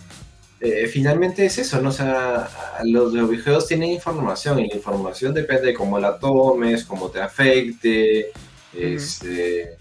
eh, 0.62 0.88
finalmente 0.88 1.46
es 1.46 1.58
eso, 1.58 1.82
¿no? 1.82 1.90
O 1.90 1.94
sea, 1.94 2.50
los, 2.86 3.14
videojuegos 3.14 3.68
tienen 3.68 3.92
información 3.92 4.60
y 4.60 4.68
la 4.68 4.76
información 4.76 5.34
depende 5.34 5.68
de 5.68 5.74
cómo 5.74 6.00
la 6.00 6.18
tomes, 6.18 6.86
cómo 6.86 7.10
te 7.10 7.22
afecte, 7.22 8.32
es 8.74 9.14
este, 9.14 9.78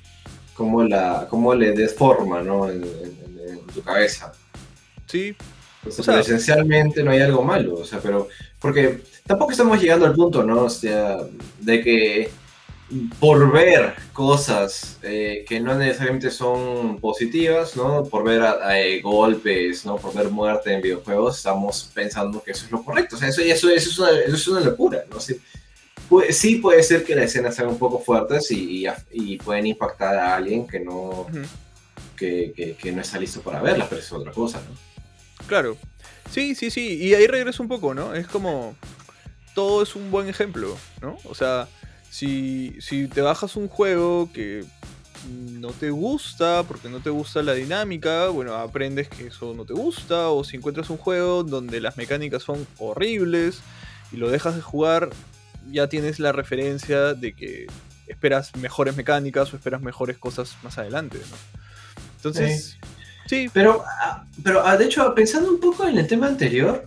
cómo, 0.54 0.82
la, 0.82 1.26
cómo 1.28 1.54
le 1.54 1.72
des 1.72 1.94
forma 1.94 2.42
¿no? 2.42 2.68
en, 2.68 2.82
tu 3.74 3.82
cabeza. 3.82 4.32
Sí. 5.06 5.34
esencialmente 5.86 7.02
no 7.02 7.12
hay 7.12 7.20
algo 7.20 7.42
malo, 7.42 7.74
o 7.74 7.84
sea, 7.84 8.00
pero 8.00 8.28
porque 8.58 9.02
tampoco 9.26 9.52
estamos 9.52 9.80
llegando 9.80 10.06
al 10.06 10.14
punto, 10.14 10.42
¿no? 10.42 10.64
O 10.64 10.70
sea, 10.70 11.18
de 11.60 11.80
que 11.82 12.30
por 13.20 13.52
ver 13.52 13.94
cosas 14.12 14.98
eh, 15.02 15.44
que 15.48 15.60
no 15.60 15.76
necesariamente 15.76 16.30
son 16.30 16.98
positivas, 16.98 17.76
¿no? 17.76 18.04
Por 18.04 18.24
ver 18.24 18.42
eh, 18.72 19.00
golpes, 19.00 19.86
¿no? 19.86 19.96
Por 19.96 20.12
ver 20.14 20.28
muerte 20.28 20.72
en 20.74 20.82
videojuegos, 20.82 21.36
estamos 21.36 21.90
pensando 21.94 22.42
que 22.42 22.50
eso 22.50 22.66
es 22.66 22.72
lo 22.72 22.82
correcto. 22.82 23.16
O 23.16 23.18
sea, 23.18 23.28
eso, 23.28 23.40
eso, 23.42 23.70
eso, 23.70 23.90
es, 23.90 23.98
una, 23.98 24.10
eso 24.20 24.34
es 24.34 24.48
una 24.48 24.60
locura, 24.60 25.04
¿no? 25.10 25.18
Sí 26.30 26.56
puede 26.56 26.82
ser 26.82 27.04
que 27.04 27.14
las 27.14 27.26
escenas 27.26 27.54
sean 27.54 27.68
un 27.68 27.78
poco 27.78 28.00
fuertes 28.00 28.50
y, 28.50 28.86
pueden 29.44 29.66
impactar 29.66 30.16
a 30.16 30.36
alguien 30.36 30.66
que 30.66 30.80
no, 30.80 31.26
que, 32.16 32.92
no 32.92 33.00
está 33.00 33.18
listo 33.18 33.40
para 33.40 33.62
verlas, 33.62 33.88
pero 33.88 34.00
es 34.00 34.12
otra 34.12 34.32
cosa, 34.32 34.58
¿no? 34.58 35.46
Claro. 35.46 35.76
Sí, 36.30 36.54
sí, 36.54 36.70
sí. 36.70 36.96
Y 36.96 37.14
ahí 37.14 37.26
regreso 37.26 37.62
un 37.62 37.68
poco, 37.68 37.94
¿no? 37.94 38.14
Es 38.14 38.26
como. 38.26 38.76
Todo 39.54 39.82
es 39.82 39.96
un 39.96 40.12
buen 40.12 40.28
ejemplo, 40.28 40.76
¿no? 41.02 41.18
O 41.24 41.34
sea, 41.34 41.66
si, 42.08 42.76
si 42.80 43.08
te 43.08 43.20
bajas 43.20 43.56
un 43.56 43.66
juego 43.66 44.30
que 44.32 44.64
no 45.28 45.70
te 45.72 45.90
gusta, 45.90 46.62
porque 46.66 46.88
no 46.88 47.00
te 47.00 47.10
gusta 47.10 47.42
la 47.42 47.54
dinámica, 47.54 48.28
bueno, 48.28 48.54
aprendes 48.54 49.08
que 49.08 49.26
eso 49.26 49.52
no 49.54 49.64
te 49.64 49.72
gusta, 49.72 50.28
o 50.28 50.44
si 50.44 50.56
encuentras 50.56 50.88
un 50.90 50.96
juego 50.96 51.42
donde 51.42 51.80
las 51.80 51.96
mecánicas 51.96 52.42
son 52.42 52.66
horribles 52.78 53.60
y 54.12 54.16
lo 54.16 54.30
dejas 54.30 54.56
de 54.56 54.62
jugar, 54.62 55.10
ya 55.70 55.88
tienes 55.88 56.18
la 56.18 56.32
referencia 56.32 57.14
de 57.14 57.34
que 57.34 57.66
esperas 58.06 58.54
mejores 58.56 58.96
mecánicas 58.96 59.52
o 59.52 59.56
esperas 59.56 59.80
mejores 59.80 60.18
cosas 60.18 60.56
más 60.62 60.78
adelante, 60.78 61.18
¿no? 61.18 61.36
Entonces, 62.16 62.78
sí. 63.26 63.48
Pero, 63.52 63.84
ah, 64.02 64.24
pero 64.42 64.66
ah, 64.66 64.76
de 64.76 64.84
hecho, 64.86 65.14
pensando 65.14 65.50
un 65.50 65.60
poco 65.60 65.86
en 65.86 65.98
el 65.98 66.06
tema 66.06 66.26
anterior, 66.26 66.86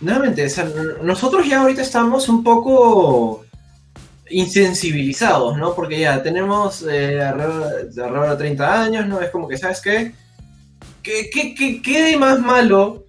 nuevamente, 0.00 0.46
nosotros 1.02 1.48
ya 1.48 1.60
ahorita 1.62 1.82
estamos 1.82 2.28
un 2.28 2.44
poco 2.44 3.44
insensibilizados, 4.28 5.56
¿no? 5.56 5.74
Porque 5.74 6.00
ya 6.00 6.22
tenemos 6.22 6.82
eh, 6.82 7.22
alrededor, 7.22 8.30
de 8.30 8.36
30 8.36 8.82
años, 8.82 9.06
¿no? 9.06 9.20
Es 9.20 9.30
como 9.30 9.48
que, 9.48 9.56
¿sabes 9.56 9.80
qué? 9.80 10.12
¿Qué, 11.02 11.30
qué, 11.32 11.54
qué, 11.54 11.80
qué 11.80 12.02
de 12.02 12.16
más 12.16 12.40
malo 12.40 13.05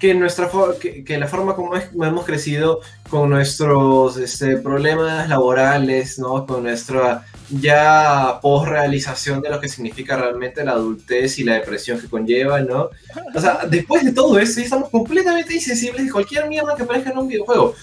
que, 0.00 0.14
nuestra 0.14 0.50
que, 0.80 1.18
la 1.18 1.28
forma 1.28 1.54
como 1.54 1.76
hemos 1.76 2.24
crecido 2.24 2.80
con 3.10 3.28
nuestros 3.28 4.16
este, 4.16 4.56
problemas 4.56 5.28
laborales, 5.28 6.18
¿no? 6.18 6.46
con 6.46 6.62
nuestra 6.62 7.26
ya 7.50 8.38
post 8.40 8.68
realización 8.68 9.42
de 9.42 9.50
lo 9.50 9.60
que 9.60 9.68
significa 9.68 10.16
realmente 10.16 10.64
la 10.64 10.72
adultez 10.72 11.38
y 11.38 11.44
la 11.44 11.54
depresión 11.54 12.00
que 12.00 12.08
conlleva, 12.08 12.60
¿no? 12.60 12.90
O 13.34 13.40
sea, 13.40 13.66
después 13.68 14.04
de 14.04 14.12
todo 14.12 14.38
eso, 14.38 14.60
estamos 14.60 14.88
completamente 14.88 15.54
insensibles 15.54 16.06
de 16.06 16.12
cualquier 16.12 16.48
mierda 16.48 16.74
que 16.76 16.84
aparezca 16.84 17.10
en 17.10 17.18
un 17.18 17.28
videojuego. 17.28 17.74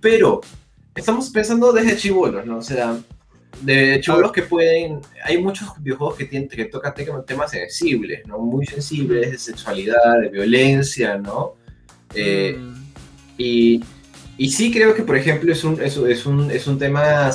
Pero 0.00 0.40
estamos 0.94 1.30
pensando 1.30 1.72
desde 1.72 1.96
chivolos, 1.96 2.44
¿no? 2.44 2.58
O 2.58 2.62
sea, 2.62 2.96
de 3.62 4.00
chivolos 4.00 4.32
que 4.32 4.42
pueden. 4.42 5.00
Hay 5.24 5.38
muchos 5.38 5.68
videojuegos 5.78 6.16
que, 6.16 6.24
tienen, 6.26 6.48
que 6.48 6.66
tocan 6.66 6.94
temas 7.26 7.50
sensibles, 7.50 8.26
¿no? 8.26 8.38
Muy 8.38 8.66
sensibles 8.66 9.30
de 9.30 9.38
sexualidad, 9.38 10.20
de 10.20 10.28
violencia, 10.28 11.16
¿no? 11.18 11.54
Eh, 12.14 12.56
mm. 12.58 12.74
y 13.38 13.82
y 14.38 14.50
sí 14.50 14.72
creo 14.72 14.94
que, 14.94 15.02
por 15.02 15.16
ejemplo, 15.16 15.52
es 15.52 15.62
un, 15.62 15.80
es, 15.82 15.96
es 15.96 16.26
un, 16.26 16.50
es 16.50 16.66
un 16.66 16.78
tema 16.78 17.30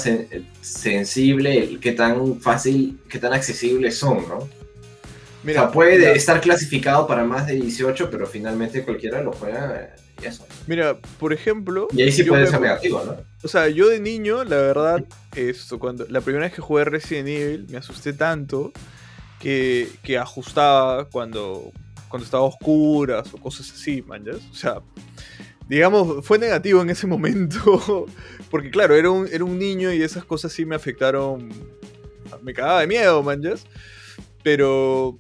sensible, 0.62 1.78
que 1.80 1.92
tan 1.92 2.40
fácil, 2.40 3.00
que 3.08 3.20
tan 3.20 3.34
accesibles 3.34 3.98
son, 3.98 4.28
¿no? 4.28 4.50
Mira, 5.44 5.72
puede 5.72 6.14
estar 6.14 6.42
clasificado 6.42 7.08
para 7.08 7.24
más 7.24 7.48
de 7.48 7.54
18, 7.54 8.10
pero 8.10 8.26
finalmente 8.26 8.84
cualquiera 8.84 9.22
lo 9.22 9.32
juega 9.32 9.96
y 10.22 10.26
eso. 10.26 10.46
Mira, 10.68 10.98
por 11.20 11.34
ejemplo... 11.34 11.88
Y 11.94 12.02
ahí 12.02 12.12
sí 12.12 12.24
puede 12.24 12.48
ser 12.48 12.62
negativo, 12.62 13.04
¿no? 13.06 13.16
O 13.44 13.48
sea, 13.48 13.70
yo 13.70 13.88
de 13.88 14.00
niño, 14.00 14.44
la 14.44 14.58
verdad, 14.58 15.06
esto, 15.36 15.80
cuando 15.80 16.06
la 16.10 16.22
primera 16.22 16.46
vez 16.46 16.54
que 16.54 16.62
jugué 16.62 16.86
Resident 16.86 17.28
Evil, 17.30 17.68
me 17.70 17.78
asusté 17.78 18.14
tanto 18.14 18.72
que, 19.40 19.90
que 20.04 20.18
ajustaba 20.18 21.06
cuando, 21.06 21.72
cuando 22.10 22.26
estaba 22.26 22.44
oscuras 22.44 23.34
o 23.34 23.38
cosas 23.38 23.72
así, 23.72 24.02
man, 24.02 24.26
O 24.30 24.56
sea, 24.56 24.82
digamos, 25.68 26.26
fue 26.26 26.40
negativo 26.40 26.82
en 26.82 26.90
ese 26.90 27.08
momento. 27.08 28.06
Porque 28.52 28.70
claro, 28.70 28.96
era 28.96 29.10
un, 29.10 29.28
era 29.32 29.44
un 29.44 29.60
niño 29.60 29.92
y 29.94 30.02
esas 30.02 30.26
cosas 30.26 30.52
sí 30.52 30.66
me 30.66 30.76
afectaron. 30.76 31.50
Me 32.42 32.54
cagaba 32.54 32.82
de 32.82 32.88
miedo, 32.88 33.24
manjas. 33.24 33.66
Pero 34.44 35.20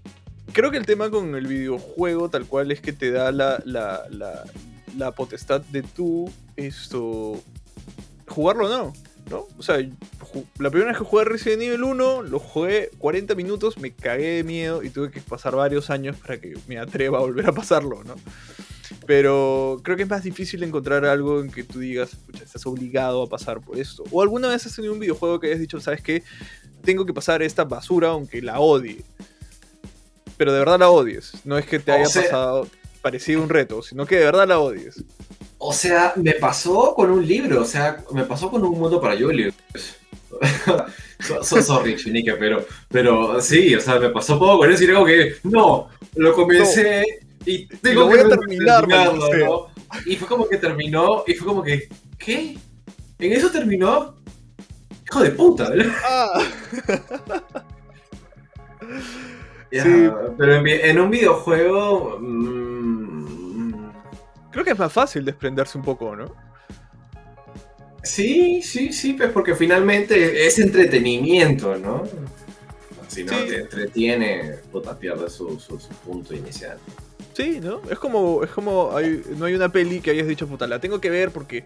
creo 0.54 0.72
que 0.72 0.78
el 0.78 0.86
tema 0.86 1.10
con 1.10 1.36
el 1.36 1.48
videojuego 1.48 2.30
tal 2.30 2.46
cual 2.46 2.72
es 2.72 2.80
que 2.82 2.94
te 2.94 3.12
da 3.12 3.32
la, 3.32 3.62
la, 3.66 4.04
la, 4.10 4.44
potestad 5.12 5.62
de 5.62 5.84
tú 5.84 6.32
esto 6.56 7.42
jugarlo 8.28 8.68
o 8.68 8.70
no, 8.70 8.94
¿no? 9.30 9.48
O 9.58 9.64
sea, 9.64 9.78
la 10.60 10.70
primera 10.70 10.92
vez 10.92 10.98
que 10.98 11.06
jugué 11.06 11.26
Resident 11.26 11.62
Evil 11.64 11.84
1, 11.84 12.24
lo 12.24 12.40
jugué 12.40 12.90
40 12.98 13.36
minutos, 13.36 13.78
me 13.78 13.92
cagué 13.92 14.38
de 14.38 14.44
miedo 14.44 14.84
y 14.84 14.90
tuve 14.90 15.12
que 15.12 15.22
pasar 15.22 15.56
varios 15.56 15.90
años 15.90 16.18
para 16.18 16.40
que 16.40 16.58
me 16.68 16.78
atreva 16.78 17.20
a 17.20 17.22
volver 17.22 17.48
a 17.48 17.54
pasarlo, 17.54 18.04
¿no? 18.04 18.16
Pero 19.06 19.80
creo 19.84 19.96
que 19.96 20.04
es 20.04 20.10
más 20.10 20.24
difícil 20.24 20.64
encontrar 20.64 21.06
algo 21.06 21.40
en 21.40 21.50
que 21.50 21.64
tú 21.64 21.80
digas, 21.80 22.16
pucha, 22.26 22.44
estás 22.44 22.66
obligado 22.66 23.24
a 23.24 23.28
pasar 23.28 23.62
por 23.62 23.80
esto. 23.80 24.04
O 24.12 24.22
alguna 24.22 24.50
vez 24.50 24.66
has 24.66 24.76
tenido 24.76 24.94
un 24.94 25.00
videojuego 25.00 25.40
que 25.40 25.48
hayas 25.48 25.60
dicho, 25.60 25.80
¿sabes 25.80 26.02
qué? 26.02 26.24
Tengo 26.84 27.06
que 27.06 27.14
pasar 27.14 27.42
esta 27.42 27.64
basura 27.64 28.10
aunque 28.10 28.42
la 28.42 28.60
odie. 28.60 29.04
Pero 30.38 30.54
de 30.54 30.60
verdad 30.60 30.80
la 30.80 30.90
odies. 30.90 31.34
No 31.46 31.58
es 31.58 31.66
que 31.66 31.80
te 31.80 31.92
haya 31.92 32.06
pasado 32.06 32.68
parecido 33.08 33.42
un 33.42 33.48
reto, 33.48 33.82
sino 33.82 34.06
que 34.06 34.18
de 34.18 34.26
verdad 34.26 34.46
la 34.46 34.60
odies. 34.60 35.02
O 35.60 35.72
sea, 35.72 36.12
me 36.18 36.34
pasó 36.34 36.94
con 36.94 37.10
un 37.10 37.26
libro, 37.26 37.62
o 37.62 37.66
sea, 37.66 38.04
me 38.12 38.26
pasó 38.26 38.52
con 38.52 38.64
un 38.66 38.78
mundo 38.78 39.00
para 39.00 39.18
Julius. 39.18 39.54
so, 41.42 41.62
sorry, 41.62 41.96
Chinique, 41.96 42.34
pero, 42.34 42.66
pero 42.90 43.40
sí, 43.40 43.74
o 43.76 43.80
sea, 43.80 43.98
me 43.98 44.10
pasó 44.10 44.38
poco 44.38 44.58
con 44.60 44.72
eso 44.72 44.84
y 44.84 44.88
algo 44.90 45.06
que, 45.06 45.36
no, 45.44 45.88
lo 46.16 46.34
comencé 46.34 47.04
y 47.46 47.66
tengo 47.78 48.10
que 48.10 48.26
terminar, 48.26 48.86
terminarlo, 48.86 49.70
Y 50.06 50.18
fue 50.18 50.28
como 50.28 50.50
que 50.50 50.58
terminó, 50.58 51.24
y 51.26 51.34
fue 51.34 51.48
como 51.48 51.64
que, 51.64 51.88
¿qué? 52.18 52.58
¿En 53.20 53.32
eso 53.32 53.50
terminó? 53.50 54.18
Hijo 55.06 55.24
de 55.24 55.32
puta, 55.32 55.70
¿verdad? 55.70 55.94
Ah. 56.04 56.42
Pero 59.70 60.66
en, 60.66 61.00
un 61.00 61.10
videojuego. 61.10 62.20
Creo 64.58 64.66
que 64.66 64.72
es 64.72 64.80
más 64.80 64.92
fácil 64.92 65.24
desprenderse 65.24 65.78
un 65.78 65.84
poco, 65.84 66.16
¿no? 66.16 66.34
Sí, 68.02 68.60
sí, 68.64 68.92
sí, 68.92 69.14
pues 69.14 69.30
porque 69.30 69.54
finalmente 69.54 70.48
es 70.48 70.58
entretenimiento, 70.58 71.76
¿no? 71.78 72.02
Si 73.08 73.24
no 73.24 73.34
te 73.34 73.60
entretiene, 73.60 74.56
puta, 74.72 74.98
pierde 74.98 75.30
su, 75.30 75.60
su 75.60 75.78
punto 76.04 76.34
inicial. 76.34 76.80
Sí, 77.34 77.60
¿no? 77.62 77.84
Es 77.88 78.00
como, 78.00 78.44
es 78.44 78.50
como 78.50 78.96
no 79.38 79.46
hay 79.46 79.54
una 79.54 79.70
peli 79.70 80.02
que 80.02 80.10
hayas 80.10 80.26
dicho, 80.26 80.48
puta, 80.48 80.66
la 80.66 80.80
tengo 80.80 81.00
que 81.00 81.12
ver 81.12 81.30
porque, 81.30 81.64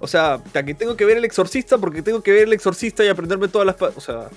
o 0.00 0.08
sea, 0.08 0.42
que 0.52 0.74
tengo 0.74 0.96
que 0.96 1.04
ver 1.04 1.18
El 1.18 1.24
Exorcista 1.24 1.78
porque 1.78 2.02
tengo 2.02 2.24
que 2.24 2.32
ver 2.32 2.48
El 2.48 2.54
Exorcista 2.54 3.04
y 3.04 3.08
aprenderme 3.08 3.46
todas 3.46 3.66
las... 3.66 3.80
O 3.96 4.00
sea, 4.00 4.30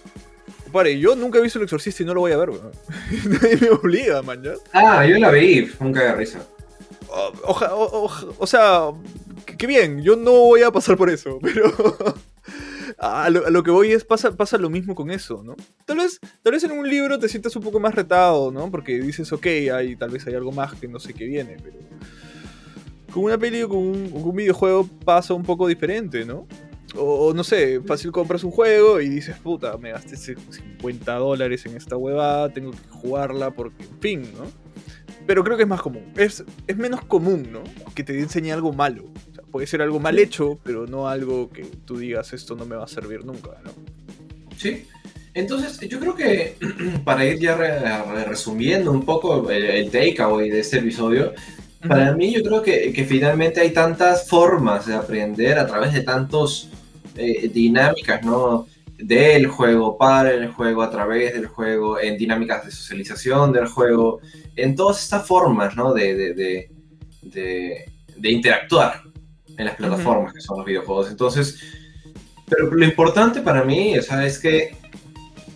pare, 0.71 0.99
yo 0.99 1.15
nunca 1.15 1.39
he 1.39 1.41
visto 1.41 1.57
El 1.57 1.63
Exorcista 1.63 2.03
y 2.03 2.05
no 2.05 2.13
lo 2.13 2.19
voy 2.19 2.33
a 2.33 2.37
ver, 2.37 2.49
Nadie 3.25 3.57
me 3.59 3.69
obliga, 3.71 4.21
man, 4.21 4.43
¿ya? 4.43 4.53
Ah, 4.73 5.07
yo 5.07 5.17
la 5.17 5.31
vi, 5.31 5.71
nunca 5.79 6.03
de 6.03 6.13
risa. 6.13 6.45
O, 7.11 8.47
sea, 8.47 8.91
qué 9.57 9.67
bien, 9.67 10.01
yo 10.01 10.15
no 10.15 10.31
voy 10.31 10.63
a 10.63 10.71
pasar 10.71 10.97
por 10.97 11.09
eso, 11.09 11.39
pero... 11.41 11.73
a, 12.97 13.29
lo, 13.29 13.63
que 13.63 13.71
voy 13.71 13.91
es, 13.91 14.03
pasa, 14.03 14.35
pasa 14.35 14.57
lo 14.57 14.69
mismo 14.69 14.95
con 14.95 15.09
eso, 15.09 15.41
¿no? 15.43 15.55
Tal 15.85 15.97
vez, 15.97 16.19
tal 16.43 16.53
vez 16.53 16.63
en 16.63 16.71
un 16.71 16.87
libro 16.87 17.17
te 17.17 17.29
sientas 17.29 17.55
un 17.55 17.63
poco 17.63 17.79
más 17.79 17.95
retado, 17.95 18.51
¿no? 18.51 18.69
Porque 18.69 18.99
dices, 18.99 19.31
ok, 19.31 19.45
hay, 19.73 19.95
tal 19.95 20.09
vez 20.09 20.27
hay 20.27 20.35
algo 20.35 20.51
más 20.51 20.73
que 20.75 20.87
no 20.87 20.99
sé 20.99 21.13
qué 21.13 21.25
viene, 21.25 21.57
pero... 21.61 21.77
Con 23.13 23.23
una 23.23 23.39
peli 23.39 23.63
o 23.63 23.69
con 23.69 23.79
un, 23.79 24.35
videojuego 24.35 24.87
pasa 25.03 25.33
un 25.33 25.41
poco 25.41 25.67
diferente, 25.67 26.25
¿no? 26.25 26.45
O, 26.95 27.33
no 27.33 27.43
sé, 27.43 27.81
fácil 27.81 28.11
compras 28.11 28.43
un 28.43 28.51
juego 28.51 29.01
y 29.01 29.09
dices, 29.09 29.37
puta, 29.39 29.77
me 29.77 29.91
gasté 29.91 30.15
50 30.15 31.15
dólares 31.15 31.65
en 31.65 31.75
esta 31.75 31.97
huevada, 31.97 32.53
tengo 32.53 32.71
que 32.71 32.87
jugarla 32.89 33.51
porque, 33.51 33.83
en 33.83 33.99
fin, 33.99 34.21
¿no? 34.37 34.68
Pero 35.29 35.43
creo 35.43 35.57
que 35.57 35.63
es 35.63 35.69
más 35.69 35.81
común. 35.81 36.11
Es, 36.17 36.43
es 36.65 36.75
menos 36.75 37.05
común, 37.05 37.49
¿no? 37.51 37.61
Que 37.93 38.03
te 38.03 38.19
enseñe 38.19 38.51
algo 38.51 38.73
malo 38.73 39.03
puede 39.51 39.67
ser 39.67 39.81
algo 39.81 39.99
mal 39.99 40.17
hecho, 40.19 40.59
pero 40.63 40.87
no 40.87 41.07
algo 41.07 41.49
que 41.49 41.63
tú 41.63 41.97
digas 41.97 42.33
esto 42.33 42.55
no 42.55 42.65
me 42.65 42.75
va 42.75 42.85
a 42.85 42.87
servir 42.87 43.25
nunca, 43.25 43.51
¿no? 43.63 43.71
Sí. 44.57 44.85
Entonces, 45.33 45.79
yo 45.87 45.99
creo 45.99 46.15
que 46.15 46.55
para 47.03 47.25
ir 47.25 47.39
ya 47.39 47.55
resumiendo 48.25 48.91
un 48.91 49.05
poco 49.05 49.49
el, 49.49 49.89
takeaway 49.89 50.49
de 50.49 50.59
este 50.59 50.79
episodio, 50.79 51.33
para 51.87 52.13
mí 52.13 52.33
yo 52.33 52.43
creo 52.43 52.61
que, 52.61 52.91
que, 52.91 53.05
finalmente 53.05 53.61
hay 53.61 53.71
tantas 53.71 54.27
formas 54.27 54.85
de 54.85 54.95
aprender 54.95 55.57
a 55.57 55.65
través 55.65 55.93
de 55.93 56.01
tantas 56.01 56.67
eh, 57.15 57.47
dinámicas, 57.47 58.23
¿no? 58.23 58.67
Del 59.01 59.47
juego, 59.47 59.97
para 59.97 60.33
el 60.33 60.49
juego, 60.49 60.83
a 60.83 60.91
través 60.91 61.33
del 61.33 61.47
juego, 61.47 61.99
en 61.99 62.17
dinámicas 62.17 62.65
de 62.65 62.71
socialización 62.71 63.53
del 63.53 63.67
juego, 63.67 64.19
en 64.55 64.75
todas 64.75 65.01
estas 65.01 65.25
formas, 65.25 65.75
¿no? 65.75 65.93
de, 65.93 66.15
de, 66.15 66.69
de, 67.21 67.85
de 68.17 68.31
interactuar 68.31 69.03
en 69.57 69.65
las 69.65 69.75
plataformas 69.75 70.33
que 70.33 70.41
son 70.41 70.57
los 70.57 70.65
videojuegos. 70.65 71.09
Entonces, 71.09 71.59
pero 72.47 72.71
lo 72.71 72.85
importante 72.85 73.41
para 73.41 73.63
mí, 73.63 73.97
o 73.97 74.01
sea, 74.01 74.25
es 74.25 74.39
que 74.39 74.75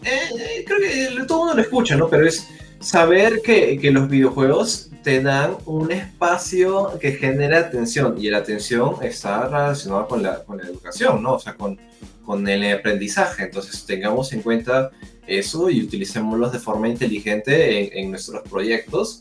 eh, 0.04 0.66
creo 0.66 0.80
que 0.80 1.26
todo 1.26 1.40
mundo 1.40 1.56
lo 1.56 1.62
escucha, 1.62 1.96
¿no? 1.96 2.10
Pero 2.10 2.28
es 2.28 2.48
saber 2.80 3.42
que, 3.42 3.78
que, 3.80 3.92
los 3.92 4.10
videojuegos 4.10 4.90
te 5.04 5.22
dan 5.22 5.56
un 5.66 5.92
espacio 5.92 6.98
que 7.00 7.14
genera 7.14 7.60
atención 7.60 8.16
y 8.20 8.30
la 8.30 8.40
atención 8.40 8.96
está 9.02 9.48
relacionada 9.48 10.08
con 10.08 10.22
la, 10.22 10.44
con 10.44 10.58
la 10.58 10.64
educación, 10.64 11.24
¿no? 11.24 11.36
O 11.36 11.40
sea, 11.40 11.54
con, 11.54 11.80
con 12.26 12.48
el 12.48 12.72
aprendizaje. 12.72 13.44
Entonces, 13.44 13.86
tengamos 13.86 14.34
en 14.34 14.42
cuenta 14.42 14.92
eso 15.28 15.70
y 15.70 15.82
utilicémoslos 15.82 16.52
de 16.52 16.60
forma 16.60 16.90
inteligente 16.90 17.98
en, 17.98 18.06
en 18.06 18.12
nuestros 18.12 18.42
proyectos 18.44 19.20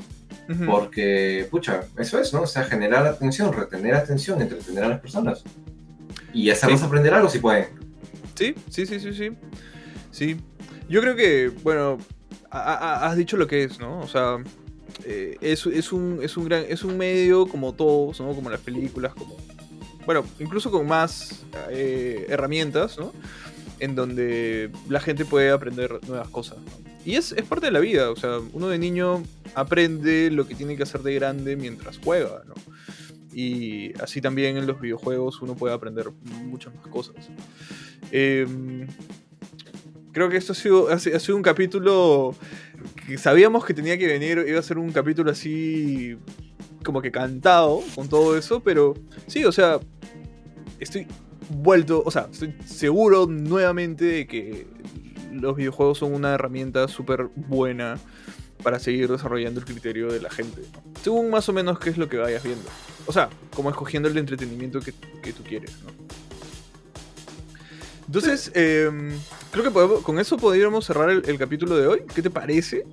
porque, 0.67 1.47
pucha, 1.51 1.85
eso 1.99 2.19
es, 2.19 2.33
¿no? 2.33 2.43
O 2.43 2.47
sea, 2.47 2.65
generar 2.65 3.07
atención, 3.07 3.53
retener 3.53 3.95
atención, 3.95 4.41
entretener 4.43 4.85
a 4.85 4.89
las 4.89 5.01
personas. 5.01 5.43
Y 6.33 6.51
hacerlos 6.51 6.83
aprender 6.83 7.15
algo 7.15 7.29
si 7.29 7.39
pueden. 7.39 7.67
Sí, 8.35 8.55
sí, 8.69 8.87
sí, 8.87 9.01
sí, 9.01 9.13
sí. 9.15 9.31
Sí. 10.11 10.37
Yo 10.89 11.01
creo 11.01 11.17
que, 11.17 11.51
bueno, 11.63 11.99
has 12.51 13.17
dicho 13.17 13.37
lo 13.37 13.47
que 13.47 13.65
es, 13.65 13.79
¿no? 13.79 14.01
O 14.01 14.09
sea, 14.09 14.39
eh, 15.05 15.37
es, 15.41 15.65
un, 15.67 16.21
es, 16.23 16.37
un 16.37 16.45
gran, 16.45 16.65
es 16.69 16.83
un 16.83 16.99
medio 16.99 17.47
como 17.47 17.73
todos, 17.73 18.21
¿no? 18.21 18.35
Como 18.35 18.51
las 18.51 18.61
películas, 18.61 19.15
como... 19.15 19.37
Bueno, 20.07 20.25
incluso 20.41 20.71
con 20.71 20.87
más 20.87 21.45
eh, 21.71 22.27
herramientas, 22.29 22.99
¿no? 22.99 23.13
En 23.79 23.95
donde 23.95 24.71
la 24.89 25.01
gente 25.01 25.25
puede 25.25 25.51
aprender 25.51 26.01
nuevas 26.09 26.29
cosas. 26.29 26.59
Y 27.05 27.17
es, 27.17 27.33
es 27.33 27.43
parte 27.43 27.67
de 27.67 27.73
la 27.73 27.81
vida, 27.81 28.11
o 28.11 28.17
sea, 28.17 28.39
uno 28.53 28.69
de 28.69 28.79
niño 28.79 29.23
aprende 29.55 30.31
lo 30.31 30.47
que 30.47 30.55
tiene 30.55 30.77
que 30.77 30.85
hacer 30.85 31.03
de 31.03 31.15
grande 31.15 31.57
mientras 31.57 31.99
juega, 32.03 32.43
¿no? 32.47 32.55
Y 33.35 33.93
así 34.01 34.21
también 34.21 34.57
en 34.57 34.67
los 34.67 34.81
videojuegos 34.81 35.41
uno 35.41 35.55
puede 35.55 35.75
aprender 35.75 36.11
muchas 36.45 36.75
más 36.75 36.87
cosas. 36.89 37.17
Em, 38.11 38.87
creo 40.13 40.29
que 40.29 40.37
esto 40.37 40.53
ha 40.53 40.57
sido, 40.57 40.89
ha 40.91 40.99
sido 40.99 41.37
un 41.37 41.43
capítulo 41.43 42.35
que 43.07 43.17
sabíamos 43.19 43.65
que 43.65 43.75
tenía 43.75 43.97
que 43.99 44.07
venir, 44.07 44.45
iba 44.47 44.59
a 44.59 44.63
ser 44.63 44.79
un 44.79 44.93
capítulo 44.93 45.31
así 45.31 46.17
como 46.83 47.03
que 47.03 47.11
cantado 47.11 47.81
con 47.95 48.09
todo 48.09 48.37
eso, 48.37 48.61
pero 48.61 48.95
sí, 49.27 49.45
o 49.45 49.53
sea, 49.53 49.81
estoy 50.79 51.07
vuelto, 51.49 52.03
o 52.05 52.11
sea, 52.11 52.29
estoy 52.31 52.55
seguro 52.65 53.27
nuevamente 53.27 54.05
de 54.05 54.27
que 54.27 54.67
los 55.33 55.57
videojuegos 55.57 55.99
son 55.99 56.15
una 56.15 56.35
herramienta 56.35 56.89
súper 56.89 57.29
buena 57.35 57.99
para 58.63 58.79
seguir 58.79 59.11
desarrollando 59.11 59.61
el 59.61 59.67
criterio 59.67 60.13
de 60.13 60.21
la 60.21 60.31
gente. 60.31 60.63
Según 61.03 61.31
más 61.31 61.49
o 61.49 61.53
menos 61.53 61.79
qué 61.79 61.91
es 61.91 61.99
lo 61.99 62.09
que 62.09 62.19
vayas 62.19 62.43
viendo. 62.43 62.65
O 63.07 63.13
sea, 63.13 63.29
como 63.55 63.71
escogiendo 63.71 64.09
el 64.09 64.17
entretenimiento 64.17 64.81
que, 64.81 64.95
que 65.23 65.33
tú 65.33 65.43
quieres, 65.43 65.73
¿no? 65.85 66.23
Entonces, 68.15 68.51
em, 68.55 69.19
creo 69.51 69.65
que 69.65 70.03
con 70.03 70.19
eso 70.19 70.37
podríamos 70.37 70.85
cerrar 70.85 71.09
el, 71.09 71.39
capítulo 71.39 71.79
de 71.79 71.87
hoy. 71.87 72.03
¿Qué 72.15 72.21
te 72.21 72.29
parece? 72.29 72.85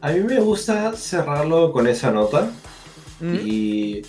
A 0.00 0.12
mí 0.12 0.20
me 0.20 0.38
gusta 0.38 0.92
cerrarlo 0.92 1.72
con 1.72 1.88
esa 1.88 2.12
nota. 2.12 2.48
Y 3.20 4.02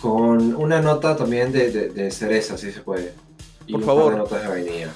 con 0.00 0.54
una 0.54 0.80
nota 0.80 1.16
también 1.16 1.52
de, 1.52 2.10
cereza, 2.10 2.58
si 2.58 2.72
se 2.72 2.80
puede. 2.80 3.14
Y 3.66 3.72
por 3.72 3.84
favor. 3.84 4.12
de 4.12 4.18
notas 4.18 4.42
de 4.42 4.48
vainilla. 4.48 4.90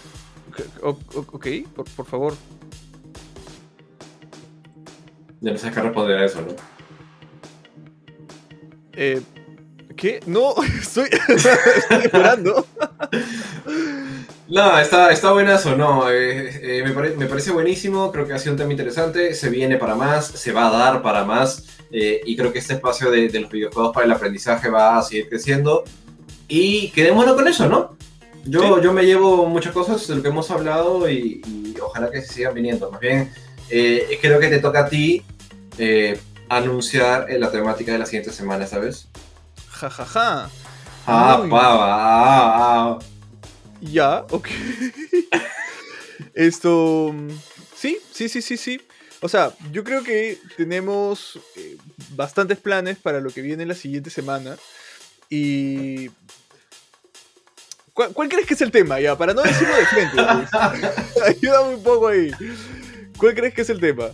Ok, 0.82 1.46
por, 1.74 2.06
favor. 2.06 2.34
Ya 5.40 5.52
no 5.52 5.58
sé 5.58 5.70
qué 5.70 5.80
responder 5.80 6.18
a 6.18 6.24
eso, 6.24 6.42
¿no? 6.42 6.54
Eh, 8.92 9.22
¿Qué? 9.96 10.20
No, 10.26 10.54
estoy, 10.80 11.08
estoy 11.28 11.98
esperando. 12.04 12.66
No, 14.48 14.78
está, 14.78 15.12
está 15.12 15.32
buenazo, 15.32 15.76
no. 15.76 16.10
Eh, 16.10 16.78
eh, 16.78 17.14
me, 17.16 17.26
parece 17.26 17.52
buenísimo, 17.52 18.10
creo 18.10 18.26
que 18.26 18.32
ha 18.32 18.38
sido 18.38 18.52
un 18.52 18.58
tema 18.58 18.72
interesante, 18.72 19.32
se 19.34 19.48
viene 19.48 19.76
para 19.76 19.94
más, 19.94 20.26
se 20.26 20.52
va 20.52 20.68
a 20.68 20.70
dar 20.70 21.02
para 21.02 21.24
más, 21.24 21.66
eh, 21.92 22.20
y 22.24 22.36
creo 22.36 22.52
que 22.52 22.58
este 22.58 22.74
espacio 22.74 23.10
de, 23.10 23.28
los 23.40 23.50
videojuegos 23.50 23.92
para 23.92 24.06
el 24.06 24.12
aprendizaje 24.12 24.68
va 24.68 24.98
a 24.98 25.02
seguir 25.02 25.28
creciendo. 25.28 25.84
Y 26.48 26.90
quedémonos 26.90 27.34
con 27.34 27.48
eso, 27.48 27.68
¿no? 27.68 27.96
Yo, 28.44 28.80
yo 28.80 28.92
me 28.92 29.04
llevo 29.04 29.46
muchas 29.46 29.72
cosas 29.72 30.06
de 30.06 30.16
lo 30.16 30.22
que 30.22 30.28
hemos 30.28 30.50
hablado 30.50 31.08
y, 31.10 31.42
ojalá 31.82 32.10
que 32.10 32.22
se 32.22 32.32
sigan 32.32 32.54
viniendo. 32.54 32.90
Más 32.90 33.00
bien, 33.00 33.30
creo 33.68 34.40
que 34.40 34.48
te 34.48 34.58
toca 34.58 34.80
a 34.80 34.88
ti 34.88 35.22
anunciar 36.48 37.26
la 37.38 37.50
temática 37.50 37.92
de 37.92 37.98
la 37.98 38.06
siguiente 38.06 38.32
semana, 38.32 38.66
¿sabes? 38.66 39.08
Ja, 39.68 39.88
ja, 39.88 40.04
ja. 40.04 40.50
Ah, 41.06 41.42
pava, 41.48 41.86
ah, 41.88 42.54
ah. 42.58 42.98
Ya, 43.80 44.26
ok. 44.30 44.48
Esto. 46.34 47.14
Sí, 47.74 47.98
sí, 48.12 48.28
sí, 48.28 48.42
sí, 48.42 48.56
sí. 48.56 48.80
O 49.20 49.28
sea, 49.28 49.52
yo 49.70 49.84
creo 49.84 50.02
que 50.02 50.38
tenemos 50.56 51.38
eh, 51.56 51.76
bastantes 52.10 52.58
planes 52.58 52.96
para 52.96 53.20
lo 53.20 53.30
que 53.30 53.42
viene 53.42 53.66
la 53.66 53.74
siguiente 53.74 54.10
semana. 54.10 54.56
Y. 55.28 56.10
¿Cuál, 57.92 58.30
crees 58.30 58.46
que 58.46 58.54
es 58.54 58.60
el 58.62 58.70
tema? 58.70 58.98
Ya, 58.98 59.16
para 59.18 59.34
no 59.34 59.42
decirlo 59.42 59.76
de 59.76 59.86
frente. 59.86 60.16
Pues. 60.16 61.22
Ayúdame 61.36 61.74
un 61.74 61.82
poco 61.82 62.08
ahí. 62.08 62.30
¿Cuál 63.18 63.34
crees 63.34 63.52
que 63.52 63.60
es 63.60 63.68
el 63.68 63.78
tema? 63.78 64.06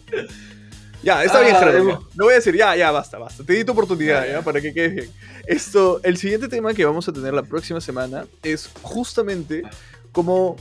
Ya, 1.05 1.23
está 1.23 1.41
bien, 1.41 1.55
ah, 1.55 1.59
Gerardo. 1.61 2.09
No 2.17 2.25
voy 2.25 2.33
a 2.33 2.37
decir, 2.37 2.57
ya, 2.57 2.75
ya, 2.75 2.91
basta, 2.91 3.17
basta. 3.17 3.45
Te 3.45 3.53
di 3.53 3.65
tu 3.65 3.71
oportunidad, 3.71 4.27
ya, 4.27 4.43
para 4.43 4.61
que 4.61 4.75
quede 4.75 4.89
bien. 4.89 5.11
Esto, 5.47 6.01
el 6.03 6.17
siguiente 6.17 6.49
tema 6.49 6.75
que 6.75 6.85
vamos 6.85 7.09
a 7.09 7.13
tener 7.13 7.33
la 7.33 7.45
próxima 7.45 7.81
semana 7.81 8.27
es 8.43 8.69
justamente 8.83 9.63
cómo 10.11 10.57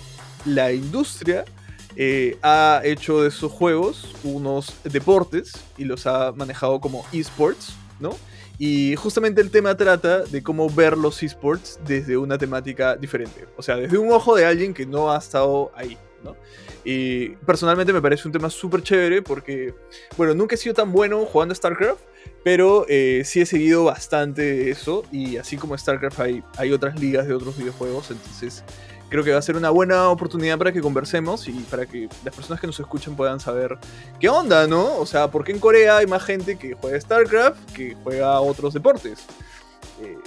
la 0.46 0.72
industria 0.72 1.46
eh, 1.96 2.38
ha 2.41 2.82
hecho 2.84 3.22
de 3.22 3.30
esos 3.30 3.52
juegos 3.52 4.14
unos 4.24 4.74
deportes 4.84 5.54
y 5.78 5.86
los 5.86 6.06
ha 6.08 6.32
manejado 6.34 6.80
como 6.80 7.06
esports, 7.14 7.74
¿no? 8.00 8.16
Y 8.58 8.96
justamente 8.96 9.41
el 9.41 9.52
tema 9.52 9.76
trata 9.76 10.24
de 10.24 10.41
cómo 10.41 10.70
ver 10.70 10.98
los 10.98 11.22
esports 11.24 11.80
desde 11.86 12.18
una 12.18 12.38
temática 12.38 12.96
diferente. 12.96 13.46
O 13.58 13.62
sea, 13.62 13.76
desde 13.76 13.98
un 13.98 14.12
ojo 14.12 14.36
de 14.36 14.46
alguien 14.46 14.74
que 14.74 14.86
no 14.86 15.12
ha 15.12 15.18
estado 15.18 15.72
ahí, 15.76 15.98
¿no? 16.24 16.36
Y 16.86 17.30
personalmente 17.46 17.91
me 17.91 18.02
parece 18.02 18.28
un 18.28 18.32
tema 18.32 18.50
súper 18.50 18.84
chévere 18.84 19.22
porque, 19.22 19.74
bueno, 20.18 20.34
nunca 20.34 20.56
he 20.56 20.58
sido 20.58 20.76
tan 20.76 20.91
bueno 20.91 21.26
jugando 21.26 21.54
StarCraft, 21.56 22.02
pero 22.43 22.86
eh, 22.88 23.24
sí 23.26 23.41
he 23.41 23.46
seguido 23.46 23.86
bastante 23.86 24.70
eso 24.70 25.04
y 25.12 25.38
así 25.38 25.58
como 25.58 25.78
StarCraft 25.78 26.20
hay, 26.20 26.43
hay 26.58 26.72
otras 26.72 27.00
ligas 27.00 27.28
de 27.28 27.34
otros 27.34 27.58
videojuegos, 27.58 28.12
entonces 28.12 28.64
creo 29.10 29.24
que 29.24 29.32
va 29.32 29.39
a 29.39 29.41
ser 29.41 29.56
una 29.56 29.70
buena 29.70 30.10
oportunidad 30.10 30.58
para 30.58 30.72
que 30.72 30.82
conversemos 30.82 31.47
y 31.47 31.53
para 31.70 31.86
que 31.86 32.10
las 32.24 32.36
personas 32.36 32.60
que 32.60 32.68
nos 32.68 32.80
escuchen 32.80 33.16
puedan 33.16 33.39
saber 33.39 33.78
qué 34.20 34.30
onda, 34.30 34.68
¿no? 34.68 34.97
O 34.97 35.06
sea, 35.06 35.30
¿por 35.30 35.43
qué 35.43 35.51
en 35.51 35.60
Corea 35.60 35.97
hay 35.97 36.08
más 36.08 36.24
gente 36.24 36.58
que 36.58 36.74
juega 36.74 36.99
StarCraft 36.99 37.72
que 37.74 37.95
juega 38.03 38.39
otros 38.39 38.74
deportes? 38.74 39.26
Eh, 40.01 40.18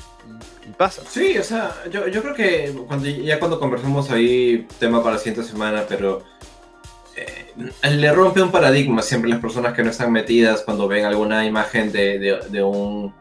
y, 0.67 0.71
pasa. 0.73 1.03
Sí, 1.09 1.39
o 1.39 1.43
sea, 1.43 1.75
yo, 1.91 2.03
creo 2.05 2.35
que 2.35 2.75
cuando, 2.87 3.07
ya 3.07 3.39
cuando 3.39 3.59
conversamos 3.59 4.11
ahí, 4.11 4.67
tema 4.79 5.03
para 5.03 5.15
la 5.15 5.19
siguiente 5.19 5.49
semana, 5.49 5.85
pero 5.89 6.23
eh, 7.17 7.53
le 7.91 8.13
rompe 8.13 8.43
un 8.43 8.51
paradigma 8.51 9.03
siempre 9.03 9.31
las 9.31 9.41
personas 9.41 9.75
que 9.75 9.83
no 9.83 9.91
están 9.91 10.13
metidas 10.13 10.63
cuando 10.63 10.87
ven 10.87 11.05
alguna 11.05 11.45
imagen 11.47 11.91
de, 11.91 12.63
un, 12.63 13.15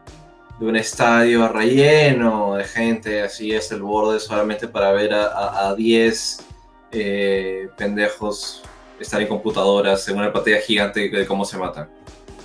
de 0.58 0.66
un 0.66 0.76
estadio 0.76 1.48
relleno 1.48 2.56
de 2.56 2.64
gente, 2.64 3.22
así 3.22 3.52
es 3.52 3.70
el 3.70 3.82
borde 3.82 4.18
solamente 4.20 4.68
para 4.68 4.92
ver 4.92 5.14
a 5.14 5.74
10 5.76 6.46
eh, 6.90 7.68
pendejos 7.76 8.62
estar 8.98 9.20
en 9.20 9.28
computadoras 9.28 10.08
en 10.08 10.16
una 10.18 10.32
pantalla 10.32 10.60
gigante 10.60 11.08
de 11.08 11.26
cómo 11.26 11.44
se 11.44 11.58
matan. 11.58 11.88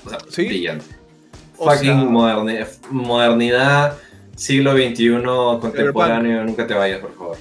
O 0.06 0.10
sea, 0.10 0.20
brillante. 0.36 0.86
Fucking 1.56 2.12
modernidad, 2.92 3.98
siglo 4.36 4.74
XXI 4.74 5.10
contemporáneo, 5.62 6.44
nunca 6.44 6.68
te 6.68 6.74
vayas, 6.74 7.00
por 7.00 7.16
favor. 7.16 7.38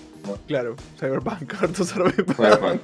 Claro, 0.47 0.77
Cyberpunk, 0.99 1.55
Cyberpunk. 1.75 2.81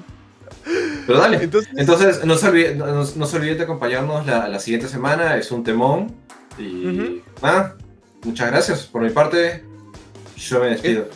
Pero 1.06 1.18
dale. 1.18 1.48
Entonces, 1.76 2.24
no, 2.24 2.36
se 2.36 2.48
olviden, 2.48 3.56
de 3.56 3.62
acompañarnos 3.62 4.26
la, 4.26 4.58
siguiente 4.58 4.88
semana. 4.88 5.36
Es 5.36 5.50
un 5.50 5.62
temón. 5.62 6.14
Y 6.58 7.22
muchas 8.24 8.50
gracias. 8.50 8.86
Por 8.86 9.02
mi 9.02 9.10
parte, 9.10 9.62
yo 10.36 10.60
me 10.60 10.70
despido. 10.70 11.02
Eh, 11.02 11.10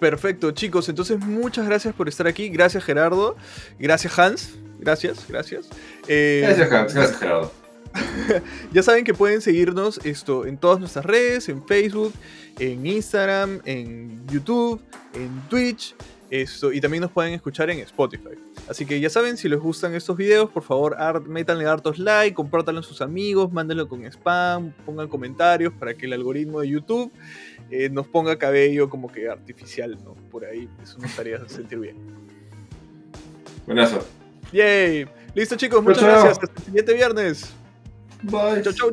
perfecto, 0.00 0.50
chicos. 0.52 0.88
Entonces, 0.88 1.18
muchas 1.18 1.66
gracias 1.66 1.94
por 1.94 2.08
estar 2.08 2.26
aquí. 2.26 2.48
Gracias, 2.48 2.84
Gerardo. 2.84 3.36
Gracias, 3.78 4.18
Hans. 4.18 4.54
Gracias, 4.78 5.24
gracias. 5.28 5.68
Eh, 6.08 6.42
gracias, 6.44 6.72
Hans. 6.72 6.94
Gracias, 6.94 7.18
Gerardo. 7.18 7.52
ya 8.72 8.82
saben 8.82 9.04
que 9.04 9.14
pueden 9.14 9.40
seguirnos 9.40 10.00
esto 10.04 10.46
en 10.46 10.58
todas 10.58 10.80
nuestras 10.80 11.04
redes, 11.04 11.48
en 11.48 11.64
Facebook, 11.64 12.12
en 12.58 12.86
Instagram, 12.86 13.60
en 13.64 14.26
YouTube, 14.26 14.80
en 15.14 15.40
Twitch 15.48 15.94
y 16.30 16.80
también 16.80 17.02
nos 17.02 17.10
pueden 17.10 17.34
escuchar 17.34 17.70
en 17.70 17.78
Spotify. 17.80 18.36
Así 18.68 18.84
que 18.86 18.98
ya 18.98 19.08
saben, 19.10 19.36
si 19.36 19.48
les 19.48 19.58
gustan 19.58 19.94
estos 19.94 20.16
videos, 20.16 20.50
por 20.50 20.62
favor, 20.62 20.96
métanle 21.28 21.66
hartos 21.66 21.98
like, 21.98 22.34
compártanlo 22.34 22.80
a 22.80 22.82
sus 22.82 23.00
amigos, 23.00 23.52
mándenlo 23.52 23.88
con 23.88 24.04
spam, 24.04 24.72
pongan 24.84 25.08
comentarios 25.08 25.72
para 25.72 25.94
que 25.94 26.06
el 26.06 26.12
algoritmo 26.12 26.60
de 26.60 26.68
YouTube 26.68 27.12
eh, 27.70 27.88
nos 27.88 28.08
ponga 28.08 28.36
cabello 28.36 28.90
como 28.90 29.10
que 29.10 29.28
artificial, 29.28 29.96
¿no? 30.02 30.14
Por 30.30 30.44
ahí, 30.44 30.68
eso 30.82 30.98
nos 30.98 31.16
haría 31.18 31.38
sentir 31.48 31.78
bien. 31.78 31.96
Buenazo. 33.66 34.04
Yay. 34.52 35.06
Listo, 35.34 35.56
chicos, 35.56 35.82
muchas 35.82 36.02
gracias. 36.02 36.32
Hasta 36.32 36.46
el 36.46 36.64
siguiente 36.64 36.94
viernes. 36.94 37.52
Bye. 38.22 38.62
Chau, 38.62 38.72
chau. 38.72 38.92